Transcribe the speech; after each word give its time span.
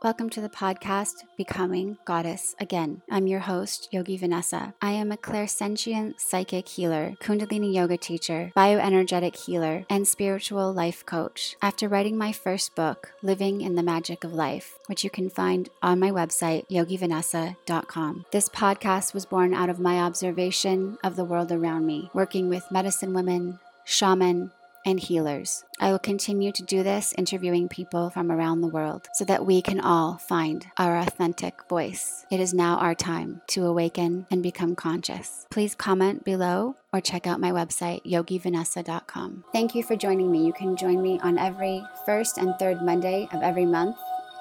Welcome 0.00 0.30
to 0.30 0.40
the 0.40 0.48
podcast 0.48 1.24
Becoming 1.36 1.98
Goddess 2.04 2.54
Again. 2.60 3.02
I'm 3.10 3.26
your 3.26 3.40
host, 3.40 3.88
Yogi 3.90 4.16
Vanessa. 4.16 4.72
I 4.80 4.92
am 4.92 5.10
a 5.10 5.16
clairsentient 5.16 6.20
psychic 6.20 6.68
healer, 6.68 7.14
Kundalini 7.20 7.74
yoga 7.74 7.96
teacher, 7.96 8.52
bioenergetic 8.56 9.34
healer, 9.34 9.84
and 9.90 10.06
spiritual 10.06 10.72
life 10.72 11.04
coach. 11.04 11.56
After 11.60 11.88
writing 11.88 12.16
my 12.16 12.30
first 12.30 12.76
book, 12.76 13.10
Living 13.22 13.60
in 13.60 13.74
the 13.74 13.82
Magic 13.82 14.22
of 14.22 14.32
Life, 14.32 14.78
which 14.86 15.02
you 15.02 15.10
can 15.10 15.28
find 15.30 15.68
on 15.82 15.98
my 15.98 16.12
website, 16.12 16.68
yogivanessa.com. 16.68 18.26
This 18.30 18.48
podcast 18.48 19.14
was 19.14 19.26
born 19.26 19.52
out 19.52 19.68
of 19.68 19.80
my 19.80 19.98
observation 19.98 20.96
of 21.02 21.16
the 21.16 21.24
world 21.24 21.50
around 21.50 21.86
me, 21.86 22.08
working 22.14 22.48
with 22.48 22.70
medicine 22.70 23.14
women, 23.14 23.58
shaman, 23.84 24.52
and 24.88 24.98
healers. 24.98 25.64
I 25.80 25.90
will 25.92 25.98
continue 25.98 26.50
to 26.52 26.62
do 26.62 26.82
this, 26.82 27.12
interviewing 27.18 27.68
people 27.68 28.08
from 28.08 28.32
around 28.32 28.62
the 28.62 28.68
world 28.68 29.06
so 29.12 29.24
that 29.26 29.44
we 29.44 29.60
can 29.60 29.80
all 29.80 30.16
find 30.16 30.66
our 30.78 30.96
authentic 30.96 31.68
voice. 31.68 32.24
It 32.30 32.40
is 32.40 32.54
now 32.54 32.78
our 32.78 32.94
time 32.94 33.42
to 33.48 33.66
awaken 33.66 34.26
and 34.30 34.42
become 34.42 34.74
conscious. 34.74 35.46
Please 35.50 35.74
comment 35.74 36.24
below 36.24 36.76
or 36.90 37.02
check 37.02 37.26
out 37.26 37.38
my 37.38 37.50
website, 37.50 38.02
yogivanessa.com. 38.04 39.44
Thank 39.52 39.74
you 39.74 39.82
for 39.82 39.94
joining 39.94 40.32
me. 40.32 40.46
You 40.46 40.54
can 40.54 40.74
join 40.74 41.02
me 41.02 41.20
on 41.22 41.36
every 41.38 41.84
first 42.06 42.38
and 42.38 42.54
third 42.58 42.80
Monday 42.82 43.28
of 43.32 43.42
every 43.42 43.66
month. 43.66 43.96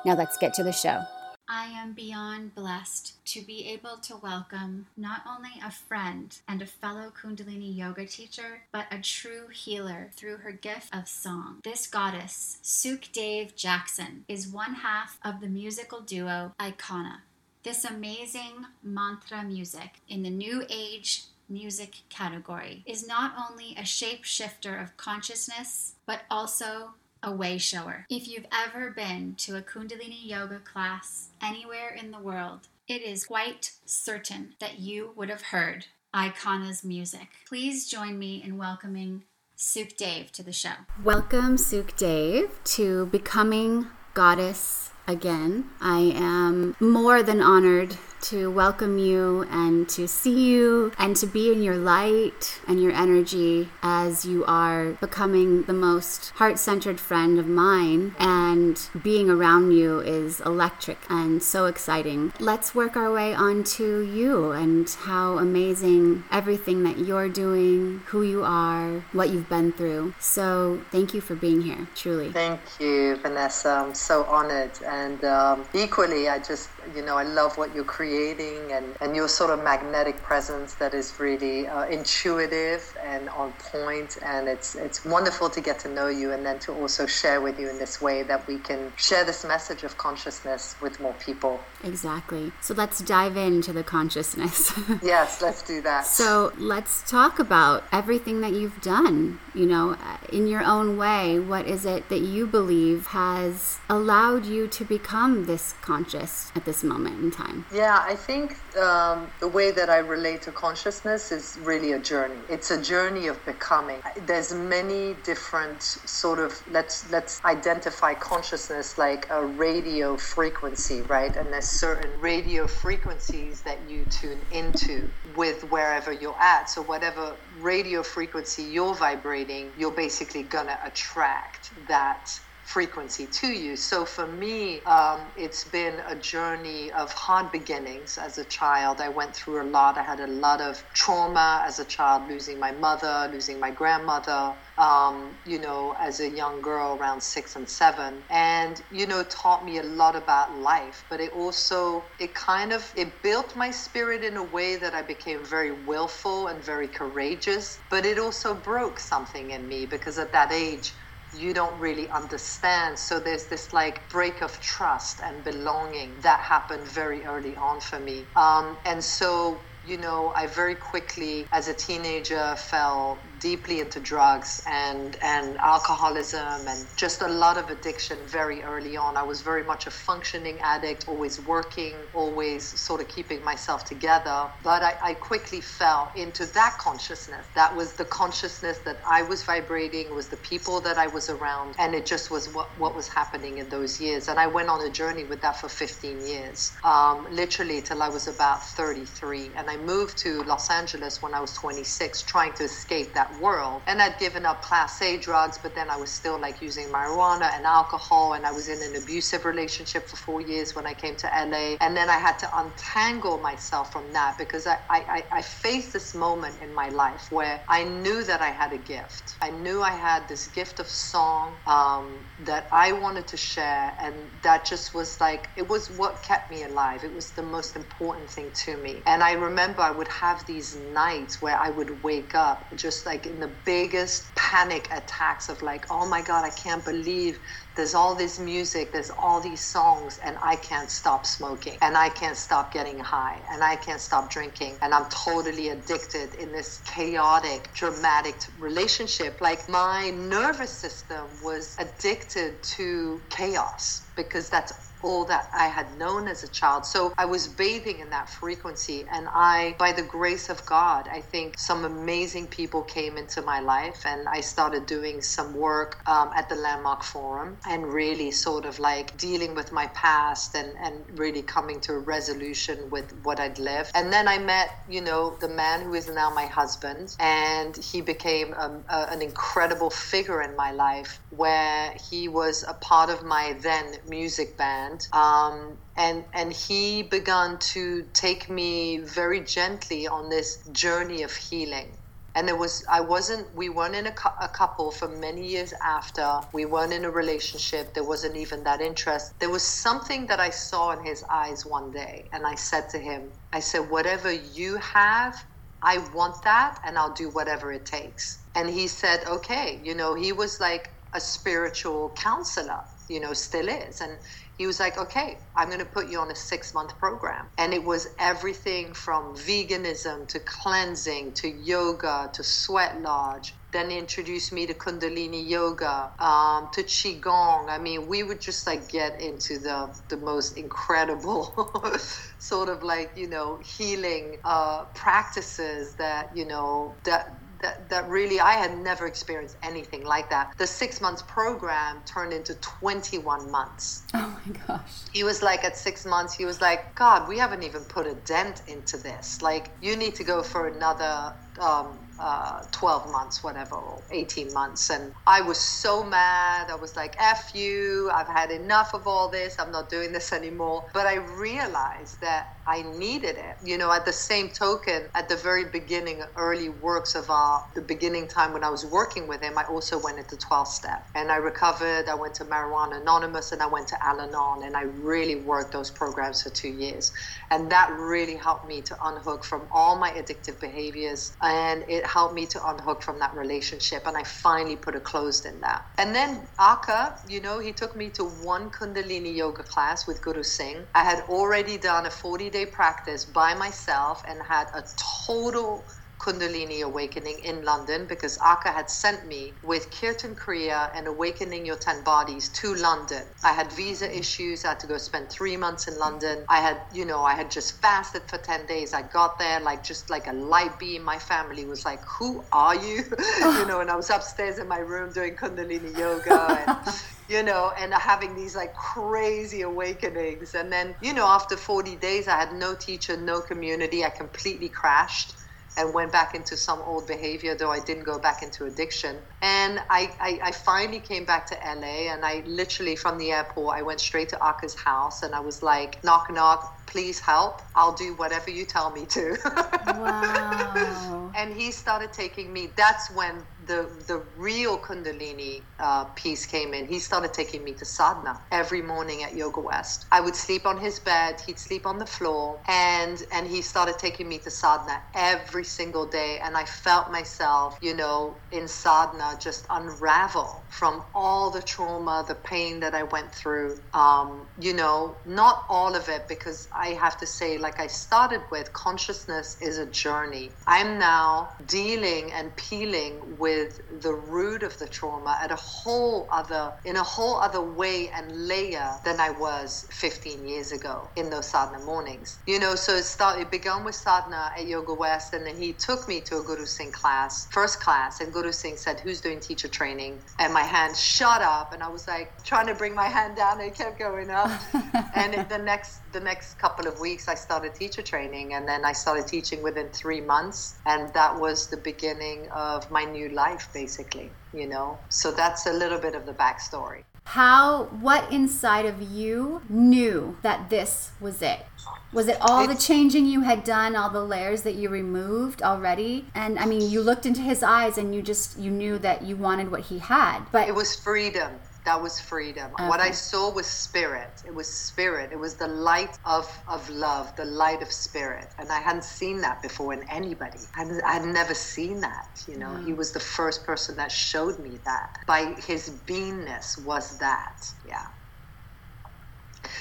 Now 0.05 0.15
let's 0.15 0.37
get 0.37 0.53
to 0.53 0.63
the 0.63 0.71
show. 0.71 1.03
I 1.49 1.67
am 1.67 1.93
beyond 1.93 2.55
blessed 2.55 3.23
to 3.27 3.41
be 3.41 3.67
able 3.67 3.97
to 4.01 4.17
welcome 4.17 4.87
not 4.97 5.21
only 5.25 5.51
a 5.63 5.71
friend 5.71 6.37
and 6.45 6.61
a 6.61 6.65
fellow 6.65 7.09
Kundalini 7.09 7.73
yoga 7.73 8.05
teacher, 8.05 8.63
but 8.73 8.87
a 8.91 8.99
true 8.99 9.47
healer 9.47 10.09
through 10.13 10.37
her 10.37 10.51
gift 10.51 10.93
of 10.93 11.07
song. 11.07 11.61
This 11.63 11.87
goddess, 11.87 12.57
Sukhdev 12.61 13.55
Jackson, 13.55 14.25
is 14.27 14.49
one 14.49 14.75
half 14.75 15.19
of 15.23 15.39
the 15.39 15.47
musical 15.47 16.01
duo 16.01 16.51
Aykanna. 16.59 17.19
This 17.63 17.85
amazing 17.85 18.65
mantra 18.83 19.43
music 19.43 20.01
in 20.09 20.23
the 20.23 20.29
New 20.29 20.65
Age 20.69 21.23
music 21.47 22.01
category 22.09 22.83
is 22.85 23.07
not 23.07 23.33
only 23.49 23.71
a 23.77 23.83
shapeshifter 23.83 24.81
of 24.81 24.97
consciousness, 24.97 25.95
but 26.05 26.23
also 26.29 26.95
a 27.23 27.31
way 27.31 27.57
shower. 27.57 28.05
If 28.09 28.27
you've 28.27 28.47
ever 28.51 28.91
been 28.91 29.35
to 29.39 29.55
a 29.57 29.61
Kundalini 29.61 30.27
yoga 30.27 30.59
class 30.59 31.29
anywhere 31.41 31.89
in 31.89 32.11
the 32.11 32.19
world, 32.19 32.67
it 32.87 33.01
is 33.01 33.25
quite 33.25 33.71
certain 33.85 34.53
that 34.59 34.79
you 34.79 35.11
would 35.15 35.29
have 35.29 35.43
heard 35.43 35.87
Aykanna's 36.15 36.83
music. 36.83 37.27
Please 37.47 37.87
join 37.87 38.17
me 38.17 38.41
in 38.43 38.57
welcoming 38.57 39.23
Sukhdev 39.57 40.31
to 40.31 40.43
the 40.43 40.53
show. 40.53 40.73
Welcome, 41.03 41.57
Sukhdev, 41.57 42.51
to 42.75 43.07
Becoming 43.07 43.87
Goddess 44.13 44.86
Again. 45.07 45.69
I 45.79 46.11
am 46.15 46.75
more 46.81 47.23
than 47.23 47.41
honored 47.41 47.95
to 48.19 48.51
welcome 48.51 48.97
you 48.97 49.45
and 49.51 49.87
to 49.87 50.07
see 50.07 50.51
you 50.51 50.91
and 50.97 51.15
to 51.15 51.27
be 51.27 51.51
in 51.51 51.61
your 51.61 51.77
light 51.77 52.59
and 52.67 52.81
your 52.81 52.91
energy 52.91 53.69
as 53.83 54.25
you 54.25 54.43
are 54.45 54.93
becoming 54.93 55.63
the 55.63 55.73
most 55.73 56.31
heart 56.31 56.59
centered 56.59 56.99
friend 56.99 57.39
of 57.39 57.47
mine. 57.47 58.15
And 58.19 58.81
being 59.01 59.29
around 59.29 59.71
you 59.71 59.99
is 59.99 60.41
electric 60.41 60.97
and 61.09 61.41
so 61.41 61.67
exciting. 61.67 62.33
Let's 62.39 62.73
work 62.75 62.97
our 62.97 63.11
way 63.11 63.33
onto 63.33 64.01
you 64.01 64.51
and 64.51 64.89
how 64.89 65.37
amazing 65.37 66.23
everything 66.31 66.83
that 66.83 66.97
you're 66.97 67.29
doing, 67.29 68.01
who 68.07 68.23
you 68.23 68.43
are, 68.43 69.05
what 69.11 69.29
you've 69.29 69.49
been 69.49 69.71
through. 69.71 70.15
So, 70.19 70.81
thank 70.91 71.13
you 71.13 71.21
for 71.21 71.35
being 71.35 71.61
here, 71.61 71.87
truly. 71.95 72.31
Thank 72.31 72.59
you, 72.79 73.17
Vanessa. 73.17 73.69
I'm 73.69 73.93
so 73.93 74.23
honored. 74.25 74.71
And 74.83 74.96
um, 75.25 75.67
equally, 75.73 76.29
I 76.29 76.39
just, 76.39 76.76
you 76.95 77.03
know, 77.03 77.17
I 77.17 77.23
love 77.23 77.57
what 77.57 77.73
you're 77.73 77.83
creating 77.83 78.71
and, 78.71 78.95
and 79.01 79.15
your 79.15 79.27
sort 79.27 79.51
of 79.51 79.63
magnetic 79.63 80.17
presence 80.17 80.75
that 80.75 80.93
is 80.93 81.13
really 81.19 81.67
uh, 81.67 81.85
intuitive 81.85 82.95
and 83.03 83.29
on 83.29 83.53
point. 83.53 84.17
And 84.21 84.47
it's 84.47 84.75
it's 84.75 85.05
wonderful 85.05 85.49
to 85.49 85.61
get 85.61 85.79
to 85.79 85.89
know 85.89 86.07
you 86.07 86.31
and 86.31 86.45
then 86.45 86.59
to 86.59 86.73
also 86.73 87.05
share 87.05 87.41
with 87.41 87.59
you 87.59 87.69
in 87.69 87.77
this 87.77 88.01
way 88.01 88.23
that 88.23 88.45
we 88.47 88.57
can 88.59 88.91
share 88.95 89.23
this 89.23 89.45
message 89.45 89.83
of 89.83 89.97
consciousness 89.97 90.75
with 90.81 90.99
more 90.99 91.13
people. 91.13 91.59
Exactly. 91.83 92.51
So 92.61 92.73
let's 92.73 92.99
dive 92.99 93.37
into 93.37 93.73
the 93.73 93.83
consciousness. 93.83 94.73
Yes 95.03 95.41
let's 95.41 95.61
do 95.61 95.81
that. 95.81 96.05
So 96.05 96.51
let's 96.57 97.09
talk 97.09 97.39
about 97.39 97.83
everything 97.91 98.41
that 98.41 98.53
you've 98.53 98.81
done 98.81 99.39
you 99.53 99.65
know 99.65 99.95
in 100.31 100.47
your 100.47 100.63
own 100.63 100.97
way. 100.97 101.39
What 101.39 101.67
is 101.67 101.85
it 101.85 102.09
that 102.09 102.19
you 102.19 102.47
believe 102.47 103.07
has 103.07 103.79
allowed 103.89 104.45
you 104.45 104.67
to 104.67 104.85
become 104.85 105.45
this 105.45 105.73
conscious 105.81 106.51
at 106.55 106.65
this 106.65 106.76
moment 106.83 107.23
in 107.23 107.31
time 107.31 107.65
yeah 107.71 108.03
I 108.07 108.15
think 108.15 108.55
um, 108.77 109.31
the 109.39 109.47
way 109.47 109.71
that 109.71 109.89
I 109.89 109.97
relate 109.97 110.43
to 110.43 110.51
consciousness 110.51 111.31
is 111.31 111.57
really 111.61 111.91
a 111.91 111.99
journey. 111.99 112.43
It's 112.49 112.71
a 112.71 112.81
journey 112.81 113.27
of 113.27 113.43
becoming. 113.45 114.01
There's 114.21 114.53
many 114.53 115.15
different 115.15 115.83
sort 115.83 116.39
of 116.39 116.53
let's 116.67 117.09
let's 117.09 117.39
identify 117.45 118.13
consciousness 118.13 118.97
like 118.97 119.27
a 119.29 119.45
radio 119.45 120.17
frequency, 120.17 121.01
right? 121.01 121.35
And 121.35 121.51
there's 121.51 121.67
certain 121.67 122.19
radio 122.19 122.67
frequencies 122.67 123.61
that 123.63 123.89
you 123.89 124.05
tune 124.05 124.41
into 124.51 125.11
with 125.23 125.63
wherever 125.63 126.11
you're 126.11 126.39
at. 126.41 126.69
So 126.69 126.81
whatever 126.81 127.37
radio 127.51 128.03
frequency 128.03 128.63
you're 128.63 128.95
vibrating, 128.95 129.73
you're 129.75 129.95
basically 129.95 130.43
gonna 130.43 130.79
attract 130.83 131.73
that 131.87 132.29
frequency 132.67 133.27
to 133.27 133.47
you. 133.47 133.77
So 133.77 134.05
for 134.05 134.27
me, 134.27 134.83
um, 134.83 135.31
it's 135.37 135.63
been 135.63 136.01
a 136.05 136.15
journey 136.15 136.91
of 136.91 137.13
hard 137.13 137.51
beginnings 137.51 138.17
as 138.17 138.37
a 138.37 138.45
child. 138.45 138.99
I 138.99 139.09
went 139.09 139.33
through 139.35 139.63
a 139.63 139.69
lot. 139.69 139.97
I 139.97 140.03
had 140.03 140.19
a 140.19 140.27
lot 140.27 140.59
of 140.59 140.83
trauma 140.93 141.63
as 141.65 141.79
a 141.79 141.85
child, 141.85 142.29
losing 142.29 142.59
my 142.59 142.73
mother, 142.73 143.29
losing 143.31 143.59
my 143.59 143.71
grandmother. 143.71 144.55
Um, 144.77 145.39
you 145.45 145.59
know, 145.59 145.95
as 145.99 146.19
a 146.19 146.29
young 146.29 146.61
girl 146.61 146.97
around 146.97 147.21
six 147.21 147.55
and 147.55 147.69
seven, 147.69 148.23
and 148.29 148.81
you 148.91 149.07
know, 149.07 149.23
taught 149.23 149.63
me 149.63 149.77
a 149.79 149.83
lot 149.83 150.17
about 150.17 150.55
life. 150.57 151.05
But 151.09 151.21
it 151.21 151.31
also, 151.31 152.11
it 152.19 152.35
kind 152.35 152.73
of, 152.73 152.91
it 152.95 153.23
built 153.23 153.55
my 153.55 153.71
spirit 153.71 154.23
in 154.25 154.35
a 154.37 154.43
way 154.43 154.75
that 154.75 154.93
I 154.93 155.03
became 155.03 155.45
very 155.45 155.71
willful 155.71 156.47
and 156.47 156.63
very 156.63 156.89
courageous. 156.89 157.81
But 157.89 158.05
it 158.05 158.19
also 158.19 158.53
broke 158.53 158.99
something 158.99 159.51
in 159.51 159.67
me 159.67 159.85
because 159.85 160.17
at 160.17 160.33
that 160.33 160.51
age, 160.51 160.93
you 161.37 161.53
don't 161.53 161.79
really 161.79 162.09
understand. 162.09 162.97
So 162.99 163.19
there's 163.19 163.47
this 163.47 163.73
like 163.73 164.09
break 164.09 164.41
of 164.41 164.59
trust 164.59 165.21
and 165.23 165.43
belonging 165.43 166.19
that 166.21 166.41
happened 166.41 166.87
very 166.87 167.25
early 167.25 167.55
on 167.55 167.79
for 167.81 167.99
me. 167.99 168.29
Um, 168.35 168.77
and 168.85 169.03
so 169.03 169.63
you 169.83 169.97
know, 169.97 170.33
I 170.35 170.47
very 170.47 170.75
quickly, 170.75 171.47
as 171.53 171.69
a 171.69 171.73
teenager, 171.73 172.55
fell 172.57 173.36
deeply 173.39 173.79
into 173.79 173.99
drugs 173.99 174.61
and, 174.67 175.17
and 175.23 175.57
alcoholism 175.59 176.67
and 176.67 176.89
just 176.97 177.21
a 177.21 177.27
lot 177.27 177.57
of 177.57 177.69
addiction 177.69 178.27
very 178.27 178.63
early 178.63 178.97
on. 178.97 179.17
I 179.17 179.23
was 179.23 179.41
very 179.41 179.63
much 179.63 179.87
a 179.87 179.91
functioning 179.91 180.59
addict, 180.61 181.05
always 181.07 181.39
working, 181.39 182.07
always 182.13 182.79
sort 182.79 183.01
of 183.01 183.07
keeping 183.07 183.43
myself 183.43 183.85
together. 183.85 184.49
But 184.63 184.83
I, 184.83 184.95
I 185.03 185.13
quickly 185.15 185.61
fell 185.61 186.11
into 186.15 186.45
that 186.47 186.77
consciousness. 186.79 187.47
That 187.55 187.75
was 187.75 187.95
the 187.95 188.05
consciousness 188.05 188.79
that 188.85 188.97
I 189.09 189.23
was 189.23 189.43
vibrating, 189.43 190.13
was 190.13 190.29
the 190.29 190.37
people 190.37 190.81
that 190.81 190.97
I 190.97 191.07
was 191.07 191.29
around, 191.29 191.75
and 191.79 191.95
it 191.95 192.05
just 192.05 192.31
was 192.31 192.49
what, 192.49 192.77
what 192.79 192.95
was 192.95 193.09
happening 193.09 193.57
in 193.59 193.69
those 193.69 193.99
years. 193.99 194.27
And 194.27 194.39
I 194.39 194.47
went 194.47 194.69
on 194.69 194.81
a 194.85 194.91
journey 194.91 195.25
with 195.25 195.41
that 195.41 195.59
for 195.59 195.69
15 195.69 196.21
years, 196.25 196.73
um, 196.83 197.27
literally 197.31 197.81
till 197.81 198.01
I 198.03 198.09
was 198.09 198.27
about 198.27 198.63
33. 198.63 199.53
And 199.55 199.69
I 199.69 199.77
moved 199.77 200.17
to 200.19 200.43
Los 200.43 200.69
Angeles 200.69 201.21
when 201.21 201.33
I 201.33 201.41
was 201.41 201.53
26, 201.53 202.23
trying 202.23 202.53
to 202.55 202.63
escape 202.63 203.13
that 203.15 203.26
world. 203.39 203.83
And 203.87 204.01
I'd 204.01 204.17
given 204.19 204.45
up 204.45 204.61
Class 204.61 205.01
A 205.01 205.17
drugs, 205.17 205.59
but 205.61 205.75
then 205.75 205.89
I 205.89 205.97
was 205.97 206.11
still 206.11 206.39
like 206.39 206.61
using 206.61 206.89
marijuana 206.89 207.51
and 207.53 207.65
alcohol. 207.65 208.33
And 208.33 208.45
I 208.45 208.51
was 208.51 208.67
in 208.67 208.81
an 208.81 209.01
abusive 209.01 209.45
relationship 209.45 210.09
for 210.09 210.17
four 210.17 210.41
years 210.41 210.75
when 210.75 210.85
I 210.85 210.93
came 210.93 211.15
to 211.17 211.27
LA. 211.27 211.77
And 211.81 211.95
then 211.95 212.09
I 212.09 212.17
had 212.17 212.37
to 212.39 212.49
untangle 212.57 213.39
myself 213.41 213.91
from 213.91 214.11
that 214.13 214.37
because 214.37 214.67
I, 214.67 214.77
I, 214.89 215.23
I 215.31 215.41
faced 215.41 215.93
this 215.93 216.13
moment 216.15 216.61
in 216.61 216.73
my 216.73 216.89
life 216.89 217.27
where 217.31 217.63
I 217.67 217.83
knew 217.83 218.23
that 218.23 218.41
I 218.41 218.49
had 218.49 218.73
a 218.73 218.77
gift. 218.77 219.37
I 219.41 219.51
knew 219.51 219.81
I 219.81 219.91
had 219.91 220.27
this 220.27 220.47
gift 220.47 220.79
of 220.79 220.87
song 220.87 221.61
um, 221.65 222.25
that 222.39 222.67
I 222.71 222.91
wanted 222.91 223.27
to 223.27 223.37
share. 223.37 223.95
And 223.99 224.29
that 224.43 224.65
just 224.65 224.93
was 224.93 225.19
like, 225.19 225.49
it 225.55 225.67
was 225.67 225.89
what 225.89 226.23
kept 226.23 226.49
me 226.51 226.63
alive. 226.63 227.03
It 227.03 227.13
was 227.13 227.31
the 227.31 227.43
most 227.43 227.75
important 227.75 228.29
thing 228.29 228.51
to 228.65 228.77
me. 228.77 229.03
And 229.05 229.23
I 229.23 229.33
remember 229.33 229.81
I 229.81 229.91
would 229.91 230.07
have 230.07 230.45
these 230.45 230.75
nights 230.75 231.41
where 231.41 231.57
I 231.57 231.69
would 231.69 232.03
wake 232.03 232.35
up 232.35 232.67
just 232.75 233.05
like 233.05 233.16
in 233.25 233.39
the 233.39 233.47
biggest 233.65 234.35
panic 234.35 234.87
attacks 234.91 235.49
of 235.49 235.61
like, 235.61 235.85
oh 235.89 236.07
my 236.07 236.21
God, 236.21 236.43
I 236.45 236.49
can't 236.51 236.83
believe 236.85 237.39
there's 237.75 237.93
all 237.95 238.15
this 238.15 238.37
music, 238.39 238.91
there's 238.91 239.09
all 239.09 239.41
these 239.41 239.63
songs, 239.63 240.19
and 240.23 240.37
I 240.43 240.57
can't 240.57 240.89
stop 240.89 241.25
smoking, 241.25 241.77
and 241.81 241.97
I 241.97 242.09
can't 242.09 242.37
stop 242.37 242.71
getting 242.73 242.99
high, 242.99 243.41
and 243.51 243.63
I 243.63 243.77
can't 243.77 244.01
stop 244.01 244.29
drinking, 244.29 244.79
and 244.81 244.93
I'm 244.93 245.09
totally 245.09 245.69
addicted 245.69 246.35
in 246.35 246.51
this 246.51 246.81
chaotic, 246.85 247.73
dramatic 247.73 248.35
relationship. 248.57 249.39
Like 249.41 249.69
my 249.69 250.09
nervous 250.11 250.71
system 250.71 251.39
was 251.41 251.75
addicted 251.79 252.63
to 252.77 253.23
chaos 253.29 254.11
because 254.15 254.49
that's 254.49 254.86
that 255.07 255.49
I 255.53 255.67
had 255.67 255.87
known 255.97 256.27
as 256.27 256.43
a 256.43 256.47
child. 256.49 256.85
So 256.85 257.13
I 257.17 257.25
was 257.25 257.47
bathing 257.47 257.99
in 257.99 258.09
that 258.09 258.29
frequency. 258.29 259.05
And 259.11 259.27
I, 259.29 259.75
by 259.79 259.91
the 259.91 260.01
grace 260.01 260.49
of 260.49 260.65
God, 260.65 261.07
I 261.07 261.21
think 261.21 261.57
some 261.57 261.85
amazing 261.85 262.47
people 262.47 262.81
came 262.83 263.17
into 263.17 263.41
my 263.41 263.59
life. 263.59 264.05
And 264.05 264.27
I 264.27 264.41
started 264.41 264.85
doing 264.85 265.21
some 265.21 265.55
work 265.55 265.91
um, 266.07 266.31
at 266.35 266.49
the 266.49 266.55
Landmark 266.55 267.03
Forum 267.03 267.57
and 267.67 267.85
really 267.85 268.31
sort 268.31 268.65
of 268.65 268.79
like 268.79 269.17
dealing 269.17 269.55
with 269.55 269.71
my 269.71 269.87
past 269.87 270.55
and, 270.55 270.71
and 270.81 270.95
really 271.17 271.41
coming 271.41 271.79
to 271.81 271.93
a 271.93 271.99
resolution 271.99 272.89
with 272.89 273.07
what 273.23 273.39
I'd 273.39 273.59
lived. 273.59 273.91
And 273.95 274.11
then 274.11 274.27
I 274.27 274.37
met, 274.39 274.69
you 274.89 275.01
know, 275.01 275.35
the 275.39 275.49
man 275.49 275.83
who 275.83 275.93
is 275.93 276.09
now 276.09 276.29
my 276.29 276.45
husband. 276.45 277.15
And 277.19 277.75
he 277.77 278.01
became 278.01 278.53
a, 278.53 278.65
um, 278.65 278.83
a, 278.89 279.07
an 279.13 279.21
incredible 279.21 279.89
figure 279.89 280.41
in 280.41 280.55
my 280.55 280.71
life 280.71 281.19
where 281.29 281.95
he 282.09 282.27
was 282.27 282.65
a 282.67 282.73
part 282.73 283.09
of 283.09 283.23
my 283.23 283.55
then 283.61 283.85
music 284.07 284.57
band 284.57 284.96
um, 285.13 285.77
and 285.95 286.23
and 286.33 286.53
he 286.53 287.03
began 287.03 287.57
to 287.73 288.05
take 288.13 288.49
me 288.49 288.97
very 288.99 289.41
gently 289.41 290.07
on 290.07 290.29
this 290.29 290.57
journey 290.71 291.23
of 291.23 291.35
healing. 291.35 291.91
And 292.35 292.49
it 292.49 292.57
was 292.57 292.85
i 292.87 293.01
wasn't 293.01 293.53
we 293.55 293.69
weren't 293.69 293.95
in 293.95 294.07
a, 294.07 294.15
a, 294.41 294.47
couple 294.47 294.91
for 294.91 295.07
many 295.07 295.47
years 295.47 295.73
after. 295.83 296.41
We 296.53 296.65
weren't 296.65 296.93
in 296.93 297.03
a 297.05 297.09
relationship. 297.09 297.93
There 297.95 298.03
wasn't 298.03 298.35
even 298.35 298.63
that 298.63 298.79
interest. 298.79 299.33
There 299.39 299.49
was 299.49 299.63
something 299.63 300.27
that 300.27 300.39
i 300.39 300.51
saw 300.51 300.91
in 300.91 301.03
his 301.03 301.23
eyes 301.29 301.65
one 301.65 301.89
day 301.91 302.25
and 302.31 302.45
i 302.45 302.53
said 302.53 302.89
to 302.89 302.99
him 302.99 303.21
i 303.53 303.59
said 303.59 303.89
whatever 303.89 304.31
you 304.31 304.75
have 304.77 305.33
i 305.81 305.97
want 306.13 306.43
that 306.43 306.79
and 306.85 306.97
i'll 306.97 307.13
do 307.13 307.29
whatever 307.29 307.71
it 307.71 307.85
takes. 307.85 308.39
And 308.53 308.69
he 308.69 308.87
said 308.87 309.19
okay. 309.25 309.79
You 309.83 309.95
know 309.95 310.13
he 310.13 310.31
was 310.31 310.59
like 310.59 310.91
a 311.13 311.19
spiritual 311.19 312.09
counselor 312.09 312.83
you 313.09 313.19
know 313.19 313.33
still 313.33 313.67
is. 313.67 314.01
And 314.01 314.17
he 314.57 314.65
was 314.65 314.79
like, 314.79 314.97
okay, 314.97 315.37
I'm 315.55 315.67
going 315.67 315.79
to 315.79 315.85
put 315.85 316.09
you 316.09 316.19
on 316.19 316.31
a 316.31 316.35
six 316.35 316.73
month 316.73 316.97
program. 316.97 317.45
And 317.57 317.73
it 317.73 317.83
was 317.83 318.07
everything 318.19 318.93
from 318.93 319.35
veganism 319.35 320.27
to 320.29 320.39
cleansing 320.39 321.33
to 321.35 321.47
yoga 321.47 322.29
to 322.33 322.43
sweat 322.43 323.01
lodge. 323.01 323.53
Then 323.71 323.91
he 323.91 323.99
introduced 323.99 324.51
me 324.51 324.65
to 324.65 324.73
Kundalini 324.73 325.47
yoga, 325.47 326.11
um, 326.17 326.69
to 326.73 326.83
Qigong. 326.83 327.69
I 327.69 327.77
mean, 327.77 328.07
we 328.07 328.23
would 328.23 328.41
just 328.41 328.65
like 328.65 328.89
get 328.89 329.21
into 329.21 329.59
the, 329.59 329.95
the 330.09 330.17
most 330.17 330.57
incredible 330.57 331.93
sort 332.39 332.69
of 332.69 332.81
like, 332.81 333.11
you 333.15 333.29
know, 333.29 333.59
healing 333.63 334.37
uh, 334.43 334.85
practices 334.95 335.95
that, 335.95 336.35
you 336.35 336.47
know, 336.47 336.97
that 337.03 337.37
that, 337.61 337.89
that 337.89 338.07
really 338.09 338.39
I 338.39 338.53
had 338.53 338.77
never 338.77 339.07
experienced 339.07 339.57
anything 339.63 340.03
like 340.03 340.29
that. 340.29 340.53
The 340.57 340.67
six 340.67 341.01
months 341.01 341.23
program 341.23 342.01
turned 342.05 342.33
into 342.33 342.55
21 342.55 343.49
months. 343.51 344.03
Oh 344.13 344.39
my 344.45 344.53
gosh. 344.67 344.91
He 345.13 345.23
was 345.23 345.41
like, 345.41 345.63
at 345.63 345.77
six 345.77 346.05
months, 346.05 346.33
he 346.33 346.45
was 346.45 346.61
like, 346.61 346.95
God, 346.95 347.27
we 347.27 347.37
haven't 347.37 347.63
even 347.63 347.83
put 347.83 348.07
a 348.07 348.13
dent 348.13 348.61
into 348.67 348.97
this. 348.97 349.41
Like, 349.41 349.69
you 349.81 349.95
need 349.95 350.15
to 350.15 350.23
go 350.23 350.43
for 350.43 350.67
another 350.67 351.33
um, 351.59 351.97
uh, 352.19 352.63
12 352.71 353.11
months, 353.11 353.43
whatever, 353.43 353.75
or 353.75 354.03
18 354.11 354.53
months. 354.53 354.89
And 354.89 355.13
I 355.27 355.41
was 355.41 355.59
so 355.59 356.03
mad. 356.03 356.69
I 356.71 356.75
was 356.75 356.95
like, 356.95 357.15
F 357.19 357.51
you, 357.53 358.11
I've 358.13 358.27
had 358.27 358.51
enough 358.51 358.93
of 358.93 359.07
all 359.07 359.29
this. 359.29 359.55
I'm 359.59 359.71
not 359.71 359.89
doing 359.89 360.13
this 360.13 360.33
anymore. 360.33 360.85
But 360.93 361.07
I 361.07 361.15
realized 361.15 362.21
that 362.21 362.47
I 362.67 362.83
needed 362.83 363.37
it. 363.37 363.57
You 363.63 363.77
know, 363.77 363.91
at 363.91 364.05
the 364.05 364.13
same 364.13 364.49
token, 364.49 365.09
at 365.15 365.29
the 365.29 365.37
very 365.37 365.65
beginning, 365.69 366.23
early 366.37 366.69
works 366.69 367.15
of 367.15 367.29
our, 367.29 367.63
the 367.75 367.81
beginning 367.81 368.27
time 368.27 368.53
when 368.53 368.63
I 368.63 368.69
was 368.69 368.85
working 368.85 369.27
with 369.27 369.41
him, 369.41 369.57
I 369.57 369.63
also 369.65 370.01
went 370.01 370.19
into 370.19 370.37
12 370.37 370.67
step 370.67 371.07
and 371.15 371.31
I 371.31 371.37
recovered. 371.37 372.09
I 372.09 372.15
went 372.15 372.35
to 372.35 372.45
Marijuana 372.45 373.01
Anonymous 373.01 373.51
and 373.51 373.61
I 373.61 373.67
went 373.67 373.87
to 373.89 373.97
Al 374.05 374.21
Anon 374.21 374.63
and 374.63 374.75
I 374.77 374.83
really 374.83 375.35
worked 375.43 375.73
those 375.73 375.91
programs 375.91 376.43
for 376.43 376.49
two 376.49 376.69
years. 376.69 377.11
And 377.51 377.71
that 377.71 377.91
really 377.91 378.35
helped 378.37 378.67
me 378.67 378.81
to 378.83 378.97
unhook 379.03 379.45
from 379.45 379.67
all 379.71 379.99
my 379.99 380.11
addictive 380.11 380.59
behaviors 380.59 381.35
and 381.41 381.85
it 381.89 382.05
helped 382.07 382.33
me 382.33 382.45
to 382.47 382.67
unhook 382.67 383.03
from 383.03 383.19
that 383.19 383.35
relationship. 383.35 384.07
And 384.07 384.17
I 384.17 384.23
finally 384.23 384.75
put 384.75 384.95
a 384.95 384.99
close 384.99 385.45
in 385.45 385.61
that. 385.61 385.85
And 385.97 386.15
then 386.15 386.47
Akka, 386.59 387.19
you 387.27 387.41
know, 387.41 387.59
he 387.59 387.73
took 387.73 387.95
me 387.95 388.09
to 388.11 388.23
one 388.23 388.69
Kundalini 388.71 389.35
yoga 389.35 389.63
class 389.63 390.07
with 390.07 390.21
Guru 390.21 390.43
Singh. 390.43 390.87
I 390.95 391.03
had 391.03 391.21
already 391.29 391.77
done 391.77 392.05
a 392.05 392.11
40 392.11 392.49
day 392.49 392.65
practice 392.65 393.25
by 393.25 393.53
myself 393.53 394.23
and 394.27 394.39
had 394.47 394.67
a 394.73 394.83
total 395.27 395.85
Kundalini 396.19 396.81
awakening 396.81 397.39
in 397.39 397.63
London 397.63 398.05
because 398.07 398.37
Akka 398.43 398.71
had 398.71 398.89
sent 398.89 399.27
me 399.27 399.53
with 399.63 399.91
Kirtan 399.91 400.35
Kriya 400.35 400.89
and 400.95 401.07
Awakening 401.07 401.65
Your 401.65 401.77
10 401.77 402.03
Bodies 402.03 402.49
to 402.49 402.75
London. 402.75 403.23
I 403.43 403.53
had 403.53 403.71
visa 403.71 404.15
issues. 404.15 404.65
I 404.65 404.69
had 404.69 404.79
to 404.81 404.87
go 404.87 404.97
spend 404.97 405.29
three 405.29 405.57
months 405.57 405.87
in 405.87 405.97
London. 405.97 406.45
I 406.49 406.59
had, 406.59 406.81
you 406.93 407.05
know, 407.05 407.23
I 407.23 407.35
had 407.35 407.51
just 407.51 407.81
fasted 407.81 408.23
for 408.27 408.37
10 408.37 408.65
days. 408.65 408.93
I 408.93 409.03
got 409.03 409.39
there 409.39 409.59
like 409.59 409.83
just 409.83 410.09
like 410.09 410.27
a 410.27 410.33
light 410.33 410.79
beam. 410.79 411.03
My 411.03 411.19
family 411.19 411.65
was 411.65 411.85
like, 411.85 412.01
Who 412.19 412.43
are 412.51 412.75
you? 412.75 413.03
you 413.39 413.65
know, 413.65 413.79
and 413.79 413.89
I 413.89 413.95
was 413.95 414.09
upstairs 414.09 414.59
in 414.59 414.67
my 414.67 414.79
room 414.79 415.11
doing 415.13 415.35
Kundalini 415.35 415.97
yoga. 415.97 416.65
And, 416.67 416.95
you 417.29 417.43
know, 417.43 417.71
and 417.77 417.93
having 417.93 418.35
these 418.35 418.55
like 418.55 418.73
crazy 418.73 419.61
awakenings. 419.61 420.55
And 420.55 420.71
then, 420.71 420.95
you 421.01 421.13
know, 421.13 421.25
after 421.27 421.57
40 421.57 421.95
days, 421.97 422.27
I 422.27 422.37
had 422.37 422.53
no 422.53 422.75
teacher, 422.75 423.17
no 423.17 423.41
community. 423.41 424.03
I 424.03 424.09
completely 424.09 424.69
crashed 424.69 425.33
and 425.77 425.93
went 425.93 426.11
back 426.11 426.33
into 426.33 426.57
some 426.57 426.81
old 426.81 427.07
behavior, 427.07 427.55
though 427.55 427.71
I 427.71 427.79
didn't 427.79 428.03
go 428.03 428.17
back 428.17 428.41
into 428.41 428.65
addiction. 428.65 429.17
And 429.41 429.79
I, 429.89 430.11
I, 430.19 430.39
I, 430.43 430.51
finally 430.51 430.99
came 430.99 431.23
back 431.23 431.45
to 431.47 431.55
LA 431.63 432.11
and 432.11 432.25
I 432.25 432.41
literally 432.47 432.95
from 432.95 433.19
the 433.19 433.31
airport, 433.31 433.77
I 433.77 433.83
went 433.83 434.01
straight 434.01 434.29
to 434.29 434.43
Aka's 434.43 434.73
house 434.73 435.21
and 435.21 435.35
I 435.35 435.39
was 435.39 435.61
like, 435.61 436.03
knock, 436.03 436.31
knock, 436.31 436.87
please 436.87 437.19
help. 437.19 437.61
I'll 437.75 437.93
do 437.93 438.15
whatever 438.15 438.49
you 438.49 438.65
tell 438.65 438.89
me 438.91 439.05
to. 439.05 439.37
wow. 439.87 441.31
And 441.35 441.53
he 441.53 441.71
started 441.71 442.11
taking 442.11 442.51
me. 442.51 442.73
That's 442.75 443.11
when 443.11 443.43
the 443.67 444.03
the 444.07 444.25
real 444.35 444.79
Kundalini 444.79 445.67
uh, 445.79 446.05
piece 446.15 446.45
came 446.45 446.73
in. 446.73 446.87
He 446.87 446.99
started 446.99 447.33
taking 447.33 447.63
me 447.63 447.75
to 447.75 447.85
sadhana 447.85 448.41
every 448.51 448.81
morning 448.81 449.23
at 449.23 449.35
Yoga 449.35 449.61
West. 449.61 450.07
I 450.11 450.21
would 450.21 450.35
sleep 450.35 450.65
on 450.65 450.79
his 450.79 450.99
bed. 450.99 451.41
He'd 451.45 451.59
sleep 451.59 451.85
on 451.85 451.97
the 451.99 452.05
floor, 452.05 452.61
and 452.67 453.21
and 453.33 453.47
he 453.47 453.61
started 453.61 453.97
taking 453.99 454.27
me 454.29 454.39
to 454.39 454.51
sadhana 454.51 455.01
every 455.15 455.65
single 455.65 456.07
day. 456.07 456.39
And 456.43 456.57
I 456.57 456.65
felt 456.65 457.11
myself, 457.11 457.77
you 457.81 457.95
know, 457.95 458.41
in 458.51 458.67
sadhana 458.67 459.37
just 459.41 459.65
unravel 459.69 460.65
from 460.69 461.03
all 461.13 461.51
the 461.51 461.61
trauma, 461.61 462.25
the 462.27 462.35
pain 462.35 462.79
that 462.81 462.95
I 462.95 463.03
went 463.03 463.33
through. 463.33 463.77
Um, 463.93 464.49
you 464.59 464.73
know, 464.73 465.19
not 465.25 465.63
all 465.69 465.95
of 465.95 466.09
it 466.09 466.23
because 466.29 466.67
I 466.75 466.89
have 466.89 467.17
to 467.19 467.27
say, 467.27 467.57
like 467.57 467.79
I 467.79 467.87
started 467.87 468.41
with, 468.51 468.73
consciousness 468.73 469.57
is 469.61 469.77
a 469.77 469.85
journey. 469.89 470.55
I'm 470.67 470.99
now 470.99 471.51
dealing 471.65 472.31
and 472.33 472.55
peeling 472.57 473.21
with 473.37 473.56
the 474.01 474.13
root 474.13 474.63
of 474.63 474.77
the 474.79 474.87
trauma 474.87 475.37
at 475.41 475.51
a 475.51 475.55
whole 475.55 476.27
other, 476.31 476.73
in 476.85 476.95
a 476.95 477.03
whole 477.03 477.37
other 477.37 477.61
way 477.61 478.09
and 478.09 478.47
layer 478.47 478.91
than 479.03 479.19
I 479.19 479.31
was 479.31 479.87
15 479.91 480.47
years 480.47 480.71
ago 480.71 481.09
in 481.15 481.29
those 481.29 481.47
sadhana 481.47 481.83
mornings. 481.83 482.39
You 482.45 482.59
know, 482.59 482.75
so 482.75 482.95
it 482.95 483.03
started, 483.03 483.41
it 483.41 483.51
began 483.51 483.83
with 483.83 483.95
sadhana 483.95 484.51
at 484.57 484.67
Yoga 484.67 484.93
West, 484.93 485.33
and 485.33 485.45
then 485.45 485.55
he 485.55 485.73
took 485.73 486.07
me 486.07 486.21
to 486.21 486.39
a 486.39 486.43
Guru 486.43 486.65
Singh 486.65 486.91
class, 486.91 487.47
first 487.51 487.79
class, 487.79 488.21
and 488.21 488.31
Guru 488.33 488.51
Singh 488.51 488.77
said, 488.77 488.99
"Who's 488.99 489.21
doing 489.21 489.39
teacher 489.39 489.67
training?" 489.67 490.21
And 490.39 490.53
my 490.53 490.63
hand 490.63 490.95
shot 490.95 491.41
up, 491.41 491.73
and 491.73 491.81
I 491.81 491.87
was 491.87 492.07
like 492.07 492.43
trying 492.43 492.67
to 492.67 492.75
bring 492.75 492.93
my 492.95 493.07
hand 493.07 493.35
down, 493.35 493.59
and 493.59 493.67
it 493.71 493.75
kept 493.75 493.99
going 493.99 494.29
up. 494.29 494.51
and 495.15 495.47
the 495.49 495.57
next, 495.57 496.01
the 496.11 496.19
next 496.19 496.57
couple 496.59 496.87
of 496.87 496.99
weeks, 496.99 497.27
I 497.27 497.35
started 497.35 497.75
teacher 497.75 498.01
training, 498.01 498.53
and 498.53 498.67
then 498.67 498.85
I 498.85 498.93
started 498.93 499.27
teaching 499.27 499.63
within 499.63 499.89
three 499.89 500.21
months, 500.21 500.79
and 500.85 501.13
that 501.13 501.39
was 501.39 501.67
the 501.67 501.77
beginning 501.77 502.49
of 502.51 502.89
my 502.91 503.03
new 503.03 503.29
life, 503.29 503.46
basically. 503.73 504.31
You 504.53 504.67
know, 504.67 504.97
so 505.09 505.31
that's 505.31 505.65
a 505.67 505.73
little 505.73 505.99
bit 505.99 506.15
of 506.15 506.25
the 506.25 506.33
backstory. 506.33 507.03
How, 507.25 507.85
what 507.99 508.31
inside 508.31 508.85
of 508.85 509.01
you 509.01 509.61
knew 509.67 510.37
that 510.43 510.69
this 510.69 511.11
was 511.19 511.41
it? 511.41 511.65
Was 512.13 512.29
it 512.29 512.37
all 512.39 512.63
it's, 512.63 512.73
the 512.73 512.93
changing 512.93 513.25
you 513.25 513.41
had 513.41 513.65
done, 513.65 513.97
all 513.97 514.09
the 514.09 514.23
layers 514.23 514.61
that 514.61 514.75
you 514.75 514.87
removed 514.87 515.61
already? 515.61 516.25
And 516.33 516.57
I 516.57 516.65
mean, 516.65 516.89
you 516.89 517.01
looked 517.01 517.25
into 517.25 517.41
his 517.41 517.61
eyes 517.63 517.97
and 517.97 518.15
you 518.15 518.21
just 518.21 518.57
you 518.57 518.71
knew 518.71 518.97
that 518.99 519.23
you 519.23 519.35
wanted 519.35 519.69
what 519.69 519.81
he 519.81 519.99
had. 519.99 520.45
But 520.53 520.69
it 520.69 520.75
was 520.75 520.95
freedom 520.95 521.51
that 521.87 522.01
was 522.01 522.19
freedom. 522.19 522.73
Okay. 522.73 522.89
What 522.89 522.99
I 522.99 523.11
saw 523.11 523.49
was 523.49 523.65
spirit. 523.65 524.41
It 524.45 524.53
was 524.53 524.67
spirit. 524.67 525.31
It 525.31 525.39
was 525.39 525.55
the 525.55 525.69
light 525.69 526.19
of, 526.25 526.45
of 526.67 526.89
love, 526.89 527.33
the 527.37 527.45
light 527.45 527.81
of 527.81 527.89
spirit. 527.93 528.53
And 528.59 528.69
I 528.69 528.79
hadn't 528.79 529.05
seen 529.05 529.39
that 529.41 529.61
before 529.61 529.93
in 529.93 530.03
anybody. 530.09 530.59
I 530.75 530.83
had, 531.13 531.23
never 531.23 531.53
seen 531.53 532.01
that. 532.01 532.43
You 532.45 532.57
know, 532.57 532.71
mm. 532.71 532.85
he 532.85 532.91
was 532.91 533.13
the 533.13 533.21
first 533.21 533.65
person 533.65 533.95
that 533.95 534.11
showed 534.11 534.59
me 534.59 534.81
that. 534.83 535.19
By 535.27 535.55
his 535.65 536.01
beingness 536.05 536.77
was 536.83 537.17
that. 537.19 537.71
Yeah. 537.85 538.07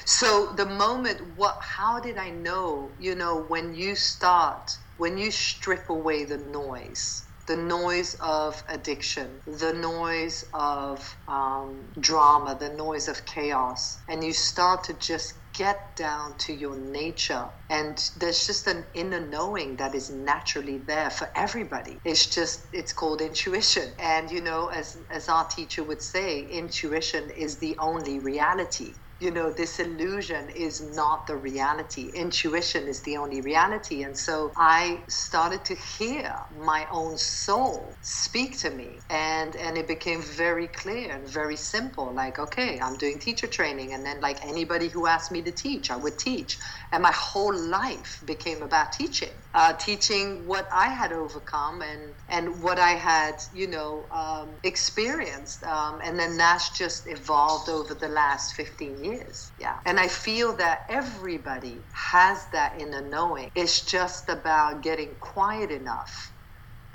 So 0.05 0.53
the 0.57 0.67
moment, 0.67 1.21
what? 1.35 1.59
How 1.61 1.99
did 1.99 2.19
I 2.19 2.31
know? 2.31 2.95
You 3.01 3.17
know, 3.17 3.45
when 3.49 3.75
you 3.75 3.97
start, 3.97 4.71
when 4.97 5.19
you 5.19 5.33
strip 5.33 5.91
away 5.91 6.25
the 6.25 6.39
noise, 6.39 7.26
the 7.47 7.57
noise 7.57 8.15
of 8.21 8.63
addiction, 8.69 9.41
the 9.47 9.73
noise 9.73 10.45
of 10.53 11.17
um, 11.29 11.93
drama, 12.01 12.57
the 12.59 12.71
noise 12.71 13.09
of 13.09 13.25
chaos, 13.27 14.03
and 14.09 14.25
you 14.25 14.33
start 14.33 14.85
to 14.85 14.95
just 14.95 15.35
get 15.55 15.97
down 15.97 16.37
to 16.37 16.53
your 16.53 16.77
nature. 16.77 17.49
And 17.71 17.99
there's 18.17 18.47
just 18.47 18.67
an 18.67 18.85
inner 18.95 19.27
knowing 19.27 19.77
that 19.77 19.95
is 19.95 20.11
naturally 20.11 20.79
there 20.79 21.11
for 21.11 21.29
everybody. 21.35 21.99
It's 22.05 22.27
just, 22.27 22.69
it's 22.73 22.93
called 22.93 23.23
intuition. 23.23 23.93
And, 23.99 24.31
you 24.31 24.43
know, 24.43 24.69
as, 24.69 24.99
as 25.11 25.29
our 25.29 25.47
teacher 25.47 25.83
would 25.83 26.03
say, 26.03 26.43
intuition 26.43 27.31
is 27.31 27.59
the 27.59 27.77
only 27.79 28.19
reality 28.19 28.97
you 29.21 29.31
know, 29.31 29.51
this 29.51 29.81
illusion 29.81 30.51
is 30.51 30.83
not 30.95 31.27
the 31.27 31.37
reality. 31.37 32.11
Intuition 32.15 32.87
is 32.87 33.03
the 33.03 33.17
only 33.17 33.41
reality. 33.41 34.03
And 34.03 34.17
so 34.17 34.53
I 34.57 35.05
started 35.09 35.65
to 35.67 35.75
hear 35.75 36.35
my 36.55 36.87
own 36.93 37.17
soul 37.17 37.97
speak 38.03 38.59
to 38.61 38.71
me. 38.71 39.01
And 39.09 39.57
and 39.57 39.79
it 39.79 39.89
became 39.89 40.23
very 40.23 40.69
clear 40.69 41.13
and 41.13 41.27
very 41.27 41.57
simple. 41.57 42.13
Like, 42.15 42.39
okay, 42.39 42.79
I'm 42.79 42.99
doing 42.99 43.19
teacher 43.19 43.47
training. 43.47 43.95
And 43.95 44.05
then 44.05 44.21
like 44.21 44.45
anybody 44.45 44.89
who 44.89 45.07
asked 45.07 45.33
me 45.33 45.43
to 45.43 45.53
teach, 45.53 45.91
I 45.91 45.97
would 45.97 46.19
teach. 46.19 46.59
And 46.93 47.03
my 47.03 47.13
whole 47.13 47.57
life 47.57 48.23
became 48.27 48.63
about 48.63 48.93
teaching. 48.93 49.33
Uh, 49.55 49.73
teaching 49.73 50.47
what 50.47 50.69
I 50.73 50.89
had 50.89 51.13
overcome 51.13 51.81
and 51.81 52.15
and 52.29 52.63
what 52.63 52.79
I 52.79 52.91
had, 52.91 53.37
you 53.55 53.69
know, 53.69 54.09
um, 54.11 54.59
experienced. 54.63 55.63
Um, 55.65 56.01
and 56.05 56.19
then 56.19 56.37
that's 56.37 56.77
just 56.77 57.05
evolved 57.07 57.71
over 57.71 57.95
the 57.95 58.09
last 58.09 58.55
15 58.55 58.99
years 58.99 59.06
years. 59.07 59.53
Yeah. 59.59 59.79
And 59.87 59.99
I 60.01 60.09
feel 60.09 60.57
that 60.57 60.83
everybody 60.89 61.87
has 61.93 62.47
that 62.53 62.81
in 62.81 62.91
the 62.91 63.03
knowing. 63.03 63.51
It's 63.55 63.83
just 63.83 64.29
about 64.29 64.83
getting 64.83 65.15
quiet 65.21 65.71
enough 65.71 66.33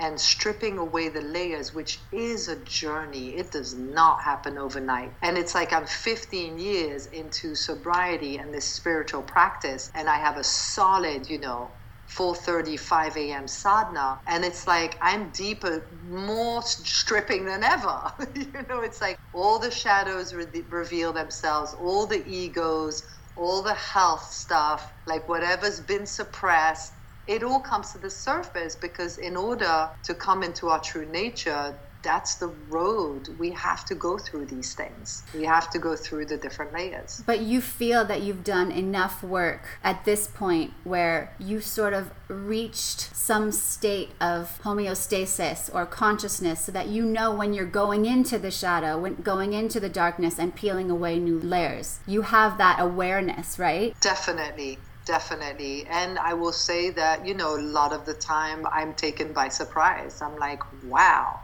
and 0.00 0.20
stripping 0.20 0.78
away 0.78 1.08
the 1.08 1.20
layers, 1.20 1.72
which 1.72 2.00
is 2.12 2.48
a 2.48 2.56
journey. 2.64 3.36
It 3.36 3.52
does 3.52 3.74
not 3.74 4.22
happen 4.22 4.58
overnight. 4.58 5.12
And 5.22 5.38
it's 5.38 5.54
like 5.54 5.72
I'm 5.72 5.86
15 5.86 6.58
years 6.58 7.06
into 7.06 7.54
sobriety 7.54 8.36
and 8.38 8.52
this 8.52 8.68
spiritual 8.68 9.22
practice, 9.22 9.90
and 9.94 10.08
I 10.08 10.16
have 10.18 10.36
a 10.36 10.44
solid, 10.44 11.30
you 11.30 11.38
know, 11.38 11.70
4:30 12.18 12.78
5 12.78 13.16
a.m. 13.18 13.48
sadhana 13.48 14.20
and 14.26 14.44
it's 14.44 14.66
like 14.66 14.98
I'm 15.02 15.30
deeper 15.30 15.88
more 16.04 16.62
stripping 16.62 17.46
than 17.46 17.64
ever 17.64 18.12
you 18.34 18.52
know 18.68 18.82
it's 18.82 19.00
like 19.00 19.18
all 19.32 19.58
the 19.58 19.70
shadows 19.70 20.34
re- 20.34 20.66
reveal 20.70 21.12
themselves 21.12 21.74
all 21.74 22.06
the 22.06 22.24
egos 22.26 23.02
all 23.36 23.62
the 23.62 23.74
health 23.74 24.24
stuff 24.32 24.92
like 25.06 25.28
whatever's 25.28 25.80
been 25.80 26.06
suppressed 26.06 26.92
it 27.26 27.42
all 27.44 27.60
comes 27.62 27.92
to 27.92 27.98
the 27.98 28.10
surface 28.10 28.76
because 28.82 29.18
in 29.18 29.36
order 29.36 29.88
to 30.04 30.14
come 30.14 30.42
into 30.42 30.68
our 30.68 30.80
true 30.80 31.10
nature 31.10 31.78
that's 32.02 32.36
the 32.36 32.48
road 32.68 33.28
we 33.38 33.50
have 33.50 33.84
to 33.86 33.94
go 33.94 34.18
through 34.18 34.46
these 34.46 34.74
things. 34.74 35.22
We 35.34 35.44
have 35.44 35.70
to 35.70 35.78
go 35.78 35.96
through 35.96 36.26
the 36.26 36.36
different 36.36 36.72
layers. 36.72 37.22
But 37.24 37.40
you 37.40 37.60
feel 37.60 38.04
that 38.06 38.22
you've 38.22 38.44
done 38.44 38.70
enough 38.72 39.22
work 39.22 39.78
at 39.82 40.04
this 40.04 40.26
point 40.26 40.72
where 40.84 41.34
you 41.38 41.60
sort 41.60 41.94
of 41.94 42.10
reached 42.28 43.14
some 43.14 43.52
state 43.52 44.10
of 44.20 44.58
homeostasis 44.62 45.72
or 45.74 45.86
consciousness 45.86 46.64
so 46.64 46.72
that 46.72 46.88
you 46.88 47.04
know 47.04 47.34
when 47.34 47.52
you're 47.52 47.64
going 47.64 48.06
into 48.06 48.38
the 48.38 48.50
shadow 48.50 48.98
when 48.98 49.14
going 49.16 49.52
into 49.52 49.78
the 49.78 49.88
darkness 49.88 50.38
and 50.38 50.54
peeling 50.54 50.90
away 50.90 51.18
new 51.18 51.38
layers. 51.38 52.00
You 52.06 52.22
have 52.22 52.58
that 52.58 52.80
awareness 52.80 53.58
right? 53.58 53.98
Definitely 54.00 54.78
definitely. 55.04 55.84
And 55.86 56.16
i 56.18 56.32
will 56.32 56.52
say 56.52 56.90
that 56.90 57.26
you 57.26 57.34
know 57.34 57.56
a 57.56 57.60
lot 57.60 57.92
of 57.92 58.06
the 58.06 58.14
time 58.14 58.66
i'm 58.70 58.94
taken 58.94 59.32
by 59.32 59.48
surprise. 59.48 60.22
I'm 60.22 60.36
like 60.38 60.62
wow 60.84 61.40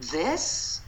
this? 0.00 0.80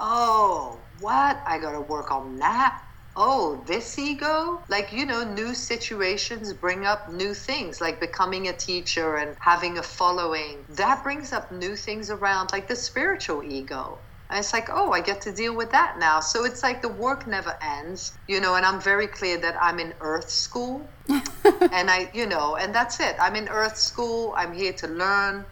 Oh, 0.00 0.80
what? 1.00 1.42
I 1.46 1.58
gotta 1.58 1.80
work 1.80 2.10
on 2.10 2.38
that. 2.38 2.82
Oh, 3.16 3.62
this 3.66 3.96
ego? 3.98 4.60
Like, 4.68 4.92
you 4.92 5.06
know, 5.06 5.22
new 5.22 5.54
situations 5.54 6.52
bring 6.52 6.84
up 6.84 7.12
new 7.12 7.32
things, 7.32 7.80
like 7.80 8.00
becoming 8.00 8.48
a 8.48 8.52
teacher 8.52 9.16
and 9.16 9.36
having 9.38 9.78
a 9.78 9.82
following. 9.82 10.64
That 10.70 11.04
brings 11.04 11.32
up 11.32 11.52
new 11.52 11.76
things 11.76 12.10
around, 12.10 12.50
like 12.52 12.66
the 12.66 12.74
spiritual 12.74 13.44
ego. 13.44 13.98
And 14.30 14.38
it's 14.40 14.52
like, 14.52 14.68
oh, 14.68 14.90
I 14.90 15.00
get 15.00 15.20
to 15.22 15.32
deal 15.32 15.54
with 15.54 15.70
that 15.70 15.98
now. 15.98 16.18
So 16.18 16.44
it's 16.44 16.62
like 16.62 16.82
the 16.82 16.88
work 16.88 17.26
never 17.28 17.56
ends, 17.62 18.18
you 18.26 18.40
know, 18.40 18.56
and 18.56 18.66
I'm 18.66 18.80
very 18.80 19.06
clear 19.06 19.38
that 19.38 19.56
I'm 19.62 19.78
in 19.78 19.94
earth 20.00 20.28
school. 20.28 20.88
and 21.08 21.90
I, 21.90 22.10
you 22.14 22.26
know, 22.26 22.56
and 22.56 22.74
that's 22.74 22.98
it. 22.98 23.14
I'm 23.20 23.36
in 23.36 23.48
earth 23.48 23.76
school. 23.76 24.34
I'm 24.36 24.52
here 24.52 24.72
to 24.72 24.88
learn. 24.88 25.44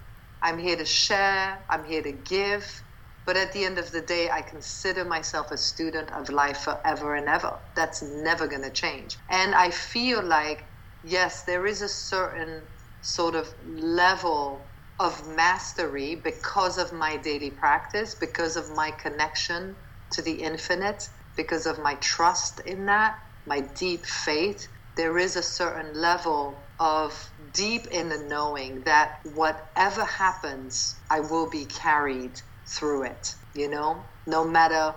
I'm 0.42 0.58
here 0.58 0.76
to 0.76 0.84
share, 0.84 1.64
I'm 1.70 1.84
here 1.84 2.02
to 2.02 2.12
give. 2.12 2.82
But 3.24 3.36
at 3.36 3.52
the 3.52 3.64
end 3.64 3.78
of 3.78 3.92
the 3.92 4.02
day, 4.02 4.30
I 4.30 4.42
consider 4.42 5.04
myself 5.04 5.52
a 5.52 5.56
student 5.56 6.10
of 6.12 6.28
life 6.28 6.58
forever 6.58 7.14
and 7.14 7.28
ever. 7.28 7.60
That's 7.76 8.02
never 8.02 8.48
going 8.48 8.62
to 8.62 8.70
change. 8.70 9.18
And 9.30 9.54
I 9.54 9.70
feel 9.70 10.22
like, 10.24 10.66
yes, 11.04 11.44
there 11.44 11.66
is 11.66 11.82
a 11.82 11.88
certain 11.88 12.64
sort 13.00 13.36
of 13.36 13.48
level 13.64 14.72
of 14.98 15.26
mastery 15.28 16.16
because 16.16 16.78
of 16.78 16.92
my 16.92 17.16
daily 17.16 17.50
practice, 17.50 18.14
because 18.16 18.56
of 18.56 18.70
my 18.70 18.90
connection 18.90 19.76
to 20.12 20.22
the 20.22 20.34
infinite, 20.42 21.08
because 21.36 21.66
of 21.66 21.78
my 21.78 21.94
trust 21.96 22.60
in 22.66 22.86
that, 22.86 23.16
my 23.46 23.60
deep 23.60 24.04
faith. 24.06 24.68
There 24.96 25.16
is 25.18 25.36
a 25.36 25.42
certain 25.42 25.94
level 25.94 26.61
of 26.80 27.30
deep 27.52 27.86
in 27.88 28.08
the 28.08 28.18
knowing 28.18 28.80
that 28.82 29.20
whatever 29.34 30.04
happens, 30.04 30.96
I 31.10 31.20
will 31.20 31.48
be 31.48 31.64
carried 31.66 32.40
through 32.66 33.04
it, 33.04 33.34
you 33.54 33.68
know, 33.68 34.02
no 34.26 34.44
matter 34.44 34.94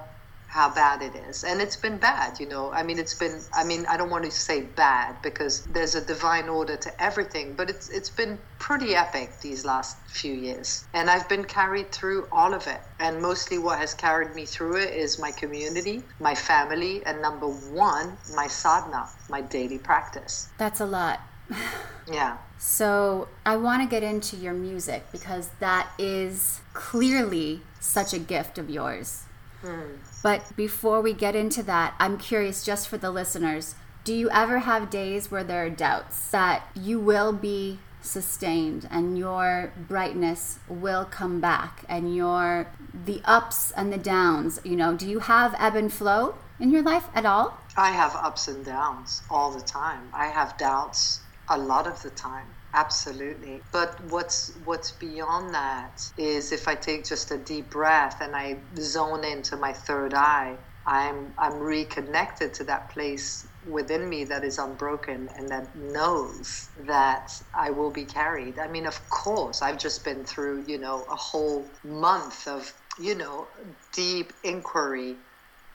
how 0.55 0.73
bad 0.73 1.01
it 1.01 1.13
is. 1.27 1.43
And 1.43 1.61
it's 1.61 1.75
been 1.75 1.97
bad, 1.97 2.39
you 2.39 2.47
know. 2.47 2.71
I 2.71 2.81
mean, 2.81 2.97
it's 2.97 3.13
been, 3.13 3.41
I 3.53 3.65
mean, 3.65 3.85
I 3.87 3.97
don't 3.97 4.09
want 4.09 4.23
to 4.23 4.31
say 4.31 4.61
bad 4.61 5.21
because 5.21 5.65
there's 5.65 5.95
a 5.95 6.01
divine 6.01 6.47
order 6.47 6.77
to 6.77 7.03
everything, 7.03 7.55
but 7.55 7.69
it's, 7.69 7.89
it's 7.89 8.09
been 8.09 8.39
pretty 8.57 8.95
epic 8.95 9.31
these 9.41 9.65
last 9.65 9.97
few 10.07 10.33
years. 10.33 10.85
And 10.93 11.09
I've 11.09 11.27
been 11.27 11.43
carried 11.43 11.91
through 11.91 12.29
all 12.31 12.53
of 12.53 12.67
it. 12.67 12.79
And 12.99 13.21
mostly 13.21 13.57
what 13.57 13.79
has 13.79 13.93
carried 13.93 14.33
me 14.33 14.45
through 14.45 14.77
it 14.77 14.93
is 14.93 15.19
my 15.19 15.31
community, 15.31 16.03
my 16.21 16.35
family, 16.35 17.05
and 17.05 17.21
number 17.21 17.47
one, 17.47 18.17
my 18.33 18.47
sadhana, 18.47 19.09
my 19.29 19.41
daily 19.41 19.77
practice. 19.77 20.47
That's 20.57 20.79
a 20.79 20.85
lot. 20.85 21.19
yeah. 22.11 22.37
So 22.57 23.27
I 23.45 23.57
want 23.57 23.83
to 23.83 23.89
get 23.89 24.03
into 24.03 24.35
your 24.35 24.53
music 24.53 25.05
because 25.11 25.49
that 25.59 25.89
is 25.97 26.61
clearly 26.73 27.61
such 27.79 28.13
a 28.13 28.19
gift 28.19 28.57
of 28.57 28.69
yours. 28.69 29.23
Hmm. 29.61 29.97
But 30.23 30.55
before 30.55 31.01
we 31.01 31.13
get 31.13 31.35
into 31.35 31.63
that, 31.63 31.95
I'm 31.99 32.17
curious 32.17 32.63
just 32.63 32.87
for 32.87 32.97
the 32.97 33.11
listeners 33.11 33.75
do 34.05 34.13
you 34.13 34.29
ever 34.29 34.59
have 34.59 34.91
days 34.91 35.31
where 35.31 35.43
there 35.43 35.65
are 35.65 35.69
doubts 35.69 36.29
that 36.29 36.61
you 36.75 36.99
will 36.99 37.33
be 37.33 37.79
sustained 38.01 38.87
and 38.91 39.17
your 39.17 39.73
brightness 39.75 40.59
will 40.69 41.05
come 41.05 41.41
back 41.41 41.83
and 41.89 42.15
your 42.15 42.67
the 42.93 43.19
ups 43.25 43.71
and 43.71 43.91
the 43.91 43.97
downs 43.97 44.61
you 44.63 44.75
know 44.75 44.95
do 44.95 45.09
you 45.09 45.19
have 45.21 45.55
ebb 45.57 45.75
and 45.75 45.91
flow 45.91 46.35
in 46.59 46.69
your 46.69 46.83
life 46.83 47.05
at 47.15 47.25
all 47.25 47.59
i 47.75 47.89
have 47.89 48.15
ups 48.15 48.47
and 48.47 48.63
downs 48.63 49.23
all 49.31 49.49
the 49.49 49.61
time 49.61 50.07
i 50.13 50.27
have 50.27 50.55
doubts 50.55 51.21
a 51.49 51.57
lot 51.57 51.87
of 51.87 52.01
the 52.01 52.09
time 52.09 52.47
absolutely 52.73 53.63
but 53.71 53.99
what's 54.05 54.51
what's 54.63 54.91
beyond 54.93 55.53
that 55.53 56.01
is 56.17 56.51
if 56.51 56.67
i 56.67 56.75
take 56.75 57.05
just 57.05 57.31
a 57.31 57.37
deep 57.37 57.69
breath 57.71 58.21
and 58.21 58.35
i 58.35 58.57
zone 58.79 59.23
into 59.23 59.55
my 59.57 59.71
third 59.73 60.13
eye 60.13 60.57
i'm 60.85 61.33
i'm 61.37 61.57
reconnected 61.59 62.53
to 62.53 62.63
that 62.63 62.89
place 62.89 63.47
within 63.63 64.07
me 64.09 64.23
that 64.25 64.43
is 64.43 64.57
unbroken 64.57 65.27
and 65.37 65.49
that 65.49 65.75
knows 65.75 66.69
that 66.87 67.31
I 67.53 67.71
will 67.71 67.91
be 67.91 68.05
carried. 68.05 68.59
I 68.59 68.67
mean, 68.67 68.85
of 68.85 69.09
course, 69.09 69.61
I've 69.61 69.79
just 69.79 70.03
been 70.03 70.23
through, 70.25 70.65
you 70.67 70.77
know, 70.77 71.05
a 71.09 71.15
whole 71.15 71.73
month 71.83 72.47
of, 72.47 72.73
you 72.99 73.15
know, 73.15 73.49
deep 73.93 74.33
inquiry 74.43 75.17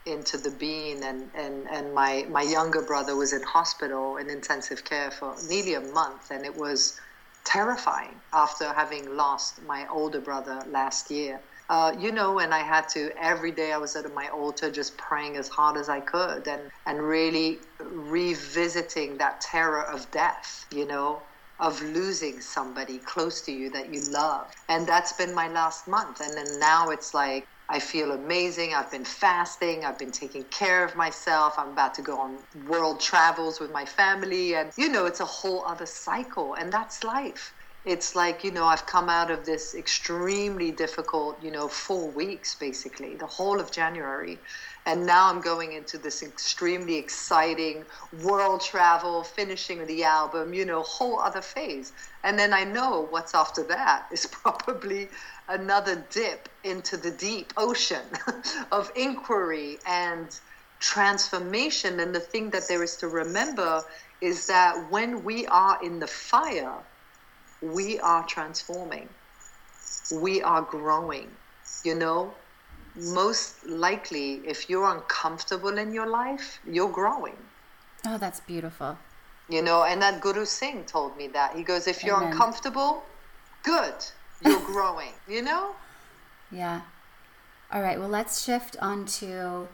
into 0.07 0.39
the 0.39 0.51
being 0.51 1.05
and, 1.05 1.31
and, 1.35 1.67
and 1.71 1.95
my, 1.95 2.27
my 2.31 2.43
younger 2.43 2.83
brother 2.83 3.17
was 3.17 3.33
in 3.33 3.43
hospital 3.43 4.17
in 4.17 4.31
intensive 4.31 4.85
care 4.85 5.11
for 5.11 5.37
nearly 5.49 5.75
a 5.75 5.81
month 5.81 6.31
and 6.31 6.45
it 6.45 6.57
was 6.57 6.99
terrifying 7.45 8.21
after 8.33 8.73
having 8.73 9.15
lost 9.17 9.63
my 9.63 9.87
older 9.91 10.21
brother 10.21 10.63
last 10.69 11.11
year 11.11 11.41
uh, 11.71 11.95
you 12.01 12.11
know, 12.11 12.41
and 12.41 12.53
I 12.53 12.65
had 12.65 12.89
to 12.91 13.11
every 13.17 13.53
day 13.53 13.73
I 13.73 13.79
was 13.79 13.95
at 13.95 14.05
my 14.13 14.27
altar 14.29 14.73
just 14.73 14.99
praying 14.99 15.37
as 15.37 15.49
hard 15.49 15.77
as 15.77 15.89
I 15.89 16.01
could 16.01 16.49
and, 16.49 16.69
and 16.85 17.01
really 17.01 17.61
revisiting 17.79 19.19
that 19.19 19.41
terror 19.41 19.85
of 19.85 20.11
death, 20.11 20.67
you 20.73 20.85
know, 20.85 21.23
of 21.61 21.81
losing 21.81 22.41
somebody 22.41 22.99
close 22.99 23.43
to 23.43 23.53
you 23.53 23.71
that 23.71 23.95
you 23.95 24.03
love. 24.11 24.51
And 24.69 24.85
that's 24.85 25.13
been 25.13 25.33
my 25.33 25.47
last 25.47 25.87
month. 25.87 26.21
And 26.21 26.37
then 26.37 26.59
now 26.59 26.89
it's 26.91 27.15
like, 27.15 27.47
I 27.71 27.81
feel 27.81 28.13
amazing. 28.13 28.75
I've 28.75 28.93
been 28.93 29.07
fasting. 29.07 29.85
I've 29.87 29.99
been 29.99 30.13
taking 30.13 30.47
care 30.51 30.85
of 30.85 30.97
myself. 30.97 31.55
I'm 31.59 31.71
about 31.71 31.95
to 31.97 32.03
go 32.03 32.19
on 32.21 32.45
world 32.55 33.01
travels 33.01 33.61
with 33.61 33.73
my 33.73 33.87
family. 33.87 34.57
And, 34.57 34.73
you 34.79 34.91
know, 34.91 35.07
it's 35.07 35.21
a 35.21 35.27
whole 35.27 35.67
other 35.67 35.87
cycle. 35.87 36.55
And 36.57 36.73
that's 36.73 37.05
life. 37.05 37.55
It's 37.87 38.17
like, 38.17 38.45
you 38.45 38.53
know, 38.53 38.67
I've 38.67 38.87
come 38.87 39.11
out 39.11 39.31
of 39.33 39.47
this 39.47 39.75
extremely 39.75 40.73
difficult, 40.73 41.43
you 41.45 41.53
know, 41.53 41.69
four 41.69 42.13
weeks 42.13 42.57
basically, 42.57 43.17
the 43.17 43.29
whole 43.29 43.61
of 43.61 43.73
January. 43.73 44.43
And 44.87 45.07
now 45.07 45.29
I'm 45.31 45.41
going 45.41 45.73
into 45.73 45.99
this 45.99 46.23
extremely 46.23 46.97
exciting 46.97 47.85
world 48.23 48.63
travel, 48.63 49.23
finishing 49.23 49.87
the 49.87 50.05
album, 50.05 50.55
you 50.55 50.65
know, 50.65 50.83
whole 50.83 51.21
other 51.21 51.43
phase. 51.43 51.93
And 52.25 52.39
then 52.39 52.53
I 52.53 52.65
know 52.65 53.07
what's 53.11 53.35
after 53.35 53.63
that 53.65 54.07
is 54.13 54.27
probably 54.33 55.09
another 55.49 56.07
dip 56.11 56.49
into 56.65 56.97
the 56.97 57.11
deep 57.11 57.53
ocean 57.57 58.07
of 58.73 58.91
inquiry 58.97 59.79
and 59.87 60.39
transformation. 60.81 62.01
And 62.01 62.15
the 62.15 62.21
thing 62.21 62.51
that 62.51 62.67
there 62.69 62.83
is 62.83 62.97
to 62.97 63.09
remember 63.09 63.83
is 64.21 64.47
that 64.47 64.91
when 64.91 65.25
we 65.25 65.47
are 65.47 65.79
in 65.83 65.99
the 65.99 66.07
fire, 66.07 66.79
we 67.61 68.01
are 68.01 68.25
transforming, 68.27 69.09
we 70.11 70.43
are 70.43 70.63
growing. 70.63 71.31
You 71.85 71.95
know, 71.95 72.35
most 72.97 73.67
likely, 73.67 74.41
if 74.47 74.69
you're 74.69 74.91
uncomfortable 74.91 75.79
in 75.79 75.93
your 75.93 76.07
life, 76.07 76.61
you're 76.67 76.91
growing. 76.91 77.37
Oh, 78.07 78.19
that's 78.19 78.41
beautiful. 78.41 78.99
You 79.49 79.63
know, 79.63 79.85
and 79.85 80.01
that 80.01 80.21
Guru 80.21 80.45
Singh 80.45 80.85
told 80.85 81.17
me 81.17 81.29
that. 81.29 81.57
He 81.57 81.63
goes, 81.63 81.87
if 81.87 82.05
you're 82.05 82.17
Amen. 82.17 82.33
uncomfortable, 82.33 83.03
good 83.63 83.95
you're 84.45 84.61
growing, 84.67 85.13
you 85.29 85.43
know? 85.43 85.75
Yeah. 86.51 86.83
All 87.73 87.83
right, 87.83 87.99
well, 87.99 88.09
let's 88.09 88.43
shift 88.45 88.77
onto 88.81 89.69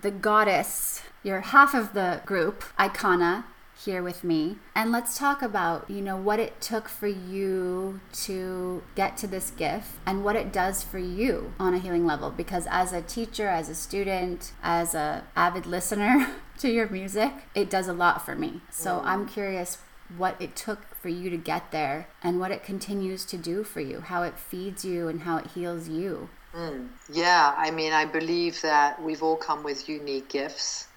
the 0.00 0.10
goddess. 0.10 1.02
You're 1.22 1.40
half 1.40 1.74
of 1.74 1.92
the 1.92 2.20
group, 2.24 2.64
Aykanna, 2.78 3.44
here 3.84 4.02
with 4.02 4.24
me. 4.24 4.56
And 4.74 4.92
let's 4.92 5.18
talk 5.18 5.42
about, 5.42 5.88
you 5.90 6.00
know, 6.00 6.16
what 6.16 6.40
it 6.40 6.60
took 6.60 6.88
for 6.88 7.06
you 7.06 8.00
to 8.24 8.82
get 8.94 9.16
to 9.18 9.26
this 9.26 9.50
gift 9.50 9.90
and 10.06 10.24
what 10.24 10.36
it 10.36 10.52
does 10.52 10.82
for 10.82 10.98
you 10.98 11.52
on 11.58 11.74
a 11.74 11.78
healing 11.78 12.06
level 12.06 12.30
because 12.30 12.66
as 12.70 12.92
a 12.92 13.02
teacher, 13.02 13.48
as 13.48 13.68
a 13.68 13.74
student, 13.74 14.52
as 14.62 14.94
a 14.94 15.24
avid 15.34 15.66
listener 15.66 16.28
to 16.58 16.70
your 16.70 16.88
music, 16.88 17.32
it 17.54 17.70
does 17.70 17.88
a 17.88 17.92
lot 17.92 18.24
for 18.24 18.34
me. 18.34 18.60
So. 18.70 19.02
I'm 19.04 19.26
curious 19.26 19.78
what 20.16 20.40
it 20.40 20.54
took 20.56 20.94
for 20.94 21.08
you 21.08 21.30
to 21.30 21.36
get 21.36 21.70
there 21.70 22.08
and 22.22 22.38
what 22.38 22.50
it 22.50 22.62
continues 22.62 23.24
to 23.26 23.36
do 23.36 23.64
for 23.64 23.80
you, 23.80 24.00
how 24.00 24.22
it 24.22 24.38
feeds 24.38 24.84
you 24.84 25.08
and 25.08 25.22
how 25.22 25.36
it 25.38 25.48
heals 25.48 25.88
you. 25.88 26.28
Mm. 26.54 26.88
Yeah, 27.12 27.54
I 27.56 27.70
mean, 27.70 27.92
I 27.92 28.04
believe 28.04 28.60
that 28.62 29.02
we've 29.02 29.22
all 29.22 29.36
come 29.36 29.62
with 29.62 29.88
unique 29.88 30.28
gifts. 30.28 30.88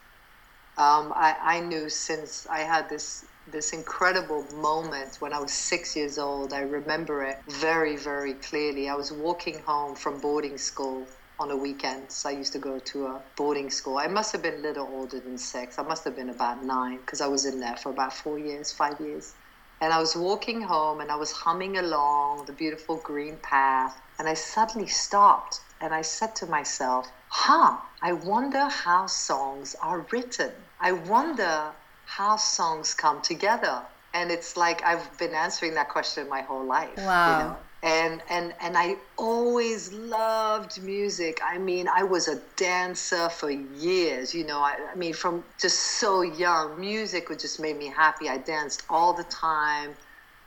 Um, 0.79 1.11
I, 1.13 1.35
I 1.41 1.59
knew 1.59 1.89
since 1.89 2.47
I 2.47 2.59
had 2.59 2.87
this 2.87 3.25
this 3.51 3.73
incredible 3.73 4.47
moment 4.55 5.17
when 5.19 5.33
I 5.33 5.39
was 5.39 5.51
six 5.51 5.93
years 5.93 6.17
old. 6.17 6.53
I 6.53 6.61
remember 6.61 7.23
it 7.23 7.37
very, 7.49 7.97
very 7.97 8.35
clearly. 8.35 8.87
I 8.87 8.95
was 8.95 9.11
walking 9.11 9.59
home 9.59 9.95
from 9.95 10.21
boarding 10.21 10.57
school 10.57 11.09
on 11.37 11.49
the 11.49 11.57
weekends. 11.57 12.25
I 12.25 12.31
used 12.31 12.53
to 12.53 12.59
go 12.59 12.79
to 12.79 13.07
a 13.07 13.21
boarding 13.35 13.69
school. 13.69 13.97
I 13.97 14.07
must 14.07 14.31
have 14.31 14.41
been 14.41 14.55
a 14.55 14.67
little 14.67 14.87
older 14.87 15.19
than 15.19 15.37
six. 15.37 15.79
I 15.79 15.83
must 15.83 16.05
have 16.05 16.15
been 16.15 16.29
about 16.29 16.63
nine 16.63 16.99
because 16.99 17.19
I 17.19 17.27
was 17.27 17.45
in 17.45 17.59
there 17.59 17.75
for 17.75 17.89
about 17.91 18.13
four 18.13 18.39
years, 18.39 18.71
five 18.71 19.01
years. 19.01 19.35
And 19.81 19.91
I 19.91 19.99
was 19.99 20.15
walking 20.15 20.61
home 20.61 21.01
and 21.01 21.11
I 21.11 21.15
was 21.15 21.31
humming 21.31 21.77
along 21.77 22.45
the 22.45 22.53
beautiful 22.53 23.01
green 23.03 23.39
path. 23.41 23.99
And 24.17 24.29
I 24.29 24.33
suddenly 24.33 24.87
stopped 24.87 25.59
and 25.81 25.93
I 25.93 26.03
said 26.03 26.35
to 26.37 26.45
myself, 26.45 27.07
huh, 27.29 27.77
I 28.01 28.13
wonder 28.13 28.67
how 28.67 29.07
songs 29.07 29.75
are 29.81 30.05
written. 30.11 30.51
I 30.79 30.91
wonder 30.91 31.71
how 32.05 32.35
songs 32.37 32.93
come 32.93 33.21
together. 33.21 33.81
And 34.13 34.31
it's 34.31 34.57
like 34.57 34.83
I've 34.83 35.17
been 35.17 35.33
answering 35.33 35.75
that 35.75 35.89
question 35.89 36.27
my 36.27 36.41
whole 36.41 36.65
life. 36.65 36.97
Wow. 36.97 37.37
You 37.37 37.43
know? 37.45 37.57
and 37.81 38.21
and 38.29 38.53
and 38.59 38.77
I 38.77 38.97
always 39.17 39.93
loved 39.93 40.81
music. 40.83 41.39
I 41.43 41.57
mean, 41.57 41.87
I 41.87 42.03
was 42.03 42.27
a 42.27 42.39
dancer 42.57 43.29
for 43.29 43.49
years. 43.49 44.33
You 44.33 44.45
know, 44.45 44.59
I, 44.59 44.75
I, 44.91 44.95
mean, 44.95 45.13
from 45.13 45.43
just 45.57 45.79
so 45.79 46.21
young, 46.21 46.79
music 46.79 47.29
would 47.29 47.39
just 47.39 47.59
make 47.59 47.77
me 47.77 47.87
happy. 47.87 48.27
I 48.27 48.37
danced 48.37 48.83
all 48.89 49.13
the 49.13 49.23
time. 49.23 49.95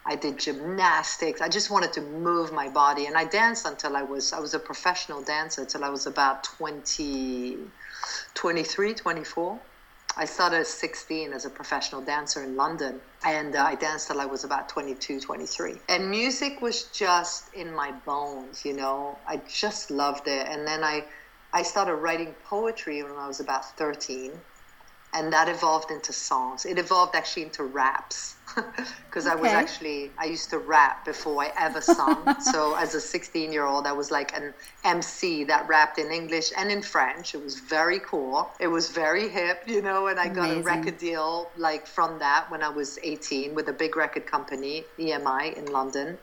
I 0.04 0.16
did 0.16 0.38
gymnastics. 0.38 1.40
I 1.40 1.48
just 1.48 1.70
wanted 1.70 1.92
to 1.94 2.00
move 2.00 2.52
my 2.52 2.68
body, 2.68 3.06
and 3.06 3.16
I 3.16 3.24
danced 3.24 3.66
until 3.66 3.96
I 3.96 4.02
was 4.02 4.32
I 4.32 4.40
was 4.40 4.54
a 4.54 4.58
professional 4.58 5.22
dancer 5.22 5.60
until 5.62 5.84
I 5.84 5.90
was 5.90 6.06
about 6.06 6.42
20, 6.44 7.58
23, 8.34 8.94
24. 8.94 9.60
I 10.14 10.26
started 10.26 10.60
at 10.60 10.66
16 10.66 11.32
as 11.32 11.46
a 11.46 11.50
professional 11.50 12.02
dancer 12.02 12.42
in 12.42 12.54
London, 12.54 13.00
and 13.24 13.56
uh, 13.56 13.64
I 13.64 13.76
danced 13.76 14.08
till 14.08 14.20
I 14.20 14.26
was 14.26 14.44
about 14.44 14.68
22, 14.68 15.20
23. 15.20 15.76
And 15.88 16.10
music 16.10 16.60
was 16.60 16.84
just 16.90 17.54
in 17.54 17.72
my 17.72 17.92
bones, 18.04 18.64
you 18.64 18.74
know. 18.74 19.16
I 19.26 19.36
just 19.48 19.90
loved 19.90 20.28
it. 20.28 20.46
And 20.48 20.66
then 20.66 20.84
I, 20.84 21.04
I 21.54 21.62
started 21.62 21.94
writing 21.94 22.34
poetry 22.44 23.02
when 23.02 23.12
I 23.12 23.26
was 23.26 23.40
about 23.40 23.64
13 23.78 24.32
and 25.14 25.32
that 25.32 25.48
evolved 25.48 25.90
into 25.90 26.12
songs. 26.12 26.64
It 26.64 26.78
evolved 26.78 27.14
actually 27.14 27.42
into 27.44 27.64
raps 27.64 28.36
because 29.06 29.26
okay. 29.26 29.36
I 29.36 29.40
was 29.40 29.50
actually 29.50 30.10
I 30.18 30.24
used 30.24 30.50
to 30.50 30.58
rap 30.58 31.04
before 31.04 31.42
I 31.42 31.52
ever 31.58 31.80
sung. 31.80 32.34
so 32.40 32.74
as 32.76 32.94
a 32.94 33.00
16 33.00 33.52
year 33.52 33.64
old, 33.64 33.86
I 33.86 33.92
was 33.92 34.10
like 34.10 34.34
an 34.36 34.54
MC 34.84 35.44
that 35.44 35.68
rapped 35.68 35.98
in 35.98 36.10
English 36.10 36.52
and 36.56 36.70
in 36.70 36.82
French. 36.82 37.34
It 37.34 37.42
was 37.42 37.60
very 37.60 38.00
cool. 38.00 38.50
It 38.58 38.68
was 38.68 38.90
very 38.90 39.28
hip, 39.28 39.64
you 39.66 39.82
know. 39.82 40.06
And 40.06 40.18
I 40.18 40.28
got 40.28 40.50
Amazing. 40.50 40.62
a 40.62 40.64
record 40.64 40.98
deal 40.98 41.50
like 41.56 41.86
from 41.86 42.18
that 42.18 42.50
when 42.50 42.62
I 42.62 42.68
was 42.68 42.98
18 43.02 43.54
with 43.54 43.68
a 43.68 43.72
big 43.72 43.96
record 43.96 44.26
company, 44.26 44.84
EMI 44.98 45.56
in 45.56 45.66
London, 45.66 46.18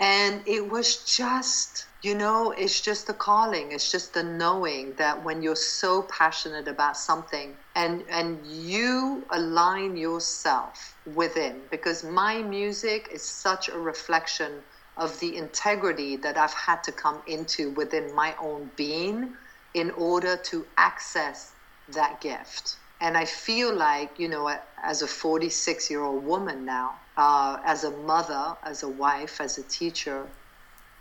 and 0.00 0.42
it 0.46 0.68
was 0.70 1.04
just 1.04 1.86
you 2.02 2.14
know 2.14 2.52
it's 2.52 2.80
just 2.80 3.06
the 3.06 3.14
calling. 3.14 3.72
It's 3.72 3.90
just 3.90 4.14
the 4.14 4.22
knowing 4.24 4.96
that 4.96 5.24
when 5.24 5.42
you're 5.42 5.56
so 5.56 6.02
passionate 6.04 6.68
about 6.68 6.96
something 6.96 7.56
and 7.74 8.04
and 8.10 8.46
you 8.46 9.26
align 9.32 9.96
yourself 9.96 10.96
within 11.06 11.62
because 11.70 12.04
my 12.04 12.42
music 12.42 13.08
is 13.12 13.28
such 13.28 13.68
a 13.68 13.78
reflection 13.78 14.62
of 14.96 15.18
the 15.20 15.36
integrity 15.36 16.16
that 16.16 16.36
I've 16.38 16.54
had 16.54 16.82
to 16.84 16.92
come 16.92 17.22
into 17.26 17.70
within 17.72 18.14
my 18.14 18.34
own 18.40 18.70
being 18.76 19.34
in 19.74 19.90
order 19.92 20.36
to 20.36 20.66
access 20.76 21.54
that 21.88 22.20
gift. 22.20 22.78
And 23.00 23.16
I 23.16 23.24
feel 23.26 23.74
like 23.74 24.18
you 24.18 24.28
know 24.28 24.54
as 24.82 25.02
a 25.02 25.06
46 25.08 25.90
year 25.90 26.02
old 26.02 26.24
woman 26.24 26.64
now 26.64 27.00
uh, 27.16 27.58
as 27.64 27.84
a 27.84 27.90
mother 27.90 28.56
as 28.62 28.82
a 28.82 28.88
wife 28.88 29.40
as 29.40 29.58
a 29.58 29.62
teacher 29.64 30.26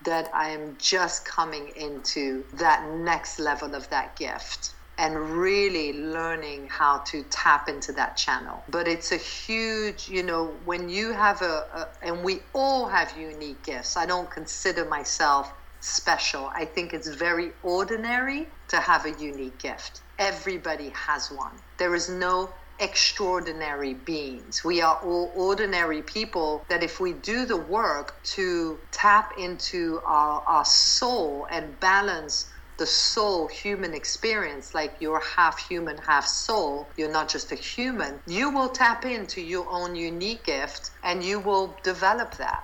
that 0.04 0.30
I 0.34 0.50
am 0.50 0.76
just 0.80 1.26
coming 1.26 1.72
into 1.76 2.44
that 2.54 2.90
next 2.98 3.40
level 3.40 3.74
of 3.76 3.90
that 3.90 4.16
gift 4.16 4.74
and 4.98 5.18
really 5.18 5.94
learning 5.94 6.68
how 6.70 7.00
to 7.00 7.24
tap 7.24 7.68
into 7.68 7.92
that 7.94 8.16
channel. 8.16 8.64
But 8.70 8.88
it's 8.88 9.12
a 9.12 9.18
huge, 9.18 10.08
you 10.08 10.22
know, 10.22 10.54
when 10.66 10.88
you 10.88 11.12
have 11.12 11.42
a, 11.42 11.66
a, 11.74 11.88
and 12.06 12.24
we 12.24 12.42
all 12.54 12.88
have 12.88 13.18
unique 13.18 13.64
gifts. 13.64 13.98
I 13.98 14.06
don't 14.06 14.30
consider 14.30 14.86
myself 14.86 15.52
special. 15.80 16.52
I 16.54 16.66
think 16.66 16.94
it's 16.94 17.08
very 17.08 17.52
ordinary 17.64 18.48
to 18.70 18.78
have 18.78 19.06
a 19.06 19.12
unique 19.20 19.58
gift. 19.58 20.02
Everybody 20.20 20.90
has 20.90 21.32
one. 21.32 21.54
There 21.78 21.96
is 21.96 22.08
no 22.08 22.52
extraordinary 22.80 23.94
beings. 23.94 24.64
We 24.64 24.82
are 24.82 25.00
all 25.04 25.32
ordinary 25.36 26.02
people 26.02 26.66
that 26.70 26.84
if 26.84 27.00
we 27.00 27.14
do 27.14 27.46
the 27.46 27.58
work 27.58 28.24
to 28.36 28.80
tap 28.92 29.32
into 29.38 30.02
our, 30.06 30.42
our 30.48 30.66
soul 30.66 31.48
and 31.52 31.80
balance 31.80 32.52
the 32.78 32.86
soul 32.86 33.48
human 33.48 33.94
experience, 33.94 34.74
like 34.74 34.96
you're 35.00 35.22
half 35.36 35.60
human, 35.68 35.98
half 35.98 36.26
soul, 36.26 36.92
you're 36.98 37.12
not 37.12 37.30
just 37.30 37.52
a 37.52 37.56
human, 37.56 38.20
you 38.26 38.50
will 38.50 38.70
tap 38.70 39.06
into 39.06 39.42
your 39.42 39.68
own 39.70 39.96
unique 39.96 40.44
gift 40.46 40.92
and 41.04 41.24
you 41.24 41.40
will 41.40 41.80
develop 41.84 42.36
that. 42.38 42.64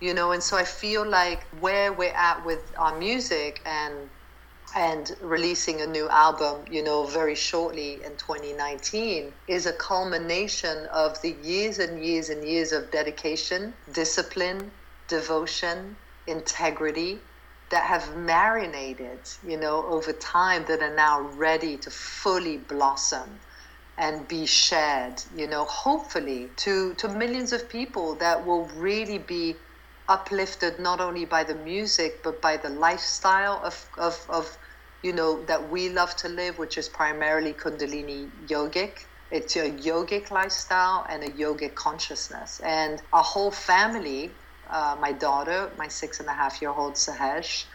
You 0.00 0.12
know, 0.12 0.32
and 0.32 0.42
so 0.42 0.58
I 0.58 0.64
feel 0.64 1.08
like 1.08 1.46
where 1.58 1.90
we're 1.90 2.12
at 2.12 2.44
with 2.44 2.70
our 2.76 2.98
music 2.98 3.62
and 3.64 4.10
and 4.76 5.16
releasing 5.22 5.80
a 5.80 5.86
new 5.86 6.06
album, 6.10 6.62
you 6.70 6.84
know, 6.84 7.06
very 7.06 7.34
shortly 7.34 7.94
in 8.04 8.14
2019 8.18 9.32
is 9.48 9.64
a 9.64 9.72
culmination 9.72 10.84
of 10.92 11.20
the 11.22 11.34
years 11.42 11.78
and 11.78 12.04
years 12.04 12.28
and 12.28 12.46
years 12.46 12.72
of 12.72 12.90
dedication, 12.90 13.72
discipline, 13.94 14.70
devotion, 15.08 15.96
integrity, 16.26 17.18
that 17.70 17.84
have 17.84 18.14
marinated, 18.18 19.18
you 19.48 19.56
know, 19.56 19.84
over 19.86 20.12
time 20.12 20.62
that 20.68 20.82
are 20.82 20.94
now 20.94 21.22
ready 21.22 21.78
to 21.78 21.90
fully 21.90 22.58
blossom 22.58 23.40
and 23.96 24.28
be 24.28 24.44
shared, 24.44 25.22
you 25.34 25.46
know, 25.46 25.64
hopefully 25.64 26.50
to, 26.56 26.92
to 26.94 27.08
millions 27.08 27.54
of 27.54 27.66
people 27.70 28.14
that 28.16 28.46
will 28.46 28.66
really 28.76 29.18
be 29.18 29.56
uplifted 30.08 30.78
not 30.78 31.00
only 31.00 31.24
by 31.24 31.42
the 31.42 31.54
music 31.54 32.22
but 32.22 32.40
by 32.40 32.56
the 32.56 32.68
lifestyle 32.68 33.60
of, 33.64 33.88
of, 33.98 34.24
of 34.28 34.56
you 35.06 35.12
know, 35.12 35.40
that 35.44 35.70
we 35.70 35.88
love 35.88 36.16
to 36.16 36.28
live, 36.28 36.58
which 36.58 36.76
is 36.76 36.88
primarily 36.88 37.52
Kundalini 37.52 38.28
yogic. 38.48 39.04
It's 39.30 39.54
a 39.54 39.70
yogic 39.70 40.32
lifestyle 40.32 41.06
and 41.08 41.22
a 41.22 41.28
yogic 41.28 41.76
consciousness. 41.76 42.60
And 42.64 43.00
our 43.12 43.22
whole 43.22 43.52
family, 43.52 44.32
uh, 44.68 44.96
my 45.00 45.12
daughter, 45.12 45.70
my 45.78 45.86
six 45.86 46.18
and 46.18 46.28
a 46.28 46.32
half 46.32 46.60
year 46.60 46.70
old 46.70 46.94
Sahesh, 46.94 47.66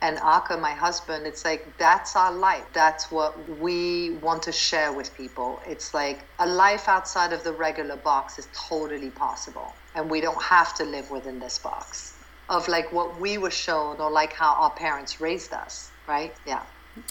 and 0.00 0.18
Aka, 0.18 0.56
my 0.58 0.70
husband, 0.70 1.26
it's 1.26 1.44
like 1.44 1.76
that's 1.76 2.14
our 2.14 2.32
life. 2.32 2.66
That's 2.72 3.10
what 3.10 3.32
we 3.58 4.12
want 4.22 4.44
to 4.44 4.52
share 4.52 4.92
with 4.92 5.12
people. 5.16 5.60
It's 5.66 5.92
like 5.92 6.20
a 6.38 6.46
life 6.46 6.88
outside 6.88 7.32
of 7.32 7.42
the 7.42 7.52
regular 7.52 7.96
box 7.96 8.38
is 8.38 8.46
totally 8.68 9.10
possible. 9.10 9.74
And 9.96 10.08
we 10.08 10.20
don't 10.20 10.42
have 10.42 10.72
to 10.76 10.84
live 10.84 11.10
within 11.10 11.40
this 11.40 11.58
box 11.58 12.14
of 12.48 12.68
like 12.68 12.92
what 12.92 13.20
we 13.20 13.38
were 13.38 13.50
shown 13.50 14.00
or 14.00 14.08
like 14.10 14.32
how 14.32 14.54
our 14.54 14.70
parents 14.70 15.20
raised 15.20 15.52
us, 15.52 15.90
right? 16.06 16.32
Yeah. 16.46 16.62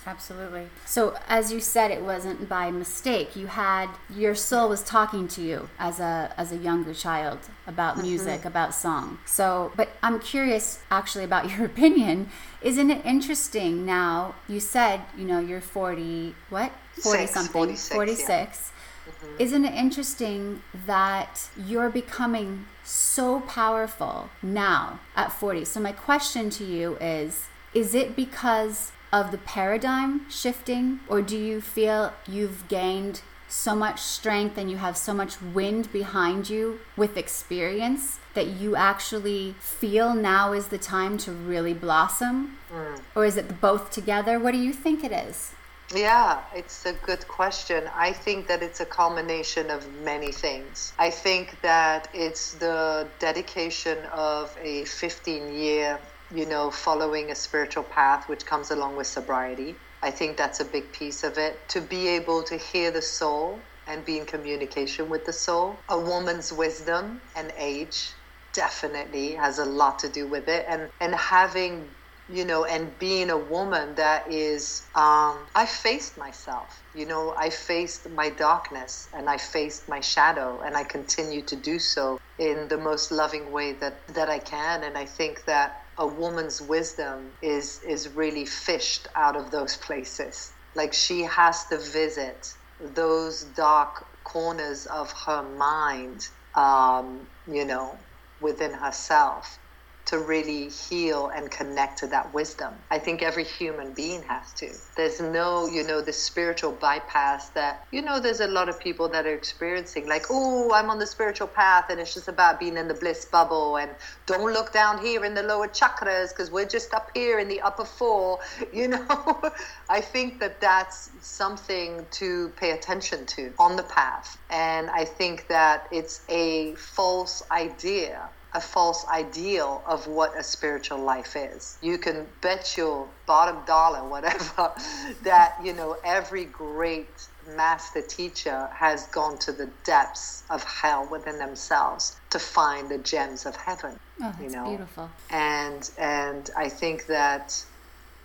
Absolutely. 0.05 0.67
So, 0.85 1.17
as 1.27 1.51
you 1.51 1.59
said, 1.59 1.91
it 1.91 2.01
wasn't 2.01 2.47
by 2.47 2.71
mistake. 2.71 3.35
You 3.35 3.47
had 3.47 3.89
your 4.09 4.35
soul 4.35 4.69
was 4.69 4.83
talking 4.83 5.27
to 5.29 5.41
you 5.41 5.69
as 5.79 5.99
a 5.99 6.33
as 6.37 6.51
a 6.51 6.57
younger 6.57 6.93
child 6.93 7.39
about 7.67 7.95
mm-hmm. 7.95 8.07
music, 8.07 8.39
mm-hmm. 8.39 8.47
about 8.47 8.73
song. 8.73 9.19
So, 9.25 9.71
but 9.75 9.89
I'm 10.03 10.19
curious 10.19 10.79
actually 10.91 11.23
about 11.23 11.49
your 11.57 11.65
opinion. 11.65 12.29
Isn't 12.61 12.89
it 12.89 13.05
interesting 13.05 13.85
now? 13.85 14.35
You 14.47 14.59
said, 14.59 15.01
you 15.17 15.25
know, 15.25 15.39
you're 15.39 15.61
40, 15.61 16.33
what? 16.49 16.71
40 17.01 17.19
Six, 17.19 17.33
something, 17.33 17.51
46. 17.51 17.95
46. 17.95 18.27
Yeah. 18.27 18.71
Mm-hmm. 19.11 19.35
Isn't 19.39 19.65
it 19.65 19.73
interesting 19.75 20.61
that 20.87 21.49
you're 21.55 21.89
becoming 21.89 22.65
so 22.83 23.41
powerful 23.41 24.29
now 24.41 24.99
at 25.15 25.31
40? 25.31 25.65
So, 25.65 25.79
my 25.79 25.91
question 25.91 26.49
to 26.51 26.63
you 26.63 26.97
is 26.99 27.47
Is 27.73 27.93
it 27.93 28.15
because 28.15 28.91
of 29.11 29.31
the 29.31 29.37
paradigm 29.37 30.29
shifting, 30.29 30.99
or 31.07 31.21
do 31.21 31.37
you 31.37 31.61
feel 31.61 32.13
you've 32.27 32.67
gained 32.67 33.21
so 33.47 33.75
much 33.75 34.01
strength 34.01 34.57
and 34.57 34.69
you 34.69 34.77
have 34.77 34.97
so 34.97 35.13
much 35.13 35.41
wind 35.41 35.91
behind 35.93 36.49
you 36.49 36.79
with 36.97 37.15
experience 37.15 38.19
that 38.33 38.47
you 38.47 38.75
actually 38.75 39.55
feel 39.59 40.13
now 40.13 40.51
is 40.51 40.67
the 40.67 40.77
time 40.77 41.17
to 41.19 41.31
really 41.31 41.73
blossom? 41.73 42.57
Mm. 42.71 42.99
Or 43.15 43.25
is 43.25 43.37
it 43.37 43.61
both 43.61 43.91
together? 43.91 44.39
What 44.39 44.51
do 44.51 44.57
you 44.57 44.73
think 44.73 45.03
it 45.03 45.11
is? 45.11 45.53
Yeah, 45.93 46.41
it's 46.53 46.85
a 46.85 46.93
good 46.93 47.27
question. 47.27 47.83
I 47.95 48.11
think 48.11 48.47
that 48.47 48.63
it's 48.63 48.79
a 48.79 48.85
culmination 48.85 49.69
of 49.69 49.87
many 50.01 50.31
things. 50.31 50.93
I 50.97 51.11
think 51.11 51.61
that 51.61 52.09
it's 52.13 52.55
the 52.55 53.07
dedication 53.19 53.99
of 54.11 54.57
a 54.61 54.85
15 54.85 55.53
year 55.53 55.99
you 56.35 56.45
know, 56.45 56.69
following 56.69 57.31
a 57.31 57.35
spiritual 57.35 57.83
path, 57.83 58.27
which 58.27 58.45
comes 58.45 58.71
along 58.71 58.97
with 58.97 59.07
sobriety. 59.07 59.75
I 60.01 60.11
think 60.11 60.37
that's 60.37 60.59
a 60.59 60.65
big 60.65 60.91
piece 60.93 61.23
of 61.23 61.37
it. 61.37 61.67
To 61.69 61.81
be 61.81 62.07
able 62.09 62.43
to 62.43 62.57
hear 62.57 62.91
the 62.91 63.01
soul 63.01 63.63
and 63.87 64.03
be 64.05 64.17
in 64.17 64.25
communication 64.25 65.09
with 65.09 65.25
the 65.25 65.33
soul. 65.33 65.81
A 65.89 65.99
woman's 65.99 66.51
wisdom 66.51 67.21
and 67.35 67.53
age 67.57 68.13
definitely 68.53 69.35
has 69.35 69.59
a 69.59 69.65
lot 69.65 69.99
to 69.99 70.09
do 70.09 70.27
with 70.27 70.47
it. 70.49 70.65
And, 70.67 70.89
and 70.99 71.15
having 71.15 71.89
you 72.27 72.43
know, 72.43 72.65
and 72.65 72.97
being 72.97 73.29
a 73.29 73.37
woman 73.37 73.95
that 73.95 74.31
is, 74.31 74.89
um, 74.95 75.45
I 75.53 75.67
faced 75.67 76.17
myself, 76.17 76.81
you 76.93 77.05
know, 77.05 77.35
I 77.37 77.49
faced 77.51 78.09
my 78.09 78.29
darkness 78.29 79.09
and 79.13 79.29
I 79.29 79.37
faced 79.37 79.87
my 79.87 79.99
shadow 79.99 80.61
and 80.65 80.75
I 80.75 80.83
continue 80.83 81.43
to 81.45 81.55
do 81.55 81.77
so 81.77 82.17
in 82.39 82.67
the 82.67 82.77
most 82.77 83.11
loving 83.11 83.51
way 83.51 83.73
that, 83.73 84.07
that 84.15 84.29
I 84.29 84.39
can. 84.39 84.83
And 84.83 84.97
I 84.97 85.05
think 85.05 85.45
that 85.45 85.84
a 85.97 86.07
woman's 86.07 86.61
wisdom 86.61 87.33
is 87.41 87.79
is 87.87 88.09
really 88.09 88.45
fished 88.45 89.07
out 89.15 89.35
of 89.35 89.51
those 89.51 89.77
places. 89.77 90.53
Like 90.75 90.93
she 90.93 91.23
has 91.23 91.65
to 91.67 91.79
visit 91.79 92.47
those 92.79 93.43
dark 93.55 94.05
corners 94.25 94.87
of 94.87 95.13
her 95.25 95.43
mind, 95.57 96.21
um, 96.55 97.29
you 97.47 97.65
know, 97.65 98.07
within 98.41 98.73
herself 98.73 99.59
to 100.05 100.19
really 100.19 100.69
heal 100.69 101.31
and 101.35 101.49
connect 101.49 101.97
to 101.99 102.07
that 102.07 102.33
wisdom. 102.33 102.73
I 102.91 102.99
think 102.99 103.21
every 103.21 103.43
human 103.43 103.93
being 103.93 104.21
has 104.23 104.53
to. 104.53 104.69
There's 104.95 105.19
no, 105.19 105.67
you 105.67 105.83
know, 105.83 106.01
the 106.01 106.13
spiritual 106.13 106.73
bypass 106.73 107.49
that, 107.49 107.85
you 107.91 108.01
know, 108.01 108.19
there's 108.19 108.39
a 108.39 108.47
lot 108.47 108.69
of 108.69 108.79
people 108.79 109.09
that 109.09 109.25
are 109.25 109.33
experiencing, 109.33 110.07
like, 110.07 110.25
oh, 110.29 110.71
I'm 110.73 110.89
on 110.89 110.99
the 110.99 111.07
spiritual 111.07 111.47
path 111.47 111.85
and 111.89 111.99
it's 111.99 112.13
just 112.13 112.27
about 112.27 112.59
being 112.59 112.77
in 112.77 112.87
the 112.87 112.93
bliss 112.93 113.25
bubble 113.25 113.77
and 113.77 113.91
don't 114.27 114.53
look 114.53 114.71
down 114.71 115.03
here 115.03 115.25
in 115.25 115.33
the 115.33 115.43
lower 115.43 115.67
chakras 115.67 116.29
because 116.29 116.51
we're 116.51 116.67
just 116.67 116.93
up 116.93 117.09
here 117.13 117.39
in 117.39 117.47
the 117.47 117.61
upper 117.61 117.85
four, 117.85 118.39
you 118.73 118.87
know. 118.87 119.41
I 119.89 120.01
think 120.01 120.39
that 120.39 120.61
that's 120.61 121.11
something 121.21 122.05
to 122.11 122.49
pay 122.57 122.71
attention 122.71 123.25
to 123.27 123.53
on 123.57 123.75
the 123.75 123.83
path. 123.83 124.37
And 124.49 124.89
I 124.89 125.05
think 125.05 125.47
that 125.47 125.87
it's 125.91 126.23
a 126.29 126.75
false 126.75 127.41
idea 127.51 128.29
a 128.55 128.61
false 128.61 129.05
ideal 129.13 129.83
of 129.85 130.07
what 130.07 130.31
a 130.39 130.43
spiritual 130.43 130.97
life 130.97 131.35
is. 131.35 131.77
You 131.81 131.97
can 131.97 132.25
bet 132.41 132.75
your 132.77 133.09
bottom 133.27 133.65
dollar, 133.65 134.07
whatever, 134.07 134.73
that, 135.23 135.57
you 135.61 135.73
know, 135.73 135.97
every 136.05 136.45
great 136.45 137.27
master 137.45 138.01
teacher 138.01 138.69
has 138.73 139.07
gone 139.07 139.37
to 139.39 139.51
the 139.51 139.69
depths 139.83 140.43
of 140.49 140.63
hell 140.63 141.07
within 141.11 141.37
themselves 141.37 142.17
to 142.29 142.39
find 142.39 142.89
the 142.89 142.97
gems 142.97 143.45
of 143.45 143.57
heaven. 143.57 143.97
Oh, 144.23 144.33
you 144.41 144.49
know? 144.49 144.69
beautiful. 144.69 145.11
And 145.29 145.89
and 145.97 146.49
I 146.55 146.69
think 146.69 147.07
that 147.07 147.61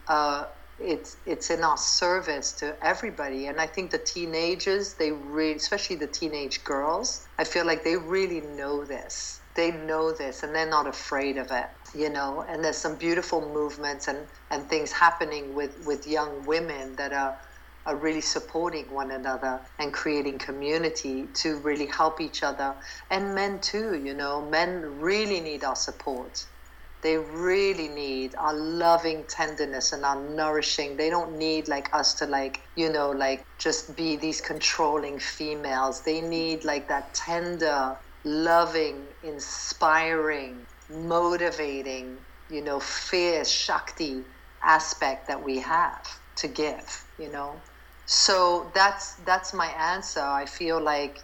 uh, 0.06 0.44
it's 0.78 1.16
it's 1.26 1.50
in 1.50 1.64
our 1.64 1.76
service 1.76 2.52
to 2.52 2.74
everybody 2.82 3.46
and 3.46 3.60
i 3.60 3.66
think 3.66 3.90
the 3.90 3.98
teenagers 3.98 4.94
they 4.94 5.12
really 5.12 5.56
especially 5.56 5.94
the 5.94 6.06
teenage 6.06 6.64
girls 6.64 7.26
i 7.38 7.44
feel 7.44 7.66
like 7.66 7.84
they 7.84 7.96
really 7.96 8.40
know 8.40 8.82
this 8.82 9.39
they 9.60 9.70
know 9.90 10.04
this 10.22 10.42
and 10.42 10.54
they're 10.54 10.74
not 10.78 10.86
afraid 10.86 11.36
of 11.36 11.48
it 11.50 11.68
you 11.94 12.10
know? 12.10 12.44
And 12.48 12.64
there's 12.64 12.76
some 12.76 12.96
beautiful 12.96 13.40
movements 13.52 14.08
and 14.08 14.26
and 14.50 14.68
things 14.68 14.92
happening 14.92 15.54
with 15.54 15.84
with 15.86 16.06
young 16.06 16.44
women 16.46 16.96
that 16.96 17.12
are 17.12 17.36
are 17.86 17.96
really 17.96 18.20
supporting 18.20 18.92
one 18.92 19.10
another 19.10 19.60
and 19.78 19.92
creating 19.92 20.38
community 20.38 21.26
to 21.32 21.56
really 21.58 21.86
help 21.86 22.20
each 22.20 22.42
other. 22.42 22.74
And 23.10 23.34
men 23.34 23.60
too 23.60 23.94
you 23.96 24.14
know? 24.14 24.48
Men 24.50 25.00
really 25.00 25.40
need 25.40 25.64
our 25.64 25.76
support. 25.76 26.44
They 27.02 27.16
really 27.16 27.88
need 27.88 28.34
our 28.34 28.52
loving 28.52 29.24
tenderness 29.24 29.94
and 29.94 30.04
our 30.04 30.20
nourishing. 30.20 30.98
They 30.98 31.08
don't 31.08 31.38
need 31.38 31.66
like 31.66 31.88
us 31.94 32.12
to 32.14 32.26
like 32.26 32.60
you 32.76 32.92
know 32.92 33.10
like 33.10 33.44
just 33.58 33.96
be 33.96 34.16
these 34.16 34.40
controlling 34.40 35.18
females. 35.18 36.02
They 36.02 36.20
need 36.20 36.64
like 36.64 36.88
that 36.88 37.14
tender 37.14 37.96
loving, 38.24 39.08
inspiring, 39.22 40.66
motivating, 40.88 42.18
you 42.48 42.62
know, 42.62 42.80
fierce 42.80 43.50
Shakti 43.50 44.26
aspect 44.62 45.28
that 45.28 45.42
we 45.42 45.60
have 45.60 46.04
to 46.36 46.48
give, 46.48 47.04
you 47.18 47.30
know. 47.30 47.64
So 48.06 48.72
that's 48.74 49.16
that's 49.26 49.54
my 49.54 49.68
answer. 49.68 50.20
I 50.20 50.46
feel 50.46 50.82
like 50.82 51.18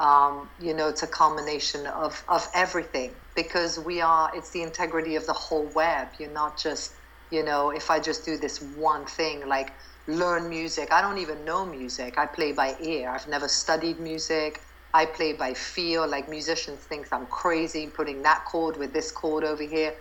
um, 0.00 0.50
you 0.60 0.74
know 0.74 0.88
it's 0.88 1.02
a 1.02 1.08
combination 1.08 1.86
of, 1.86 2.24
of 2.28 2.48
everything 2.54 3.16
because 3.34 3.78
we 3.78 4.00
are 4.00 4.30
it's 4.34 4.50
the 4.52 4.62
integrity 4.62 5.16
of 5.16 5.26
the 5.26 5.32
whole 5.32 5.72
web. 5.72 6.08
You're 6.18 6.32
not 6.32 6.58
just 6.58 6.94
you 7.30 7.44
know 7.44 7.70
if 7.70 7.90
I 7.90 8.00
just 8.00 8.24
do 8.24 8.36
this 8.38 8.60
one 8.60 9.06
thing 9.06 9.46
like 9.48 9.72
learn 10.08 10.48
music. 10.48 10.92
I 10.92 11.02
don't 11.02 11.18
even 11.18 11.44
know 11.44 11.66
music. 11.66 12.18
I 12.18 12.26
play 12.26 12.52
by 12.52 12.76
ear. 12.80 13.10
I've 13.10 13.28
never 13.28 13.48
studied 13.48 14.00
music. 14.00 14.60
I 14.94 15.06
play 15.06 15.32
by 15.32 15.54
feel. 15.54 16.08
Like 16.08 16.28
musicians 16.28 16.80
think 16.80 17.08
I'm 17.12 17.26
crazy 17.26 17.86
putting 17.86 18.22
that 18.22 18.44
chord 18.44 18.76
with 18.76 18.92
this 18.92 19.10
chord 19.10 19.44
over 19.44 19.62
here. 19.62 19.94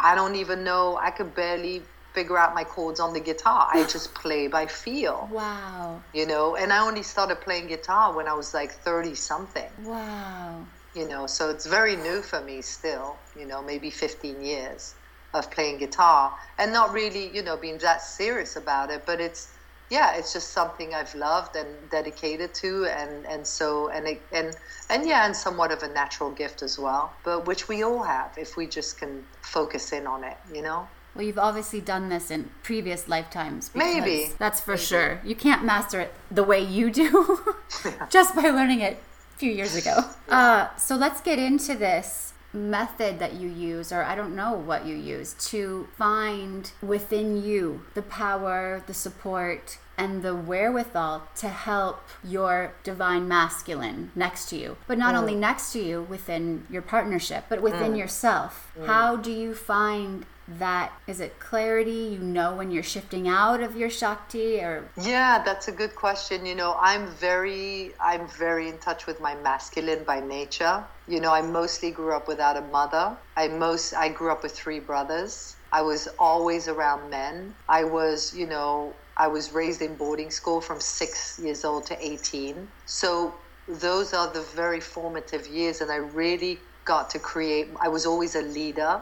I 0.00 0.14
don't 0.14 0.36
even 0.36 0.64
know. 0.64 0.98
I 1.00 1.10
could 1.10 1.34
barely 1.34 1.82
figure 2.14 2.38
out 2.38 2.54
my 2.54 2.64
chords 2.64 3.00
on 3.00 3.12
the 3.12 3.20
guitar. 3.20 3.68
I 3.72 3.84
just 3.84 4.14
play 4.14 4.46
by 4.46 4.66
feel. 4.66 5.28
Wow. 5.32 6.00
You 6.12 6.26
know, 6.26 6.56
and 6.56 6.72
I 6.72 6.86
only 6.86 7.02
started 7.02 7.40
playing 7.40 7.66
guitar 7.66 8.14
when 8.14 8.28
I 8.28 8.34
was 8.34 8.54
like 8.54 8.72
30 8.72 9.14
something. 9.14 9.70
Wow. 9.82 10.64
You 10.94 11.08
know, 11.08 11.26
so 11.26 11.50
it's 11.50 11.66
very 11.66 11.96
new 11.96 12.22
for 12.22 12.40
me 12.40 12.62
still, 12.62 13.16
you 13.36 13.46
know, 13.46 13.60
maybe 13.60 13.90
15 13.90 14.40
years 14.40 14.94
of 15.34 15.50
playing 15.50 15.78
guitar 15.78 16.32
and 16.58 16.72
not 16.72 16.92
really, 16.92 17.34
you 17.34 17.42
know, 17.42 17.56
being 17.56 17.78
that 17.78 18.00
serious 18.00 18.54
about 18.54 18.90
it, 18.90 19.04
but 19.04 19.20
it's 19.20 19.53
yeah, 19.90 20.16
it's 20.16 20.32
just 20.32 20.50
something 20.50 20.94
I've 20.94 21.14
loved 21.14 21.56
and 21.56 21.68
dedicated 21.90 22.54
to, 22.54 22.86
and 22.86 23.26
and 23.26 23.46
so 23.46 23.88
and 23.90 24.06
it, 24.06 24.22
and 24.32 24.56
and 24.90 25.06
yeah, 25.06 25.26
and 25.26 25.36
somewhat 25.36 25.72
of 25.72 25.82
a 25.82 25.88
natural 25.88 26.30
gift 26.30 26.62
as 26.62 26.78
well, 26.78 27.12
but 27.24 27.46
which 27.46 27.68
we 27.68 27.82
all 27.82 28.02
have 28.02 28.36
if 28.36 28.56
we 28.56 28.66
just 28.66 28.98
can 28.98 29.24
focus 29.42 29.92
in 29.92 30.06
on 30.06 30.24
it, 30.24 30.36
you 30.52 30.62
know. 30.62 30.88
Well, 31.14 31.24
you've 31.24 31.38
obviously 31.38 31.80
done 31.80 32.08
this 32.08 32.30
in 32.30 32.50
previous 32.64 33.06
lifetimes. 33.06 33.70
Maybe. 33.72 34.30
That's 34.38 34.60
for 34.60 34.72
Maybe. 34.72 34.82
sure. 34.82 35.20
You 35.24 35.36
can't 35.36 35.64
master 35.64 36.00
it 36.00 36.12
the 36.28 36.42
way 36.42 36.60
you 36.60 36.90
do 36.90 37.54
just 38.10 38.34
by 38.34 38.50
learning 38.50 38.80
it 38.80 38.98
a 39.34 39.38
few 39.38 39.52
years 39.52 39.76
ago. 39.76 40.00
Uh, 40.28 40.74
so 40.76 40.96
let's 40.96 41.20
get 41.20 41.38
into 41.38 41.76
this 41.76 42.33
method 42.54 43.18
that 43.18 43.34
you 43.34 43.48
use, 43.48 43.92
or 43.92 44.02
I 44.02 44.14
don't 44.14 44.34
know 44.34 44.52
what 44.52 44.86
you 44.86 44.94
use, 44.94 45.34
to 45.50 45.88
find 45.98 46.70
within 46.80 47.42
you 47.42 47.82
the 47.94 48.02
power, 48.02 48.82
the 48.86 48.94
support, 48.94 49.78
and 49.96 50.22
the 50.22 50.34
wherewithal 50.34 51.28
to 51.36 51.48
help 51.48 52.08
your 52.22 52.74
divine 52.82 53.28
masculine 53.28 54.10
next 54.14 54.48
to 54.48 54.56
you. 54.56 54.76
But 54.86 54.98
not 54.98 55.14
mm. 55.14 55.18
only 55.18 55.34
next 55.34 55.72
to 55.72 55.82
you 55.82 56.02
within 56.02 56.66
your 56.68 56.82
partnership, 56.82 57.44
but 57.48 57.62
within 57.62 57.92
mm. 57.92 57.98
yourself. 57.98 58.72
Mm. 58.78 58.86
How 58.86 59.16
do 59.16 59.30
you 59.30 59.54
find 59.54 60.26
that 60.46 60.92
is 61.06 61.20
it 61.20 61.38
clarity? 61.40 62.08
You 62.14 62.18
know 62.18 62.54
when 62.54 62.70
you're 62.70 62.82
shifting 62.82 63.28
out 63.28 63.60
of 63.60 63.76
your 63.76 63.90
shakti 63.90 64.60
or? 64.60 64.88
Yeah 65.00 65.42
that's 65.42 65.68
a 65.68 65.72
good 65.72 65.94
question. 65.94 66.44
You 66.46 66.54
know 66.54 66.76
i'm 66.80 67.06
very 67.06 67.92
i'm 68.00 68.28
very 68.28 68.68
in 68.68 68.78
touch 68.78 69.06
with 69.06 69.20
my 69.20 69.34
masculine 69.36 70.04
by 70.04 70.20
nature. 70.20 70.84
You 71.08 71.20
know 71.20 71.32
i 71.32 71.42
mostly 71.42 71.90
grew 71.90 72.14
up 72.14 72.28
without 72.28 72.56
a 72.56 72.62
mother. 72.62 73.16
I 73.36 73.48
most 73.48 73.94
i 73.94 74.08
grew 74.08 74.30
up 74.30 74.42
with 74.42 74.52
three 74.52 74.80
brothers. 74.80 75.56
I 75.72 75.82
was 75.82 76.08
always 76.18 76.68
around 76.68 77.10
men. 77.10 77.54
I 77.68 77.84
was 77.84 78.34
you 78.34 78.46
know 78.46 78.92
i 79.16 79.26
was 79.26 79.52
raised 79.52 79.80
in 79.80 79.94
boarding 79.94 80.30
school 80.30 80.60
from 80.60 80.80
6 80.80 81.38
years 81.38 81.64
old 81.64 81.86
to 81.86 81.96
18 82.04 82.68
so 82.86 83.34
those 83.68 84.12
are 84.12 84.32
the 84.32 84.42
very 84.42 84.80
formative 84.80 85.46
years 85.46 85.80
and 85.80 85.90
i 85.90 85.96
really 85.96 86.58
got 86.84 87.10
to 87.10 87.18
create 87.18 87.68
i 87.80 87.88
was 87.88 88.06
always 88.06 88.34
a 88.34 88.42
leader 88.42 89.00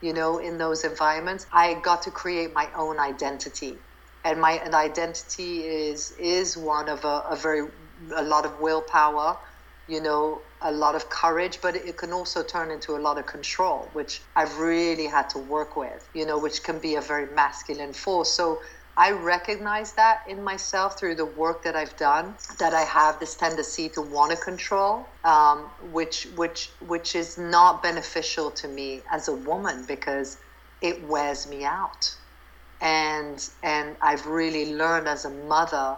you 0.00 0.12
know, 0.12 0.38
in 0.38 0.58
those 0.58 0.84
environments, 0.84 1.46
I 1.52 1.74
got 1.74 2.02
to 2.02 2.10
create 2.10 2.52
my 2.54 2.68
own 2.76 2.98
identity. 2.98 3.78
And 4.24 4.40
my 4.40 4.52
an 4.52 4.74
identity 4.74 5.60
is 5.60 6.12
is 6.18 6.56
one 6.56 6.88
of 6.88 7.04
a, 7.04 7.22
a 7.30 7.36
very 7.36 7.68
a 8.16 8.22
lot 8.22 8.44
of 8.44 8.58
willpower, 8.60 9.38
you 9.86 10.00
know, 10.00 10.42
a 10.60 10.72
lot 10.72 10.94
of 10.94 11.08
courage, 11.10 11.60
but 11.62 11.76
it 11.76 11.96
can 11.96 12.12
also 12.12 12.42
turn 12.42 12.70
into 12.70 12.96
a 12.96 12.98
lot 13.00 13.18
of 13.18 13.26
control, 13.26 13.90
which 13.92 14.22
I've 14.34 14.58
really 14.58 15.06
had 15.06 15.28
to 15.30 15.38
work 15.38 15.76
with, 15.76 16.08
you 16.14 16.26
know, 16.26 16.38
which 16.38 16.62
can 16.64 16.80
be 16.80 16.96
a 16.96 17.00
very 17.00 17.32
masculine 17.34 17.92
force. 17.92 18.32
So 18.32 18.60
I 18.98 19.10
recognize 19.10 19.92
that 19.92 20.22
in 20.26 20.42
myself 20.42 20.98
through 20.98 21.16
the 21.16 21.26
work 21.26 21.62
that 21.64 21.76
I've 21.76 21.96
done 21.98 22.34
that 22.58 22.72
I 22.72 22.82
have 22.82 23.20
this 23.20 23.34
tendency 23.34 23.90
to 23.90 24.00
want 24.00 24.30
to 24.30 24.38
control, 24.38 25.06
um, 25.22 25.70
which 25.92 26.28
which 26.34 26.70
which 26.80 27.14
is 27.14 27.36
not 27.36 27.82
beneficial 27.82 28.50
to 28.52 28.68
me 28.68 29.02
as 29.10 29.28
a 29.28 29.34
woman 29.34 29.84
because 29.86 30.38
it 30.80 31.04
wears 31.04 31.46
me 31.46 31.64
out, 31.64 32.14
and 32.80 33.46
and 33.62 33.96
I've 34.00 34.26
really 34.26 34.72
learned 34.72 35.08
as 35.08 35.26
a 35.26 35.30
mother 35.30 35.96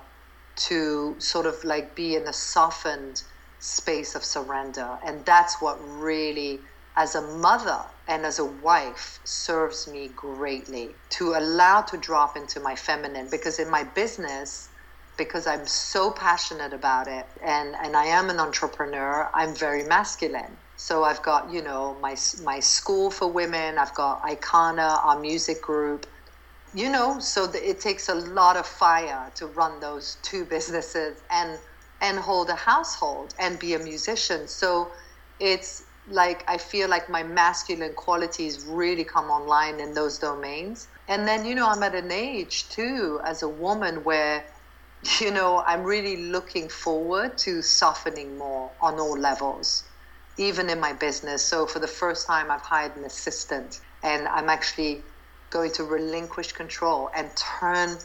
to 0.68 1.14
sort 1.20 1.46
of 1.46 1.62
like 1.62 1.94
be 1.94 2.16
in 2.16 2.26
a 2.26 2.32
softened 2.32 3.22
space 3.60 4.16
of 4.16 4.24
surrender, 4.24 4.98
and 5.04 5.24
that's 5.24 5.62
what 5.62 5.78
really 5.80 6.60
as 6.98 7.14
a 7.14 7.22
mother 7.22 7.80
and 8.08 8.26
as 8.26 8.40
a 8.40 8.44
wife 8.44 9.20
serves 9.24 9.88
me 9.88 10.10
greatly 10.16 10.98
to 11.10 11.34
allow 11.34 11.80
to 11.80 11.96
drop 11.96 12.36
into 12.36 12.60
my 12.60 12.74
feminine. 12.74 13.28
Because 13.30 13.60
in 13.60 13.70
my 13.70 13.84
business 13.84 14.70
because 15.16 15.46
I'm 15.46 15.66
so 15.66 16.12
passionate 16.12 16.74
about 16.74 17.08
it 17.08 17.26
and 17.44 17.76
and 17.84 17.96
I 17.96 18.06
am 18.06 18.30
an 18.30 18.40
entrepreneur 18.40 19.30
I'm 19.34 19.54
very 19.54 19.84
masculine. 19.84 20.58
So 20.76 21.04
I've 21.04 21.22
got 21.22 21.52
you 21.52 21.62
know 21.62 21.98
my 22.02 22.16
my 22.44 22.60
school 22.60 23.12
for 23.12 23.32
women 23.32 23.78
I've 23.78 23.94
got 23.94 24.22
Aykanna 24.24 25.04
our 25.06 25.20
music 25.20 25.62
group 25.62 26.06
you 26.74 26.90
know 26.90 27.20
so 27.20 27.46
the, 27.46 27.60
it 27.70 27.80
takes 27.80 28.08
a 28.08 28.14
lot 28.14 28.56
of 28.56 28.66
fire 28.66 29.32
to 29.36 29.46
run 29.46 29.80
those 29.80 30.16
two 30.22 30.44
businesses 30.44 31.22
and 31.30 31.60
and 32.00 32.18
hold 32.18 32.50
a 32.50 32.56
household 32.56 33.34
and 33.38 33.58
be 33.58 33.74
a 33.74 33.78
musician. 33.78 34.48
So 34.48 34.92
it's 35.40 35.84
like 36.10 36.44
I 36.48 36.58
feel 36.58 36.88
like 36.88 37.08
my 37.08 37.22
masculine 37.22 37.94
qualities 37.94 38.64
really 38.66 39.04
come 39.04 39.26
online 39.26 39.80
in 39.80 39.94
those 39.94 40.18
domains. 40.18 40.88
And 41.08 41.26
then, 41.26 41.44
you 41.44 41.54
know, 41.54 41.68
I'm 41.68 41.82
at 41.82 41.94
an 41.94 42.10
age 42.10 42.68
too 42.68 43.20
as 43.24 43.42
a 43.42 43.48
woman 43.48 44.04
where, 44.04 44.44
you 45.20 45.30
know, 45.30 45.62
I'm 45.66 45.84
really 45.84 46.16
looking 46.24 46.68
forward 46.68 47.38
to 47.38 47.62
softening 47.62 48.38
more 48.38 48.70
on 48.80 48.98
all 48.98 49.18
levels, 49.18 49.84
even 50.36 50.70
in 50.70 50.80
my 50.80 50.92
business. 50.92 51.44
So 51.44 51.66
for 51.66 51.78
the 51.78 51.88
first 51.88 52.26
time, 52.26 52.50
I've 52.50 52.62
hired 52.62 52.96
an 52.96 53.04
assistant 53.04 53.80
and 54.02 54.28
I'm 54.28 54.48
actually 54.48 55.02
going 55.50 55.72
to 55.72 55.84
relinquish 55.84 56.52
control 56.52 57.10
and 57.14 57.30
turn 57.36 57.96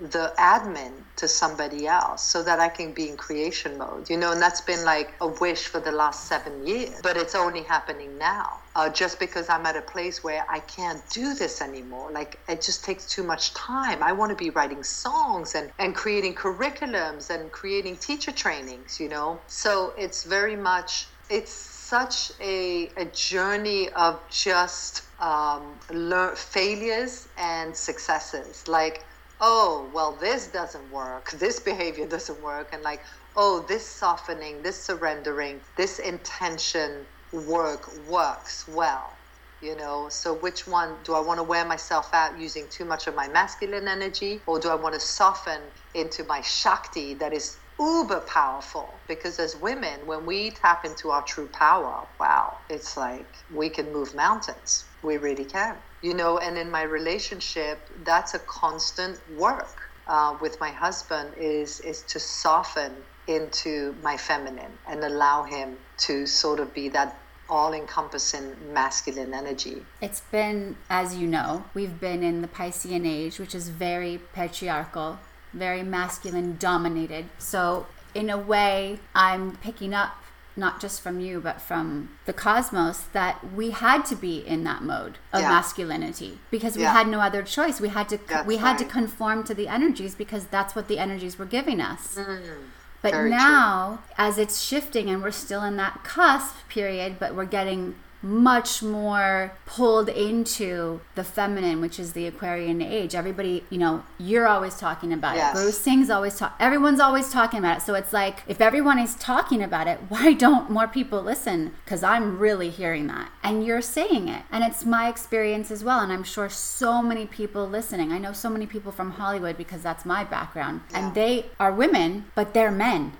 the 0.00 0.32
admin 0.38 1.04
to 1.16 1.28
somebody 1.28 1.86
else 1.86 2.22
so 2.24 2.42
that 2.42 2.58
I 2.58 2.68
can 2.68 2.94
be 2.94 3.08
in 3.08 3.16
creation 3.16 3.76
mode, 3.76 4.08
you 4.08 4.16
know, 4.16 4.32
and 4.32 4.40
that's 4.40 4.62
been 4.62 4.84
like 4.84 5.14
a 5.20 5.28
wish 5.28 5.66
for 5.66 5.78
the 5.78 5.92
last 5.92 6.26
seven 6.26 6.66
years, 6.66 7.00
but 7.02 7.16
it's 7.16 7.34
only 7.34 7.62
happening 7.62 8.16
now. 8.16 8.60
Uh, 8.74 8.88
just 8.88 9.18
because 9.18 9.48
I'm 9.50 9.66
at 9.66 9.76
a 9.76 9.82
place 9.82 10.24
where 10.24 10.46
I 10.48 10.60
can't 10.60 11.02
do 11.10 11.34
this 11.34 11.60
anymore. 11.60 12.10
Like 12.12 12.38
it 12.48 12.62
just 12.62 12.84
takes 12.84 13.06
too 13.06 13.22
much 13.22 13.52
time. 13.52 14.02
I 14.02 14.12
want 14.12 14.30
to 14.30 14.36
be 14.36 14.50
writing 14.50 14.82
songs 14.82 15.54
and, 15.54 15.70
and 15.78 15.94
creating 15.94 16.34
curriculums 16.34 17.28
and 17.30 17.52
creating 17.52 17.96
teacher 17.96 18.32
trainings, 18.32 18.98
you 18.98 19.08
know? 19.08 19.42
So 19.48 19.92
it's 19.98 20.24
very 20.24 20.56
much, 20.56 21.08
it's 21.28 21.52
such 21.52 22.32
a, 22.40 22.92
a 22.96 23.04
journey 23.06 23.90
of 23.90 24.20
just 24.30 25.02
um, 25.18 25.80
learn, 25.92 26.36
failures 26.36 27.28
and 27.36 27.76
successes. 27.76 28.66
Like 28.68 29.04
oh, 29.40 29.90
well, 29.94 30.16
this 30.16 30.48
doesn't 30.48 30.90
work, 30.90 31.30
this 31.32 31.60
behavior 31.60 32.06
doesn't 32.06 32.40
work, 32.42 32.70
and 32.72 32.82
like, 32.82 33.02
oh, 33.36 33.64
this 33.68 33.86
softening, 33.88 34.62
this 34.62 34.84
surrendering, 34.84 35.62
this 35.76 35.98
intention 35.98 37.06
work 37.32 37.94
works 37.96 38.66
well. 38.68 39.18
You 39.60 39.76
know, 39.76 40.08
so 40.10 40.34
which 40.34 40.66
one 40.66 41.02
do 41.04 41.14
I 41.14 41.20
want 41.20 41.38
to 41.38 41.44
wear 41.44 41.66
myself 41.66 42.10
out 42.14 42.38
using 42.40 42.68
too 42.70 42.84
much 42.86 43.06
of 43.08 43.14
my 43.14 43.28
masculine 43.28 43.88
energy, 43.88 44.42
or 44.46 44.58
do 44.60 44.70
I 44.70 44.76
want 44.76 44.94
to 44.94 45.00
soften 45.00 45.72
into 45.94 46.24
my 46.24 46.42
Shakti 46.42 47.14
that 47.14 47.32
is 47.34 47.60
uber 47.80 48.20
powerful? 48.22 49.04
Because 49.08 49.38
as 49.38 49.56
women, 49.56 50.06
when 50.06 50.26
we 50.26 50.52
tap 50.52 50.84
into 50.86 51.10
our 51.10 51.22
true 51.24 51.48
power, 51.48 52.08
wow, 52.20 52.58
it's 52.70 52.96
like 52.96 53.36
we 53.50 53.70
can 53.70 53.92
move 53.92 54.14
mountains. 54.14 54.89
We 55.02 55.16
really 55.16 55.44
can 55.44 55.76
you 56.02 56.14
know 56.14 56.38
and 56.38 56.56
in 56.56 56.70
my 56.70 56.82
relationship 56.82 57.78
that's 58.04 58.34
a 58.34 58.38
constant 58.40 59.20
work 59.36 59.90
uh, 60.06 60.36
with 60.40 60.58
my 60.60 60.70
husband 60.70 61.32
is 61.36 61.80
is 61.80 62.02
to 62.02 62.18
soften 62.18 62.92
into 63.26 63.94
my 64.02 64.16
feminine 64.16 64.72
and 64.88 65.04
allow 65.04 65.42
him 65.44 65.76
to 65.98 66.26
sort 66.26 66.58
of 66.58 66.72
be 66.74 66.88
that 66.88 67.16
all 67.48 67.74
encompassing 67.74 68.54
masculine 68.72 69.34
energy. 69.34 69.84
It's 70.00 70.20
been, 70.20 70.76
as 70.88 71.16
you 71.16 71.26
know, 71.26 71.64
we've 71.74 71.98
been 72.00 72.22
in 72.22 72.42
the 72.42 72.48
Piscean 72.48 73.04
age, 73.04 73.40
which 73.40 73.56
is 73.56 73.68
very 73.68 74.20
patriarchal, 74.32 75.18
very 75.52 75.82
masculine 75.82 76.56
dominated. 76.58 77.26
So, 77.38 77.86
in 78.14 78.30
a 78.30 78.38
way, 78.38 79.00
I'm 79.16 79.56
picking 79.56 79.94
up 79.94 80.16
not 80.56 80.80
just 80.80 81.00
from 81.00 81.20
you, 81.20 81.40
but 81.40 81.60
from 81.60 82.10
the 82.26 82.32
cosmos, 82.32 83.02
that 83.12 83.52
we 83.54 83.70
had 83.70 84.04
to 84.06 84.16
be 84.16 84.38
in 84.38 84.64
that 84.64 84.82
mode 84.82 85.18
of 85.32 85.42
yeah. 85.42 85.48
masculinity 85.48 86.38
because 86.50 86.76
we 86.76 86.82
yeah. 86.82 86.92
had 86.92 87.08
no 87.08 87.20
other 87.20 87.42
choice. 87.42 87.80
We 87.80 87.88
had 87.88 88.08
to 88.10 88.18
that's 88.28 88.46
we 88.46 88.56
had 88.56 88.72
right. 88.72 88.78
to 88.78 88.84
conform 88.84 89.44
to 89.44 89.54
the 89.54 89.68
energies 89.68 90.14
because 90.14 90.46
that's 90.46 90.74
what 90.74 90.88
the 90.88 90.98
energies 90.98 91.38
were 91.38 91.46
giving 91.46 91.80
us. 91.80 92.16
Mm, 92.16 92.58
but 93.02 93.14
now, 93.24 94.00
true. 94.04 94.14
as 94.18 94.38
it's 94.38 94.60
shifting, 94.60 95.08
and 95.08 95.22
we're 95.22 95.30
still 95.30 95.64
in 95.64 95.76
that 95.76 96.04
cusp 96.04 96.54
period, 96.68 97.18
but 97.18 97.34
we're 97.34 97.46
getting 97.46 97.94
much 98.22 98.82
more 98.82 99.52
pulled 99.64 100.08
into 100.08 101.00
the 101.14 101.24
feminine, 101.24 101.80
which 101.80 101.98
is 101.98 102.12
the 102.12 102.26
Aquarian 102.26 102.82
age. 102.82 103.14
Everybody, 103.14 103.64
you 103.70 103.78
know, 103.78 104.04
you're 104.18 104.46
always 104.46 104.76
talking 104.76 105.12
about 105.12 105.36
yes. 105.36 105.54
it. 105.54 105.58
Guru 105.58 105.72
Singh's 105.72 106.10
always 106.10 106.36
talk. 106.36 106.54
Everyone's 106.60 107.00
always 107.00 107.32
talking 107.32 107.58
about 107.58 107.78
it. 107.78 107.80
So 107.82 107.94
it's 107.94 108.12
like 108.12 108.42
if 108.46 108.60
everyone 108.60 108.98
is 108.98 109.14
talking 109.14 109.62
about 109.62 109.86
it, 109.86 109.98
why 110.08 110.32
don't 110.44 110.70
more 110.70 110.86
people 110.86 111.22
listen? 111.22 111.72
Because 111.84 112.02
I'm 112.02 112.38
really 112.38 112.70
hearing 112.70 113.06
that, 113.06 113.30
and 113.42 113.64
you're 113.64 113.82
saying 113.82 114.28
it, 114.28 114.42
and 114.50 114.64
it's 114.64 114.84
my 114.84 115.08
experience 115.08 115.70
as 115.70 115.82
well. 115.82 116.00
And 116.00 116.12
I'm 116.12 116.24
sure 116.24 116.48
so 116.48 117.02
many 117.02 117.26
people 117.26 117.66
listening. 117.66 118.12
I 118.12 118.18
know 118.18 118.32
so 118.32 118.50
many 118.50 118.66
people 118.66 118.92
from 118.92 119.12
Hollywood 119.12 119.56
because 119.56 119.82
that's 119.82 120.04
my 120.04 120.24
background, 120.24 120.82
yeah. 120.90 121.06
and 121.06 121.14
they 121.14 121.46
are 121.58 121.72
women, 121.72 122.26
but 122.34 122.52
they're 122.54 122.70
men. 122.70 123.12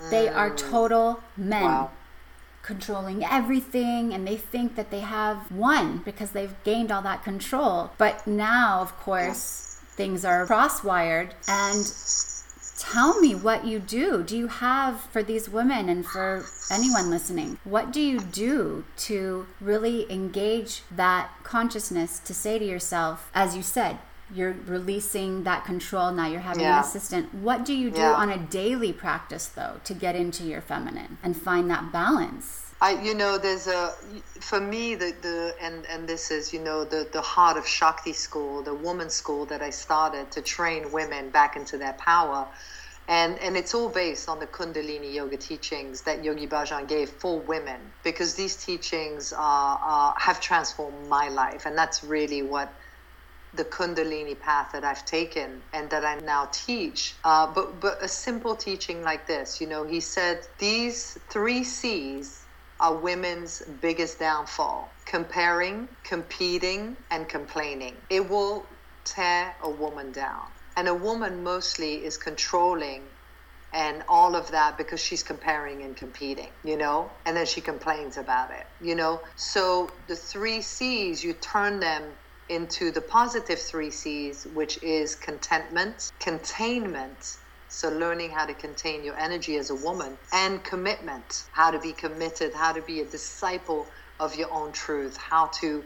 Mm. 0.00 0.10
They 0.10 0.28
are 0.28 0.50
mm. 0.50 0.56
total 0.56 1.22
men. 1.36 1.62
Wow 1.62 1.90
controlling 2.66 3.24
everything 3.24 4.12
and 4.12 4.26
they 4.26 4.36
think 4.36 4.74
that 4.74 4.90
they 4.90 5.00
have 5.00 5.50
won 5.52 6.02
because 6.04 6.32
they've 6.32 6.54
gained 6.64 6.90
all 6.90 7.02
that 7.02 7.22
control. 7.22 7.92
But 7.96 8.26
now, 8.26 8.80
of 8.80 8.96
course, 8.98 9.80
things 9.90 10.24
are 10.24 10.46
crosswired 10.46 11.30
and 11.48 11.86
tell 12.78 13.20
me 13.20 13.34
what 13.34 13.64
you 13.64 13.78
do. 13.78 14.22
Do 14.22 14.36
you 14.36 14.48
have 14.48 15.00
for 15.12 15.22
these 15.22 15.48
women 15.48 15.88
and 15.88 16.04
for 16.04 16.44
anyone 16.70 17.08
listening, 17.08 17.58
what 17.64 17.92
do 17.92 18.00
you 18.00 18.20
do 18.20 18.84
to 18.98 19.46
really 19.60 20.10
engage 20.10 20.82
that 20.90 21.30
consciousness 21.44 22.18
to 22.18 22.34
say 22.34 22.58
to 22.58 22.64
yourself, 22.64 23.30
as 23.32 23.56
you 23.56 23.62
said, 23.62 23.98
you're 24.34 24.56
releasing 24.66 25.44
that 25.44 25.64
control 25.64 26.10
now 26.10 26.26
you're 26.26 26.40
having 26.40 26.62
yeah. 26.62 26.78
an 26.78 26.84
assistant 26.84 27.32
what 27.34 27.64
do 27.64 27.72
you 27.72 27.90
do 27.90 28.00
yeah. 28.00 28.12
on 28.12 28.30
a 28.30 28.38
daily 28.38 28.92
practice 28.92 29.46
though 29.46 29.80
to 29.84 29.94
get 29.94 30.16
into 30.16 30.44
your 30.44 30.60
feminine 30.60 31.18
and 31.22 31.36
find 31.36 31.70
that 31.70 31.92
balance 31.92 32.66
I, 32.80 33.02
you 33.02 33.14
know, 33.14 33.38
there's 33.38 33.68
a, 33.68 33.94
for 34.40 34.60
me, 34.60 34.94
the, 34.96 35.14
the, 35.22 35.54
and, 35.62 35.86
and 35.86 36.06
this 36.06 36.30
is, 36.30 36.52
you 36.52 36.60
know, 36.60 36.84
the, 36.84 37.08
the 37.10 37.22
heart 37.22 37.56
of 37.56 37.66
Shakti 37.66 38.12
school, 38.12 38.62
the 38.62 38.74
woman 38.74 39.08
school 39.08 39.46
that 39.46 39.62
I 39.62 39.70
started 39.70 40.30
to 40.32 40.42
train 40.42 40.92
women 40.92 41.30
back 41.30 41.56
into 41.56 41.78
their 41.78 41.94
power. 41.94 42.46
And, 43.08 43.38
and 43.38 43.56
it's 43.56 43.74
all 43.74 43.88
based 43.88 44.28
on 44.28 44.40
the 44.40 44.46
Kundalini 44.46 45.14
yoga 45.14 45.38
teachings 45.38 46.02
that 46.02 46.22
Yogi 46.22 46.46
Bhajan 46.46 46.86
gave 46.86 47.08
for 47.08 47.38
women, 47.38 47.80
because 48.02 48.34
these 48.34 48.56
teachings 48.56 49.32
are, 49.32 49.78
are, 49.78 50.14
have 50.18 50.40
transformed 50.40 51.08
my 51.08 51.28
life. 51.28 51.64
And 51.64 51.78
that's 51.78 52.04
really 52.04 52.42
what 52.42 52.70
the 53.56 53.64
Kundalini 53.64 54.38
path 54.38 54.70
that 54.72 54.84
I've 54.84 55.04
taken 55.04 55.62
and 55.72 55.90
that 55.90 56.04
I 56.04 56.16
now 56.20 56.48
teach. 56.52 57.16
Uh, 57.24 57.52
but, 57.52 57.80
but 57.80 58.02
a 58.02 58.08
simple 58.08 58.56
teaching 58.56 59.02
like 59.02 59.26
this, 59.26 59.60
you 59.60 59.66
know, 59.66 59.84
he 59.84 60.00
said, 60.00 60.46
these 60.58 61.18
three 61.30 61.64
C's 61.64 62.46
are 62.80 62.96
women's 62.96 63.62
biggest 63.80 64.18
downfall 64.18 64.92
comparing, 65.06 65.88
competing, 66.04 66.96
and 67.10 67.28
complaining. 67.28 67.96
It 68.10 68.28
will 68.28 68.66
tear 69.04 69.54
a 69.62 69.70
woman 69.70 70.12
down. 70.12 70.48
And 70.76 70.88
a 70.88 70.94
woman 70.94 71.42
mostly 71.42 72.04
is 72.04 72.18
controlling 72.18 73.04
and 73.72 74.02
all 74.08 74.34
of 74.36 74.50
that 74.50 74.78
because 74.78 75.00
she's 75.00 75.22
comparing 75.22 75.82
and 75.82 75.96
competing, 75.96 76.50
you 76.64 76.76
know, 76.76 77.10
and 77.24 77.36
then 77.36 77.46
she 77.46 77.60
complains 77.60 78.16
about 78.16 78.50
it, 78.50 78.66
you 78.80 78.94
know. 78.94 79.20
So 79.36 79.90
the 80.06 80.16
three 80.16 80.62
C's, 80.62 81.22
you 81.24 81.34
turn 81.34 81.80
them 81.80 82.12
into 82.48 82.92
the 82.92 83.02
positive 83.02 83.60
three 83.60 83.90
C's, 83.90 84.46
which 84.46 84.82
is 84.82 85.16
contentment, 85.16 86.12
containment, 86.20 87.38
so, 87.68 87.90
learning 87.90 88.30
how 88.30 88.46
to 88.46 88.54
contain 88.54 89.04
your 89.04 89.16
energy 89.18 89.56
as 89.56 89.70
a 89.70 89.76
woman 89.76 90.18
and 90.32 90.64
commitment, 90.64 91.44
how 91.52 91.70
to 91.72 91.80
be 91.80 91.92
committed, 91.92 92.54
how 92.54 92.72
to 92.72 92.82
be 92.82 93.00
a 93.00 93.10
disciple 93.10 93.90
of 94.20 94.36
your 94.36 94.52
own 94.52 94.72
truth, 94.72 95.16
how 95.18 95.48
to 95.60 95.84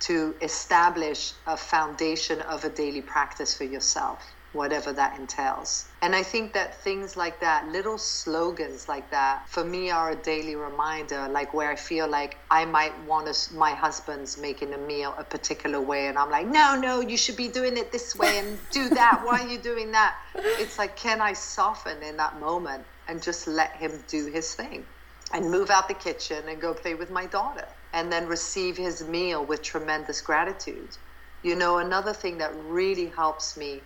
to 0.00 0.36
establish 0.42 1.34
a 1.46 1.56
foundation 1.56 2.40
of 2.42 2.64
a 2.64 2.70
daily 2.70 3.02
practice 3.02 3.56
for 3.56 3.64
yourself 3.64 4.35
whatever 4.56 4.92
that 4.92 5.18
entails. 5.18 5.88
And 6.02 6.14
I 6.14 6.22
think 6.22 6.52
that 6.54 6.82
things 6.82 7.16
like 7.16 7.40
that, 7.40 7.68
little 7.68 7.98
slogans 7.98 8.88
like 8.88 9.10
that, 9.10 9.48
for 9.48 9.64
me 9.64 9.90
are 9.90 10.10
a 10.10 10.16
daily 10.16 10.56
reminder, 10.56 11.28
like 11.28 11.54
where 11.54 11.70
I 11.70 11.76
feel 11.76 12.08
like 12.08 12.38
I 12.50 12.64
might 12.64 12.98
want 13.04 13.32
to, 13.32 13.54
my 13.54 13.72
husband's 13.72 14.38
making 14.38 14.72
a 14.74 14.78
meal 14.78 15.14
a 15.18 15.24
particular 15.24 15.80
way, 15.80 16.08
and 16.08 16.18
I'm 16.18 16.30
like, 16.30 16.46
no, 16.46 16.76
no, 16.80 17.00
you 17.00 17.16
should 17.16 17.36
be 17.36 17.48
doing 17.48 17.76
it 17.76 17.92
this 17.92 18.16
way 18.16 18.38
and 18.38 18.58
do 18.70 18.88
that. 18.90 19.20
Why 19.24 19.42
are 19.42 19.48
you 19.48 19.58
doing 19.58 19.92
that? 19.92 20.16
It's 20.34 20.78
like, 20.78 20.96
can 20.96 21.20
I 21.20 21.34
soften 21.34 22.02
in 22.02 22.16
that 22.16 22.40
moment 22.40 22.84
and 23.08 23.22
just 23.22 23.46
let 23.46 23.76
him 23.76 24.02
do 24.08 24.26
his 24.26 24.54
thing? 24.54 24.86
And 25.32 25.50
move 25.50 25.70
out 25.70 25.88
the 25.88 25.94
kitchen 25.94 26.48
and 26.48 26.60
go 26.60 26.72
play 26.72 26.94
with 26.94 27.10
my 27.10 27.26
daughter 27.26 27.66
and 27.92 28.12
then 28.12 28.28
receive 28.28 28.76
his 28.76 29.02
meal 29.02 29.44
with 29.44 29.60
tremendous 29.60 30.20
gratitude. 30.20 30.96
You 31.42 31.56
know, 31.56 31.78
another 31.78 32.12
thing 32.12 32.38
that 32.38 32.54
really 32.54 33.08
helps 33.08 33.56
me 33.56 33.82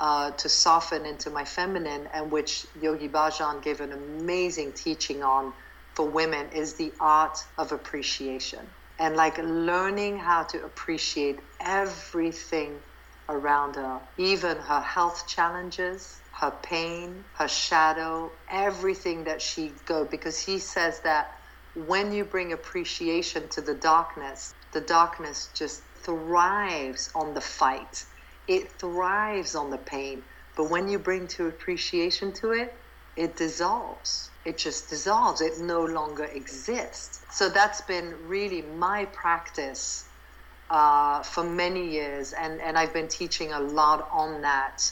uh, 0.00 0.32
to 0.32 0.48
soften 0.48 1.06
into 1.06 1.30
my 1.30 1.44
feminine, 1.44 2.08
and 2.14 2.32
which 2.32 2.66
Yogi 2.74 3.08
Bhajan 3.08 3.62
gave 3.62 3.80
an 3.80 3.92
amazing 3.92 4.74
teaching 4.74 5.22
on 5.22 5.52
for 5.94 6.10
women, 6.10 6.50
is 6.52 6.76
the 6.76 6.94
art 7.00 7.38
of 7.58 7.72
appreciation. 7.72 8.68
And 8.98 9.16
like 9.16 9.38
learning 9.38 10.18
how 10.18 10.44
to 10.44 10.64
appreciate 10.64 11.40
everything 11.60 12.82
around 13.28 13.76
her, 13.76 14.00
even 14.18 14.58
her 14.58 14.80
health 14.82 15.28
challenges, 15.28 16.22
her 16.40 16.52
pain, 16.62 17.24
her 17.38 17.48
shadow, 17.48 18.32
everything 18.50 19.24
that 19.24 19.42
she 19.42 19.76
go 19.86 20.06
because 20.10 20.38
he 20.40 20.58
says 20.58 21.00
that 21.02 21.28
when 21.74 22.12
you 22.12 22.24
bring 22.24 22.52
appreciation 22.52 23.48
to 23.50 23.62
the 23.62 23.74
darkness, 23.74 24.52
the 24.72 24.80
darkness 24.82 25.50
just 25.56 25.84
thrives 26.04 27.10
on 27.14 27.34
the 27.34 27.40
fight 27.40 28.04
it 28.50 28.80
thrives 28.80 29.54
on 29.54 29.70
the 29.70 29.78
pain. 29.78 30.24
But 30.56 30.70
when 30.70 30.88
you 30.88 30.98
bring 30.98 31.28
to 31.28 31.46
appreciation 31.46 32.32
to 32.40 32.50
it, 32.50 32.74
it 33.16 33.36
dissolves. 33.36 34.32
It 34.44 34.58
just 34.58 34.90
dissolves. 34.90 35.40
It 35.40 35.52
no 35.60 35.84
longer 35.84 36.24
exists. 36.24 37.24
So 37.30 37.48
that's 37.48 37.80
been 37.82 38.12
really 38.26 38.62
my 38.62 39.04
practice 39.12 40.08
uh, 40.68 41.22
for 41.22 41.44
many 41.44 41.92
years. 41.92 42.32
And, 42.32 42.60
and 42.60 42.76
I've 42.76 42.92
been 42.92 43.08
teaching 43.08 43.52
a 43.52 43.60
lot 43.60 44.08
on 44.12 44.42
that 44.42 44.82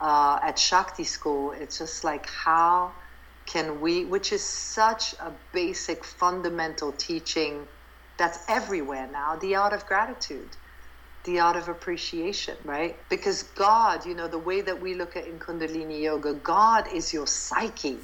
uh, 0.00 0.38
at 0.42 0.58
Shakti 0.58 1.04
School. 1.04 1.52
It's 1.52 1.78
just 1.78 2.04
like, 2.04 2.26
how 2.26 2.94
can 3.46 3.82
we, 3.82 4.06
which 4.06 4.32
is 4.32 4.42
such 4.42 5.14
a 5.20 5.32
basic, 5.52 6.06
fundamental 6.06 6.92
teaching 6.92 7.68
that's 8.16 8.38
everywhere 8.48 9.08
now, 9.12 9.36
the 9.36 9.56
art 9.56 9.74
of 9.74 9.84
gratitude 9.84 10.56
the 11.24 11.40
art 11.40 11.56
of 11.56 11.68
appreciation, 11.68 12.56
right? 12.64 12.96
Because 13.08 13.42
God, 13.42 14.06
you 14.06 14.14
know, 14.14 14.28
the 14.28 14.38
way 14.38 14.60
that 14.60 14.80
we 14.80 14.94
look 14.94 15.16
at 15.16 15.26
in 15.26 15.38
Kundalini 15.38 16.02
Yoga, 16.02 16.34
God 16.34 16.86
is 16.92 17.12
your 17.12 17.26
psyche. 17.26 17.98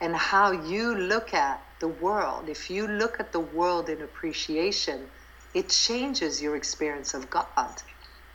And 0.00 0.14
how 0.14 0.52
you 0.52 0.94
look 0.94 1.32
at 1.32 1.62
the 1.80 1.88
world, 1.88 2.48
if 2.48 2.68
you 2.68 2.86
look 2.86 3.18
at 3.20 3.32
the 3.32 3.40
world 3.40 3.88
in 3.88 4.02
appreciation, 4.02 5.06
it 5.54 5.70
changes 5.70 6.42
your 6.42 6.56
experience 6.56 7.14
of 7.14 7.30
God. 7.30 7.82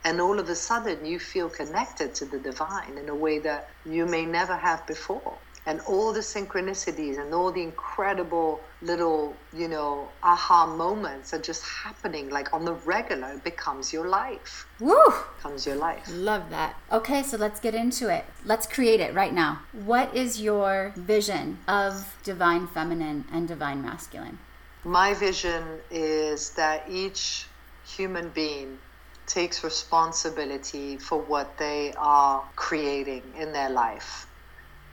And 0.05 0.21
all 0.21 0.39
of 0.39 0.49
a 0.49 0.55
sudden, 0.55 1.05
you 1.05 1.19
feel 1.19 1.49
connected 1.49 2.15
to 2.15 2.25
the 2.25 2.39
divine 2.39 2.97
in 2.97 3.09
a 3.09 3.15
way 3.15 3.39
that 3.39 3.69
you 3.85 4.05
may 4.05 4.25
never 4.25 4.55
have 4.55 4.87
before 4.87 5.37
and 5.65 5.81
all 5.81 6.13
the 6.13 6.21
synchronicities 6.21 7.19
and 7.19 7.33
all 7.33 7.51
the 7.51 7.61
incredible 7.61 8.63
little, 8.81 9.35
you 9.53 9.67
know, 9.67 10.09
aha 10.23 10.65
moments 10.65 11.33
are 11.33 11.39
just 11.39 11.63
happening 11.63 12.29
like 12.29 12.53
on 12.53 12.65
the 12.65 12.73
regular. 12.73 13.33
It 13.33 13.43
becomes 13.43 13.91
your 13.91 14.07
life. 14.07 14.67
Woo! 14.79 14.97
Becomes 15.37 15.65
your 15.65 15.75
life. 15.75 16.07
Love 16.09 16.49
that. 16.49 16.75
Okay, 16.91 17.23
so 17.23 17.37
let's 17.37 17.59
get 17.59 17.75
into 17.75 18.09
it. 18.09 18.25
Let's 18.45 18.65
create 18.65 18.99
it 18.99 19.13
right 19.13 19.33
now. 19.33 19.61
What 19.73 20.15
is 20.15 20.41
your 20.41 20.93
vision 20.95 21.59
of 21.67 22.17
divine 22.23 22.67
feminine 22.67 23.25
and 23.31 23.47
divine 23.47 23.81
masculine? 23.81 24.39
My 24.83 25.13
vision 25.13 25.63
is 25.91 26.51
that 26.51 26.85
each 26.89 27.47
human 27.85 28.29
being 28.29 28.77
takes 29.27 29.63
responsibility 29.63 30.97
for 30.97 31.19
what 31.21 31.57
they 31.57 31.93
are 31.97 32.43
creating 32.55 33.23
in 33.37 33.51
their 33.51 33.69
life 33.69 34.25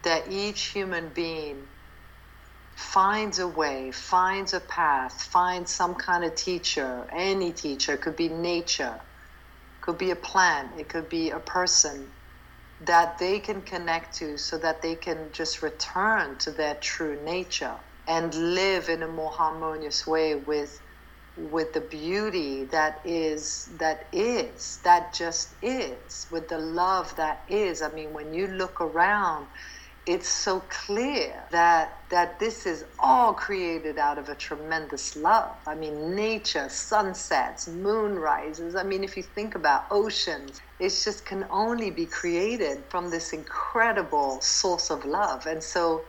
that 0.07 0.31
each 0.31 0.67
human 0.67 1.09
being 1.15 1.67
finds 2.77 3.39
a 3.39 3.49
way, 3.49 3.91
finds 3.91 4.55
a 4.55 4.61
path, 4.61 5.23
finds 5.23 5.73
some 5.73 5.95
kind 5.95 6.25
of 6.25 6.35
teacher, 6.37 7.09
any 7.13 7.53
teacher, 7.53 7.95
it 7.95 8.03
could 8.03 8.17
be 8.17 8.29
nature, 8.29 9.01
could 9.81 9.99
be 9.99 10.11
a 10.11 10.17
plant, 10.17 10.79
it 10.79 10.89
could 10.89 11.09
be 11.09 11.31
a 11.31 11.41
person 11.41 12.13
that 12.81 13.19
they 13.19 13.41
can 13.41 13.63
connect 13.63 14.17
to 14.19 14.37
so 14.37 14.59
that 14.59 14.83
they 14.83 14.95
can 14.95 15.31
just 15.33 15.63
return 15.63 16.37
to 16.39 16.53
their 16.53 16.75
true 16.77 17.23
nature 17.25 17.77
and 18.07 18.35
live 18.35 18.91
in 18.91 19.03
a 19.03 19.09
more 19.09 19.33
harmonious 19.33 20.07
way 20.07 20.35
with 20.35 20.81
with 21.37 21.73
the 21.75 21.81
beauty 21.83 22.65
that 22.65 23.01
is 23.05 23.71
that 23.79 24.09
is 24.13 24.81
that 24.85 25.15
just 25.15 25.55
is 25.63 26.27
with 26.31 26.49
the 26.49 26.59
love 26.59 27.15
that 27.17 27.45
is. 27.49 27.83
I 27.83 27.91
mean 27.93 28.13
when 28.13 28.35
you 28.35 28.47
look 28.49 28.81
around 28.81 29.49
it's 30.07 30.29
so 30.29 30.61
clear 30.69 31.43
that 31.51 31.99
that 32.11 32.39
this 32.39 32.67
is 32.67 32.85
all 33.01 33.35
created 33.35 33.99
out 33.99 34.17
of 34.17 34.29
a 34.29 34.35
tremendous 34.37 35.17
love. 35.17 35.57
I 35.67 35.75
mean, 35.75 36.15
nature, 36.15 36.69
sunsets, 36.69 37.67
moon 37.67 38.17
rises. 38.17 38.77
I 38.77 38.85
mean, 38.85 39.03
if 39.03 39.17
you 39.17 39.25
think 39.25 39.57
about 39.57 39.87
oceans, 39.91 40.61
it 40.79 40.91
just 40.91 41.27
can 41.27 41.45
only 41.51 41.91
be 41.91 42.07
created 42.07 42.85
from 42.89 43.11
this 43.11 43.33
incredible 43.33 44.41
source 44.41 44.91
of 44.91 45.05
love. 45.05 45.47
And 45.47 45.61
so 45.61 46.05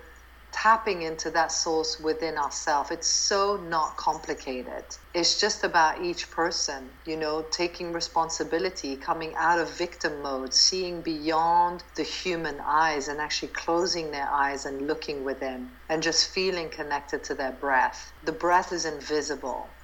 tapping 0.64 1.04
into 1.04 1.30
that 1.32 1.52
source 1.52 2.00
within 2.00 2.38
ourselves. 2.38 2.90
It's 2.92 3.08
so 3.10 3.58
not 3.58 3.96
complicated. 3.98 4.86
It's 5.14 5.40
just 5.40 5.64
about 5.64 6.04
each 6.04 6.32
person, 6.32 6.90
you 7.06 7.16
know, 7.18 7.48
taking 7.52 7.94
responsibility, 7.94 8.98
coming 8.98 9.36
out 9.38 9.60
of 9.60 9.78
victim 9.78 10.22
mode, 10.22 10.54
seeing 10.54 11.04
beyond 11.04 11.84
the 11.96 12.04
human 12.04 12.60
eyes 12.66 13.08
and 13.08 13.20
actually 13.22 13.50
closing 13.50 14.12
their 14.12 14.30
eyes 14.32 14.66
and 14.66 14.88
looking 14.88 15.24
within 15.24 15.70
and 15.90 16.02
just 16.02 16.34
feeling 16.34 16.70
connected 16.70 17.24
to 17.26 17.36
their 17.36 17.52
breath. 17.54 18.14
The 18.24 18.32
breath 18.32 18.72
is 18.74 18.86
invisible. 18.86 19.76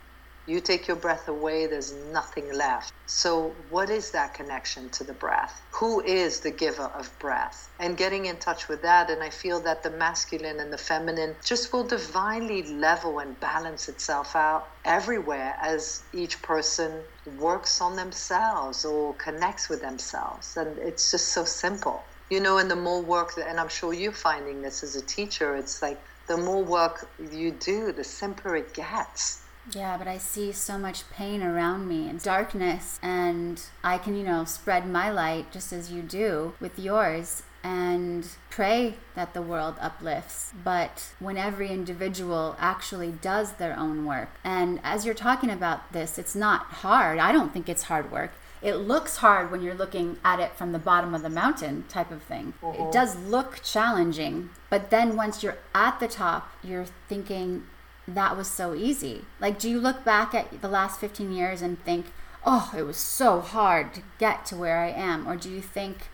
You 0.46 0.60
take 0.60 0.88
your 0.90 0.98
breath 0.98 1.30
away, 1.30 1.68
there's 1.68 1.94
nothing 1.94 2.52
left. 2.54 2.92
So, 3.06 3.66
what 3.70 3.90
is 3.90 4.12
that 4.12 4.34
connection 4.34 4.90
to 4.92 5.06
the 5.06 5.14
breath? 5.14 5.66
Who 5.80 6.02
is 6.02 6.42
the 6.42 6.52
giver 6.52 6.88
of 6.88 7.18
breath? 7.18 7.70
And 7.80 7.96
getting 7.96 8.26
in 8.26 8.40
touch 8.40 8.68
with 8.68 8.82
that, 8.82 9.10
and 9.10 9.24
I 9.24 9.30
feel 9.30 9.62
that 9.62 9.84
the 9.84 9.92
masculine 9.92 10.60
and 10.60 10.74
the 10.74 10.78
feminine 10.78 11.38
just 11.46 11.72
will 11.72 11.86
divinely 11.88 12.64
level 12.74 13.20
and 13.20 13.40
balance 13.40 13.88
itself 13.88 14.36
out 14.36 14.68
everywhere 14.84 15.56
as 15.62 16.10
each 16.14 16.42
person 16.42 17.06
works 17.26 17.80
on 17.80 17.96
themselves 17.96 18.84
or 18.84 19.16
connects 19.16 19.70
with 19.70 19.82
themselves. 19.82 20.58
And 20.58 20.78
it's 20.80 21.12
just 21.12 21.30
so 21.34 21.46
simple. 21.46 22.10
You 22.30 22.42
know, 22.42 22.58
and 22.58 22.70
the 22.70 22.76
more 22.76 23.02
work 23.02 23.36
that, 23.36 23.48
and 23.48 23.60
I'm 23.60 23.70
sure 23.70 23.94
you're 23.94 24.12
finding 24.12 24.62
this 24.62 24.84
as 24.84 24.96
a 24.96 25.06
teacher, 25.06 25.56
it's 25.56 25.82
like 25.82 26.04
the 26.28 26.38
more 26.38 26.66
work 26.66 27.12
you 27.20 27.52
do, 27.52 27.94
the 27.94 28.04
simpler 28.04 28.58
it 28.58 28.74
gets 28.74 29.43
yeah, 29.72 29.98
but 29.98 30.08
I 30.08 30.18
see 30.18 30.52
so 30.52 30.78
much 30.78 31.10
pain 31.10 31.42
around 31.42 31.88
me 31.88 32.10
and 32.10 32.22
darkness, 32.22 33.00
and 33.02 33.62
I 33.84 33.98
can, 33.98 34.16
you 34.16 34.24
know, 34.24 34.46
spread 34.46 34.88
my 34.88 35.10
light 35.10 35.52
just 35.52 35.72
as 35.72 35.92
you 35.92 36.02
do 36.02 36.54
with 36.60 36.78
yours 36.78 37.44
and 37.64 38.28
pray 38.50 38.96
that 39.16 39.34
the 39.34 39.42
world 39.42 39.76
uplifts. 39.80 40.52
But 40.64 41.14
when 41.20 41.38
every 41.38 41.70
individual 41.70 42.58
actually 42.60 43.12
does 43.12 43.54
their 43.54 43.78
own 43.78 44.06
work, 44.06 44.30
and 44.44 44.82
as 44.84 45.06
you're 45.06 45.14
talking 45.14 45.50
about 45.50 45.94
this, 45.94 46.18
it's 46.18 46.36
not 46.36 46.66
hard. 46.66 47.20
I 47.20 47.32
don't 47.32 47.54
think 47.54 47.70
it's 47.70 47.84
hard 47.84 48.12
work. 48.12 48.32
It 48.62 48.76
looks 48.76 49.18
hard 49.18 49.52
when 49.52 49.62
you're 49.62 49.74
looking 49.74 50.18
at 50.24 50.40
it 50.40 50.56
from 50.56 50.72
the 50.72 50.80
bottom 50.80 51.14
of 51.14 51.22
the 51.22 51.30
mountain, 51.30 51.84
type 51.90 52.12
of 52.12 52.24
thing. 52.24 52.54
Uh-huh. 52.64 52.88
It 52.88 52.94
does 52.94 53.18
look 53.18 53.62
challenging, 53.62 54.52
but 54.70 54.90
then 54.90 55.18
once 55.18 55.44
you're 55.44 55.58
at 55.76 56.00
the 56.00 56.08
top, 56.08 56.50
you're 56.64 56.86
thinking, 57.10 57.64
that 58.08 58.36
was 58.36 58.48
so 58.50 58.74
easy? 58.74 59.26
Like, 59.40 59.60
do 59.60 59.70
you 59.70 59.80
look 59.80 60.04
back 60.04 60.34
at 60.34 60.62
the 60.62 60.68
last 60.68 61.00
15 61.00 61.32
years 61.32 61.62
and 61.62 61.84
think, 61.84 62.08
oh, 62.46 62.74
it 62.78 62.84
was 62.84 62.98
so 62.98 63.40
hard 63.40 63.94
to 63.94 64.02
get 64.20 64.46
to 64.48 64.56
where 64.56 64.80
I 64.80 64.90
am? 64.90 65.28
Or 65.28 65.36
do 65.36 65.50
you 65.50 65.62
think, 65.62 66.10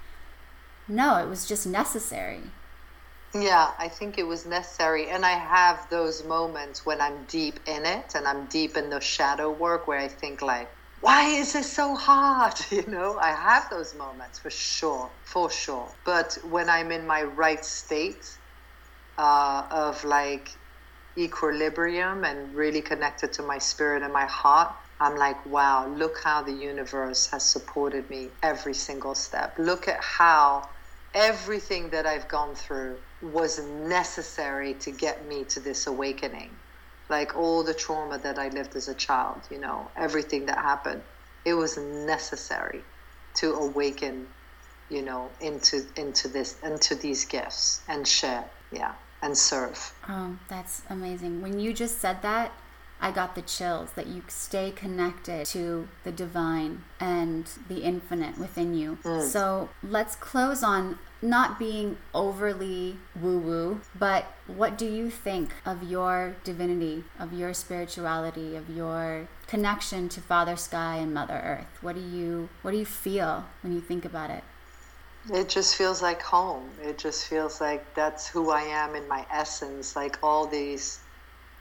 no, 0.88 1.18
it 1.18 1.28
was 1.28 1.48
just 1.48 1.66
necessary? 1.66 2.42
Yeah, 3.34 3.72
I 3.78 3.88
think 3.88 4.18
it 4.18 4.26
was 4.26 4.46
necessary. 4.46 5.10
And 5.10 5.26
I 5.26 5.38
have 5.38 5.88
those 5.90 6.24
moments 6.26 6.86
when 6.86 7.00
I'm 7.00 7.26
deep 7.26 7.60
in 7.68 7.86
it 7.86 8.16
and 8.16 8.28
I'm 8.28 8.46
deep 8.46 8.76
in 8.76 8.90
the 8.90 9.00
shadow 9.00 9.52
work 9.52 9.88
where 9.88 10.00
I 10.00 10.08
think, 10.08 10.42
like, 10.42 10.70
why 11.02 11.30
is 11.30 11.54
this 11.54 11.72
so 11.72 11.96
hard? 11.96 12.54
You 12.72 12.84
know, 12.88 13.18
I 13.20 13.32
have 13.32 13.70
those 13.70 13.96
moments 13.96 14.40
for 14.40 14.50
sure, 14.50 15.10
for 15.24 15.50
sure. 15.50 15.88
But 16.06 16.38
when 16.50 16.70
I'm 16.70 16.92
in 16.92 17.06
my 17.08 17.24
right 17.24 17.64
state 17.64 18.38
uh, 19.18 19.66
of 19.70 20.04
like 20.04 20.50
equilibrium 21.18 22.24
and 22.24 22.54
really 22.56 22.82
connected 22.82 23.34
to 23.34 23.44
my 23.44 23.58
spirit 23.58 24.04
and 24.04 24.14
my 24.14 24.26
heart, 24.26 24.74
I'm 25.00 25.16
like, 25.16 25.46
wow, 25.46 25.88
look 25.88 26.18
how 26.24 26.44
the 26.44 26.52
universe 26.54 27.30
has 27.32 27.50
supported 27.50 28.10
me 28.10 28.32
every 28.44 28.74
single 28.74 29.16
step. 29.16 29.56
Look 29.58 29.88
at 29.88 30.04
how 30.04 30.70
everything 31.14 31.90
that 31.92 32.06
I've 32.06 32.28
gone 32.28 32.56
through 32.56 32.98
was 33.22 33.60
necessary 33.64 34.74
to 34.76 34.92
get 34.92 35.26
me 35.26 35.46
to 35.46 35.60
this 35.60 35.88
awakening. 35.88 36.60
Like 37.10 37.36
all 37.36 37.64
the 37.64 37.74
trauma 37.74 38.20
that 38.20 38.38
I 38.38 38.50
lived 38.50 38.76
as 38.76 38.88
a 38.88 38.96
child, 38.96 39.48
you 39.50 39.60
know, 39.60 39.92
everything 39.98 40.46
that 40.48 40.58
happened, 40.58 41.02
it 41.46 41.54
was 41.54 41.78
necessary 41.78 42.84
to 43.38 43.54
awaken, 43.54 44.28
you 44.90 45.02
know, 45.02 45.32
into 45.42 45.82
into 45.96 46.28
this 46.28 46.60
into 46.62 46.96
these 46.96 47.26
gifts 47.26 47.84
and 47.88 48.08
share. 48.08 48.46
Yeah 48.72 48.94
and 49.22 49.38
serve. 49.38 49.94
Oh, 50.08 50.38
that's 50.48 50.84
amazing. 50.90 51.42
When 51.42 51.60
you 51.60 51.74
just 51.74 52.00
said 52.00 52.22
that, 52.22 52.52
I 53.02 53.12
got 53.12 53.36
the 53.36 53.42
chills 53.42 53.92
that 53.92 54.08
you 54.08 54.24
stay 54.28 54.72
connected 54.72 55.46
to 55.48 55.88
the 56.04 56.12
divine 56.12 56.84
and 57.00 57.50
the 57.70 57.84
infinite 57.84 58.38
within 58.38 58.74
you. 58.74 58.98
Mm. 59.04 59.24
So 59.26 59.70
let's 59.82 60.16
close 60.16 60.64
on 60.64 61.00
not 61.22 61.60
being 61.60 61.98
overly 62.14 62.98
woo 63.20 63.40
woo, 63.40 63.82
but 63.98 64.26
what 64.48 64.78
do 64.78 64.86
you 64.86 65.10
think 65.10 65.54
of 65.66 65.84
your 65.84 66.36
divinity, 66.44 67.04
of 67.18 67.34
your 67.34 67.54
spirituality, 67.54 68.56
of 68.56 68.70
your 68.70 69.28
connection 69.48 70.10
to 70.10 70.22
Father 70.22 70.56
Sky 70.56 70.98
and 70.98 71.14
Mother 71.14 71.42
Earth? 71.44 71.78
What 71.82 71.96
do 71.96 72.02
you 72.02 72.50
what 72.62 72.72
do 72.72 72.78
you 72.78 72.86
feel 72.86 73.46
when 73.62 73.74
you 73.74 73.82
think 73.82 74.04
about 74.04 74.30
it? 74.30 74.44
It 75.32 75.48
just 75.48 75.76
feels 75.76 76.02
like 76.02 76.22
home. 76.22 76.72
It 76.82 76.98
just 76.98 77.28
feels 77.28 77.62
like 77.62 77.94
that's 77.94 78.28
who 78.28 78.50
I 78.50 78.62
am 78.62 78.96
in 78.96 79.08
my 79.08 79.26
essence. 79.32 79.96
Like 79.96 80.18
all 80.24 80.48
these, 80.48 81.02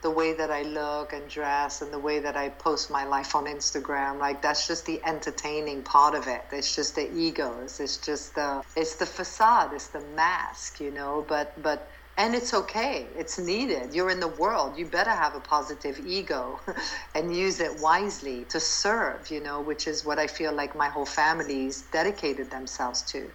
the 0.02 0.10
way 0.10 0.32
that 0.34 0.50
I 0.50 0.62
look 0.62 1.12
and 1.12 1.28
dress 1.28 1.82
and 1.82 1.92
the 1.92 1.98
way 1.98 2.18
that 2.20 2.36
I 2.36 2.48
post 2.48 2.90
my 2.90 3.04
life 3.04 3.34
on 3.34 3.44
Instagram, 3.44 4.18
like 4.18 4.40
that's 4.40 4.66
just 4.66 4.86
the 4.86 5.04
entertaining 5.04 5.82
part 5.82 6.14
of 6.14 6.26
it. 6.26 6.44
It's 6.50 6.74
just 6.74 6.94
the 6.94 7.12
egos. 7.12 7.78
It's 7.78 7.98
just 7.98 8.34
the, 8.34 8.62
it's 8.74 8.96
the 8.96 9.06
facade. 9.06 9.74
It's 9.74 9.88
the 9.88 10.00
mask, 10.00 10.80
you 10.80 10.90
know. 10.90 11.26
But 11.28 11.60
but 11.62 11.90
and 12.18 12.34
it's 12.34 12.52
okay 12.52 13.12
it's 13.14 13.38
needed 13.38 13.94
you're 13.94 14.10
in 14.10 14.18
the 14.18 14.26
world 14.26 14.76
you 14.76 14.84
better 14.84 15.12
have 15.12 15.36
a 15.36 15.40
positive 15.40 16.00
ego 16.04 16.60
and 17.14 17.34
use 17.34 17.60
it 17.60 17.70
wisely 17.78 18.44
to 18.44 18.58
serve 18.58 19.30
you 19.30 19.40
know 19.40 19.60
which 19.60 19.86
is 19.86 20.04
what 20.04 20.18
i 20.18 20.26
feel 20.26 20.52
like 20.52 20.74
my 20.74 20.88
whole 20.88 21.06
family's 21.06 21.82
dedicated 21.82 22.50
themselves 22.50 23.02
to 23.02 23.30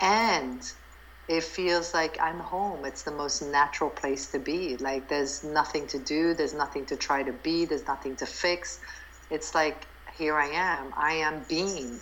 and 0.00 0.72
it 1.28 1.42
feels 1.42 1.92
like 1.94 2.18
i'm 2.20 2.38
home 2.38 2.84
it's 2.84 3.02
the 3.02 3.10
most 3.10 3.42
natural 3.42 3.90
place 3.90 4.26
to 4.26 4.38
be 4.38 4.76
like 4.78 5.08
there's 5.08 5.42
nothing 5.42 5.86
to 5.86 5.98
do 5.98 6.34
there's 6.34 6.54
nothing 6.54 6.84
to 6.86 6.96
try 6.96 7.22
to 7.22 7.32
be 7.32 7.64
there's 7.64 7.86
nothing 7.86 8.14
to 8.14 8.26
fix 8.26 8.80
it's 9.30 9.54
like 9.54 9.86
here 10.16 10.36
i 10.36 10.46
am 10.46 10.92
i 10.96 11.12
am 11.12 11.42
being 11.48 11.98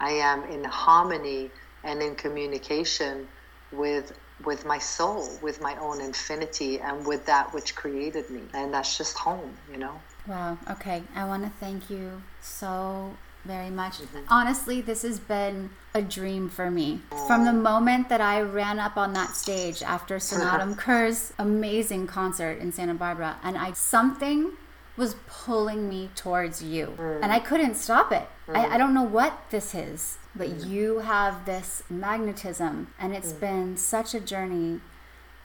i 0.00 0.10
am 0.10 0.42
in 0.44 0.64
harmony 0.64 1.50
and 1.84 2.02
in 2.02 2.14
communication 2.14 3.26
with 3.72 4.12
with 4.44 4.64
my 4.64 4.78
soul, 4.78 5.28
with 5.40 5.60
my 5.60 5.76
own 5.76 6.00
infinity, 6.00 6.80
and 6.80 7.06
with 7.06 7.26
that 7.26 7.52
which 7.54 7.74
created 7.74 8.28
me. 8.30 8.42
And 8.54 8.74
that's 8.74 8.98
just 8.98 9.16
home, 9.16 9.56
you 9.70 9.78
know? 9.78 10.00
Wow. 10.26 10.58
Okay. 10.70 11.02
I 11.14 11.24
want 11.24 11.44
to 11.44 11.50
thank 11.60 11.90
you 11.90 12.22
so 12.40 13.16
very 13.44 13.70
much. 13.70 13.98
Mm-hmm. 13.98 14.18
Honestly, 14.28 14.80
this 14.80 15.02
has 15.02 15.18
been 15.18 15.70
a 15.94 16.02
dream 16.02 16.48
for 16.48 16.70
me. 16.70 17.00
From 17.26 17.44
the 17.44 17.52
moment 17.52 18.08
that 18.08 18.20
I 18.20 18.40
ran 18.40 18.78
up 18.78 18.96
on 18.96 19.12
that 19.14 19.36
stage 19.36 19.82
after 19.82 20.16
Snatam 20.18 20.76
Kaur's 20.76 21.32
amazing 21.38 22.06
concert 22.06 22.58
in 22.58 22.72
Santa 22.72 22.94
Barbara, 22.94 23.38
and 23.42 23.56
I 23.58 23.72
something 23.72 24.52
was 24.96 25.16
pulling 25.26 25.88
me 25.88 26.10
towards 26.14 26.62
you, 26.62 26.94
mm. 26.98 27.22
and 27.22 27.32
I 27.32 27.38
couldn't 27.38 27.76
stop 27.76 28.12
it. 28.12 28.28
Mm. 28.46 28.56
I, 28.56 28.74
I 28.74 28.78
don't 28.78 28.94
know 28.94 29.02
what 29.02 29.50
this 29.50 29.74
is 29.74 30.18
but 30.34 30.48
mm. 30.48 30.70
you 30.70 30.98
have 31.00 31.44
this 31.44 31.82
magnetism 31.90 32.92
and 32.98 33.14
it's 33.14 33.32
been 33.32 33.76
such 33.76 34.14
a 34.14 34.20
journey 34.20 34.80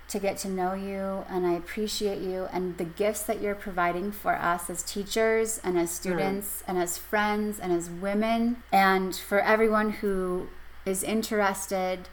to 0.10 0.20
get 0.20 0.38
to 0.38 0.48
know 0.50 0.74
you 0.74 1.26
and 1.30 1.46
I 1.46 1.54
appreciate 1.54 2.22
you 2.22 2.48
and 2.52 2.78
the 2.78 2.86
gifts 2.86 3.24
that 3.24 3.42
you're 3.42 3.56
providing 3.56 4.12
for 4.12 4.36
us 4.36 4.70
as 4.70 4.84
teachers 4.84 5.60
and 5.64 5.78
as 5.78 5.92
students 5.92 6.62
mm. 6.62 6.70
and 6.70 6.78
as 6.78 6.98
friends 6.98 7.60
and 7.60 7.74
as 7.74 7.90
women 7.90 8.64
and 8.72 9.16
for 9.16 9.40
everyone 9.40 9.92
who 9.92 10.48
is 10.86 11.04
interested 11.04 12.08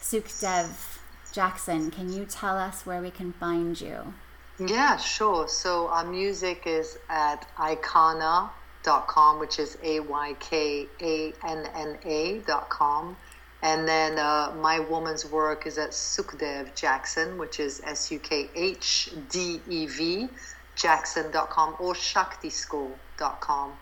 Sukhdev 0.00 0.98
Jackson 1.32 1.90
can 1.90 2.12
you 2.12 2.24
tell 2.26 2.58
us 2.58 2.84
where 2.84 3.00
we 3.00 3.10
can 3.10 3.32
find 3.32 3.80
you 3.80 4.14
yeah 4.58 4.96
sure 4.96 5.48
so 5.48 5.88
our 5.88 6.04
music 6.04 6.64
is 6.66 6.98
at 7.08 7.46
Aykanna 7.56 8.50
dot 8.82 9.06
com, 9.06 9.38
which 9.38 9.58
is 9.58 9.78
A 9.82 10.00
Y 10.00 10.36
K 10.40 10.86
A 11.00 11.32
N 11.46 11.68
N 11.74 11.98
A 12.04 12.38
dot 12.40 12.68
com. 12.68 13.16
And 13.62 13.86
then 13.86 14.18
uh, 14.18 14.52
my 14.60 14.80
woman's 14.80 15.24
work 15.30 15.66
is 15.66 15.78
at 15.78 15.90
Sukhdev 15.90 16.74
Jackson, 16.74 17.38
which 17.38 17.60
is 17.60 17.80
S 17.84 18.10
U 18.10 18.18
K 18.18 18.50
H 18.56 19.10
D 19.30 19.60
E 19.68 19.86
V 19.86 20.28
Jackson.com 20.74 21.76
or 21.78 21.94
Shaktischool.com. 21.94 23.72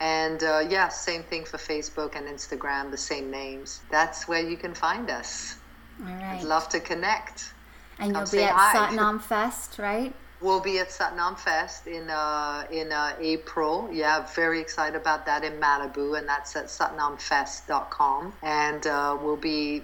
And 0.00 0.42
uh, 0.42 0.64
yeah, 0.68 0.88
same 0.88 1.22
thing 1.22 1.44
for 1.44 1.58
Facebook 1.58 2.16
and 2.16 2.26
Instagram, 2.26 2.90
the 2.90 2.96
same 2.96 3.30
names. 3.30 3.80
That's 3.90 4.26
where 4.26 4.40
you 4.40 4.56
can 4.56 4.74
find 4.74 5.10
us. 5.10 5.56
All 6.00 6.06
right. 6.06 6.38
I'd 6.38 6.44
love 6.44 6.68
to 6.70 6.80
connect. 6.80 7.52
And 7.98 8.14
Come 8.14 8.24
you'll 8.24 8.32
be 8.32 8.42
at 8.42 8.54
hi. 8.54 8.74
Satnam 8.74 9.20
Fest, 9.30 9.78
right? 9.78 10.14
We'll 10.40 10.60
be 10.60 10.78
at 10.78 10.88
Satnam 10.88 11.38
Fest 11.38 11.86
in 11.86 12.08
uh, 12.08 12.64
in 12.70 12.92
uh, 12.92 13.14
April. 13.20 13.90
Yeah, 13.92 14.26
very 14.34 14.58
excited 14.58 14.96
about 14.96 15.26
that 15.26 15.44
in 15.44 15.60
Malibu, 15.60 16.18
and 16.18 16.26
that's 16.26 16.56
at 16.56 16.66
satnamfest.com. 16.66 18.32
And 18.42 18.86
uh, 18.86 19.18
we'll 19.20 19.36
be 19.36 19.82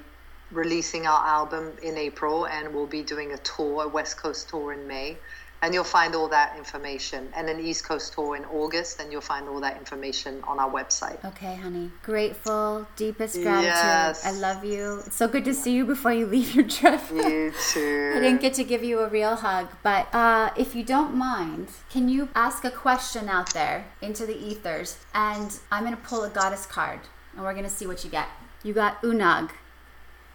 releasing 0.50 1.06
our 1.06 1.26
album 1.26 1.72
in 1.82 1.98
April, 1.98 2.46
and 2.46 2.74
we'll 2.74 2.86
be 2.86 3.02
doing 3.02 3.32
a 3.32 3.38
tour, 3.38 3.84
a 3.84 3.88
West 3.88 4.16
Coast 4.16 4.48
tour 4.48 4.72
in 4.72 4.86
May. 4.86 5.18
And 5.66 5.74
you'll 5.74 5.82
find 5.82 6.14
all 6.14 6.28
that 6.28 6.56
information. 6.56 7.28
And 7.34 7.48
an 7.48 7.58
East 7.58 7.84
Coast 7.84 8.12
tour 8.12 8.36
in 8.36 8.44
August, 8.44 9.00
and 9.00 9.10
you'll 9.10 9.20
find 9.20 9.48
all 9.48 9.58
that 9.62 9.76
information 9.76 10.40
on 10.44 10.60
our 10.60 10.70
website. 10.70 11.24
Okay, 11.24 11.56
honey. 11.56 11.90
Grateful, 12.04 12.86
deepest 12.94 13.34
gratitude. 13.42 13.64
Yes. 13.64 14.24
I 14.24 14.30
love 14.30 14.64
you. 14.64 15.02
It's 15.04 15.16
so 15.16 15.26
good 15.26 15.44
to 15.44 15.52
see 15.52 15.72
you 15.72 15.84
before 15.84 16.12
you 16.12 16.26
leave 16.36 16.54
your 16.54 16.68
trip. 16.68 17.00
You 17.10 17.52
too. 17.72 18.12
I 18.16 18.20
didn't 18.20 18.40
get 18.40 18.54
to 18.54 18.62
give 18.62 18.84
you 18.84 19.00
a 19.00 19.08
real 19.08 19.34
hug, 19.34 19.66
but 19.82 20.06
uh, 20.14 20.50
if 20.56 20.76
you 20.76 20.84
don't 20.84 21.16
mind, 21.16 21.66
can 21.90 22.08
you 22.08 22.28
ask 22.36 22.64
a 22.64 22.70
question 22.70 23.28
out 23.28 23.52
there 23.52 23.86
into 24.00 24.24
the 24.24 24.38
ethers? 24.38 24.98
And 25.14 25.58
I'm 25.72 25.82
going 25.82 25.96
to 25.96 26.02
pull 26.02 26.22
a 26.22 26.30
goddess 26.30 26.64
card, 26.64 27.00
and 27.34 27.42
we're 27.42 27.54
going 27.54 27.64
to 27.64 27.70
see 27.70 27.88
what 27.88 28.04
you 28.04 28.10
get. 28.10 28.28
You 28.62 28.72
got 28.72 29.02
Oonagh. 29.02 29.50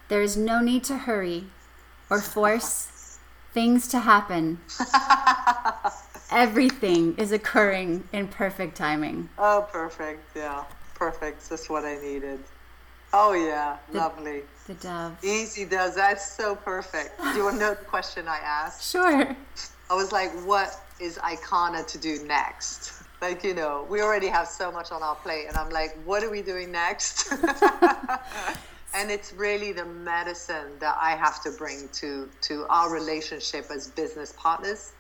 There 0.10 0.22
is 0.22 0.36
no 0.36 0.60
need 0.60 0.84
to 0.84 0.98
hurry 0.98 1.46
or 2.10 2.20
force 2.20 2.90
things 3.54 3.88
to 3.90 4.00
happen. 4.00 4.60
Everything 6.32 7.16
is 7.18 7.32
occurring 7.32 8.08
in 8.14 8.28
perfect 8.28 8.78
timing. 8.78 9.30
Oh, 9.38 9.68
perfect. 9.72 10.36
Yeah, 10.36 10.64
perfect. 10.96 11.50
That's 11.50 11.70
what 11.70 11.84
I 11.84 11.98
needed. 11.98 12.40
Oh, 13.14 13.34
yeah. 13.34 13.78
Lovely. 13.92 14.44
The 14.68 14.74
dove. 14.76 15.24
Easy 15.24 15.66
does. 15.66 15.96
That's 15.96 16.26
so 16.32 16.56
perfect. 16.56 17.20
Do 17.20 17.38
you 17.38 17.44
want 17.44 17.56
to 17.56 17.60
know 17.60 17.74
the 17.74 17.86
question 17.86 18.28
I 18.28 18.38
asked? 18.38 18.90
Sure. 18.90 19.36
I 19.90 19.94
was 19.94 20.14
like, 20.14 20.32
what 20.46 20.80
is 21.02 21.18
Aykanna 21.18 21.86
to 21.88 21.98
do 21.98 22.24
next? 22.26 23.04
Like, 23.22 23.44
you 23.44 23.54
know, 23.54 23.86
we 23.90 24.02
already 24.02 24.28
have 24.28 24.48
so 24.48 24.72
much 24.72 24.92
on 24.94 25.04
our 25.04 25.16
plate. 25.16 25.48
And 25.50 25.58
I'm 25.58 25.70
like, 25.70 25.98
what 26.06 26.24
are 26.24 26.30
we 26.30 26.42
doing 26.42 26.72
next? 26.72 27.34
and 28.94 29.10
it's 29.10 29.34
really 29.34 29.72
the 29.72 29.86
medicine 29.86 30.78
that 30.80 30.98
I 31.00 31.12
have 31.12 31.42
to 31.44 31.52
bring 31.52 31.90
to, 31.94 32.30
to 32.42 32.66
our 32.70 32.92
relationship 32.92 33.66
as 33.72 33.90
business 33.90 34.34
partners. 34.38 34.94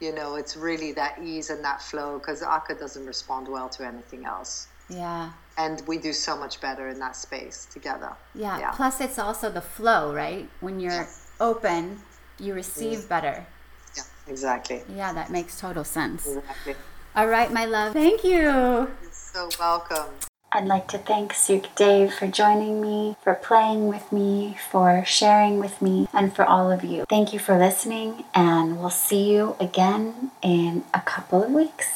You 0.00 0.14
know, 0.14 0.36
it's 0.36 0.56
really 0.56 0.92
that 0.92 1.18
ease 1.22 1.50
and 1.50 1.64
that 1.64 1.82
flow 1.82 2.18
because 2.18 2.42
Aka 2.42 2.76
doesn't 2.76 3.04
respond 3.04 3.48
well 3.48 3.68
to 3.70 3.86
anything 3.86 4.26
else. 4.26 4.68
Yeah. 4.88 5.32
And 5.56 5.82
we 5.86 5.98
do 5.98 6.12
so 6.12 6.36
much 6.36 6.60
better 6.60 6.88
in 6.88 6.98
that 7.00 7.16
space 7.16 7.66
together. 7.70 8.12
Yeah. 8.34 8.58
Yeah. 8.58 8.70
Plus, 8.72 9.00
it's 9.00 9.18
also 9.18 9.50
the 9.50 9.60
flow, 9.60 10.14
right? 10.14 10.48
When 10.60 10.80
you're 10.80 11.08
open, 11.40 12.00
you 12.38 12.54
receive 12.54 13.08
better. 13.08 13.44
Yeah, 13.96 14.02
exactly. 14.28 14.82
Yeah, 14.94 15.12
that 15.12 15.30
makes 15.30 15.60
total 15.60 15.84
sense. 15.84 16.26
Exactly. 16.26 16.76
All 17.16 17.26
right, 17.26 17.52
my 17.52 17.64
love. 17.64 17.92
Thank 17.92 18.22
you. 18.22 18.40
You're 18.40 18.88
so 19.10 19.48
welcome. 19.58 20.06
I'd 20.50 20.64
like 20.64 20.88
to 20.88 20.98
thank 20.98 21.34
Sukhdev 21.34 22.12
for 22.12 22.26
joining 22.26 22.80
me, 22.80 23.16
for 23.22 23.34
playing 23.34 23.86
with 23.86 24.10
me, 24.10 24.56
for 24.70 25.04
sharing 25.04 25.58
with 25.58 25.82
me, 25.82 26.08
and 26.14 26.34
for 26.34 26.42
all 26.42 26.72
of 26.72 26.82
you. 26.82 27.04
Thank 27.06 27.34
you 27.34 27.38
for 27.38 27.58
listening, 27.58 28.24
and 28.34 28.80
we'll 28.80 28.88
see 28.88 29.30
you 29.30 29.56
again 29.60 30.30
in 30.40 30.84
a 30.94 31.02
couple 31.02 31.42
of 31.42 31.50
weeks. 31.50 31.86